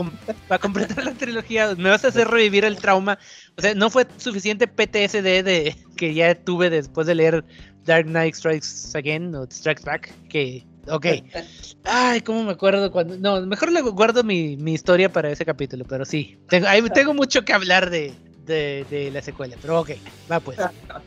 [0.49, 3.19] Para, completar la trilogía, me vas a hacer revivir el trauma.
[3.57, 7.45] O sea, no fue suficiente PTSD de, que ya tuve después de leer
[7.85, 11.07] Dark Knight Strikes Again o Strikes Back, que Ok.
[11.85, 13.17] Ay, ¿cómo me acuerdo cuando.?
[13.19, 16.37] No, mejor le guardo mi, historia para ese capítulo, pero sí.
[16.49, 18.13] Tengo, tengo mucho que hablar de,
[18.47, 19.57] de, de la secuela.
[19.61, 19.91] Pero ok,
[20.31, 20.59] va pues.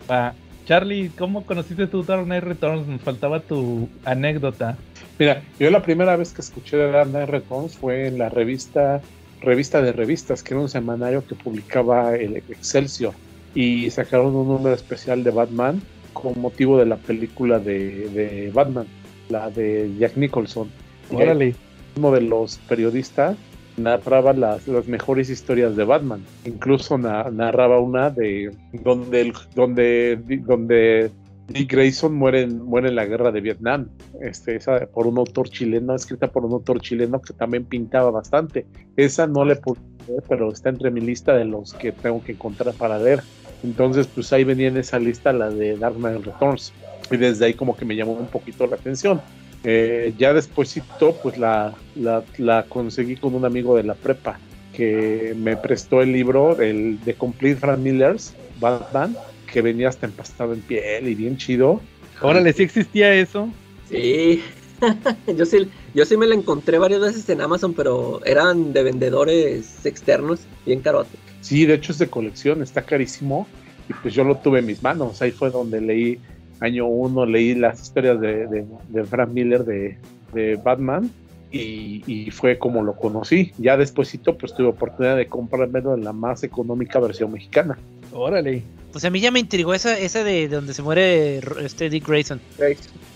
[0.10, 0.34] Va.
[0.66, 2.88] Charlie, ¿cómo conociste tu Dark Knight Returns?
[2.88, 4.78] Nos faltaba tu anécdota.
[5.18, 9.02] Mira, yo la primera vez que escuché de Dark Knight Returns fue en la revista
[9.42, 13.14] Revista de Revistas, que era un semanario que publicaba el Excelsior.
[13.54, 15.82] Y sacaron un número especial de Batman
[16.14, 18.88] con motivo de la película de, de Batman,
[19.30, 20.70] la de Jack Nicholson.
[21.12, 21.56] Órale.
[21.98, 23.36] Uno de los periodistas
[23.78, 26.24] narraba las, las mejores historias de Batman.
[26.46, 28.52] Incluso na- narraba una de
[28.84, 31.12] donde, el- donde, donde
[31.48, 33.88] Dick Grayson muere en, muere en la guerra de Vietnam.
[34.22, 38.66] Este, esa por un autor chileno, escrita por un autor chileno que también pintaba bastante.
[38.96, 42.34] Esa no le pude ver, pero está entre mi lista de los que tengo que
[42.34, 43.22] encontrar para leer.
[43.64, 46.74] Entonces, pues ahí venía en esa lista la de Dark Knight Returns.
[47.12, 49.22] Y desde ahí como que me llamó un poquito la atención.
[49.64, 54.40] Eh, ya despuésito, pues la, la, la conseguí con un amigo de la prepa
[54.74, 59.18] que me prestó el libro, el de Complete Frank Miller's Batman,
[59.52, 61.82] que venía hasta empastado en piel y bien chido.
[62.22, 63.50] Órale, sí existía eso.
[63.90, 64.44] Sí.
[65.36, 69.86] yo sí, yo sí me la encontré varias veces en Amazon, pero eran de vendedores
[69.86, 71.18] externos, bien carote.
[71.42, 73.48] Sí, de hecho es de colección, está carísimo.
[73.90, 75.22] Y pues yo lo tuve en mis manos.
[75.22, 76.20] Ahí fue donde leí,
[76.60, 79.98] año uno, leí las historias de, de, de Frank Miller de,
[80.34, 81.10] de Batman.
[81.50, 83.54] Y, y fue como lo conocí.
[83.58, 87.78] Ya despuésito pues tuve oportunidad de comprármelo en la más económica versión mexicana.
[88.12, 88.64] Órale.
[88.92, 92.42] Pues a mí ya me intrigó esa, esa de donde se muere este Dick Grayson.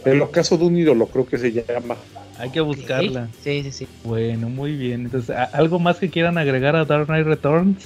[0.05, 1.97] El ocaso de un ídolo creo que se llama.
[2.37, 3.27] Hay que buscarla.
[3.43, 3.87] Sí, sí, sí.
[4.05, 5.01] Bueno, muy bien.
[5.01, 7.85] Entonces, ¿a- ¿algo más que quieran agregar a Dark Knight Returns?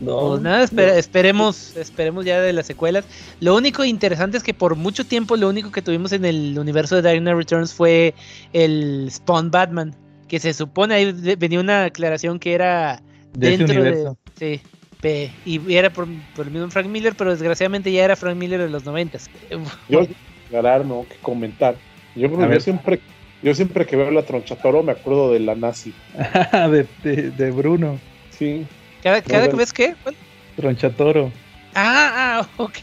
[0.00, 3.04] No, Pues nada, espera- esperemos, esperemos ya de las secuelas.
[3.40, 6.96] Lo único interesante es que por mucho tiempo lo único que tuvimos en el universo
[6.96, 8.14] de Dark Knight Returns fue
[8.52, 9.94] el Spawn Batman,
[10.28, 13.00] que se supone ahí venía una aclaración que era
[13.32, 14.16] De ese dentro universo.
[14.38, 18.36] de sí, y era por, por el mismo Frank Miller, pero desgraciadamente ya era Frank
[18.36, 19.30] Miller de los noventas.
[19.88, 20.06] Yo
[20.48, 21.76] aclarar, no que comentar.
[22.14, 22.58] Yo creo A que ver.
[22.58, 23.00] yo siempre,
[23.42, 25.92] yo siempre que veo la tronchatoro me acuerdo de la nazi.
[26.52, 27.98] de, de, de Bruno,
[28.30, 28.66] Sí.
[29.02, 29.94] Cada, cada ves qué?
[30.56, 31.32] Tronchatoro.
[31.74, 32.76] Ah, ah, ok.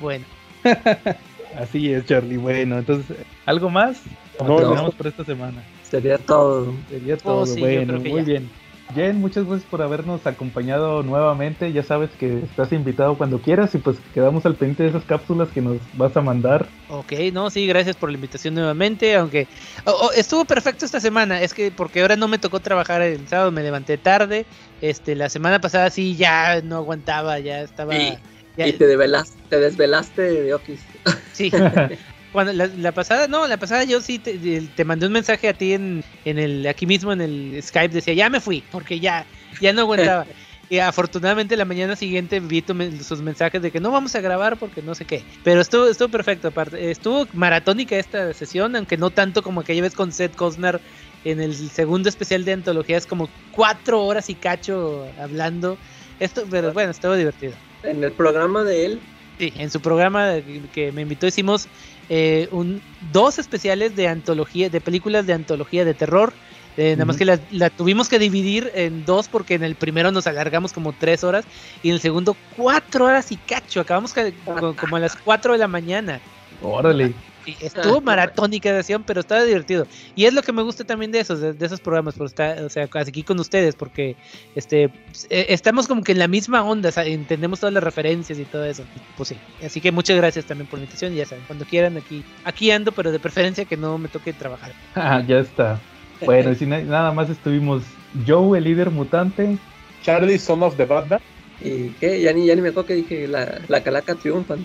[0.00, 0.24] Bueno,
[1.56, 2.36] Así es, Charlie.
[2.36, 4.02] Bueno, entonces, ¿algo más?
[4.38, 4.90] ¿O No, no.
[4.92, 5.62] por esta semana?
[5.82, 6.72] sería todo.
[6.88, 7.44] Sería todo.
[7.46, 8.24] sí, yo bueno, muy ya.
[8.24, 8.50] bien.
[8.94, 11.72] Jen, muchas gracias por habernos acompañado nuevamente.
[11.72, 15.50] Ya sabes que estás invitado cuando quieras y pues quedamos al pendiente de esas cápsulas
[15.52, 16.70] que nos vas a mandar.
[16.88, 19.46] Ok, no, sí, gracias por la invitación nuevamente, aunque
[19.86, 23.28] oh, oh, estuvo perfecto esta semana, es que porque ahora no me tocó trabajar el
[23.28, 24.46] sábado, me levanté tarde,
[24.80, 28.18] este, la semana pasada sí ya no aguantaba, ya estaba, Y-
[28.56, 30.84] ya- Y te desvelaste, te desvelaste de Okis.
[31.32, 31.50] sí,
[32.32, 35.54] cuando la, la pasada, no, la pasada yo sí te, te mandé un mensaje a
[35.54, 39.26] ti en, en el, aquí mismo en el Skype, decía, ya me fui, porque ya,
[39.60, 40.26] ya no aguantaba.
[40.70, 44.56] Y afortunadamente la mañana siguiente vi tu sus mensajes de que no vamos a grabar
[44.56, 45.24] porque no sé qué.
[45.42, 46.92] Pero estuvo, estuvo perfecto, aparte.
[46.92, 50.80] Estuvo maratónica esta sesión, aunque no tanto como aquella vez con Seth Cosnar
[51.24, 55.76] en el segundo especial de antologías, como cuatro horas y cacho hablando.
[56.20, 57.54] Esto, pero bueno, estuvo divertido.
[57.82, 59.00] En el programa de él,
[59.40, 60.34] Sí, en su programa
[60.74, 61.66] que me invitó hicimos
[62.10, 62.82] eh, un,
[63.12, 66.34] dos especiales de antología, de películas de antología de terror.
[66.76, 70.10] Eh, nada más que la, la tuvimos que dividir en dos porque en el primero
[70.12, 71.44] nos alargamos como tres horas
[71.82, 73.80] y en el segundo cuatro horas y cacho.
[73.80, 76.20] Acabamos ca- co- como a las cuatro de la mañana.
[76.62, 77.14] Órale.
[77.60, 79.86] Estuvo maratónica de acción, pero estaba divertido.
[80.14, 82.56] Y es lo que me gusta también de esos, de, de esos programas, pues está,
[82.64, 84.16] o sea, aquí con ustedes, porque
[84.54, 84.84] este
[85.30, 88.44] eh, estamos como que en la misma onda, o sea, entendemos todas las referencias y
[88.44, 88.84] todo eso.
[89.16, 89.36] Pues sí.
[89.64, 92.92] Así que muchas gracias también por la invitación, ya saben, cuando quieran aquí, aquí ando,
[92.92, 94.72] pero de preferencia que no me toque trabajar.
[94.94, 95.80] Ah, ya está.
[96.24, 97.82] Bueno, y nada más estuvimos
[98.26, 99.56] Joe, el líder mutante.
[100.02, 101.20] Charlie, Son of the Batman.
[101.60, 104.64] y que ya ni, ya ni me acuerdo que dije, la, la calaca triunfan.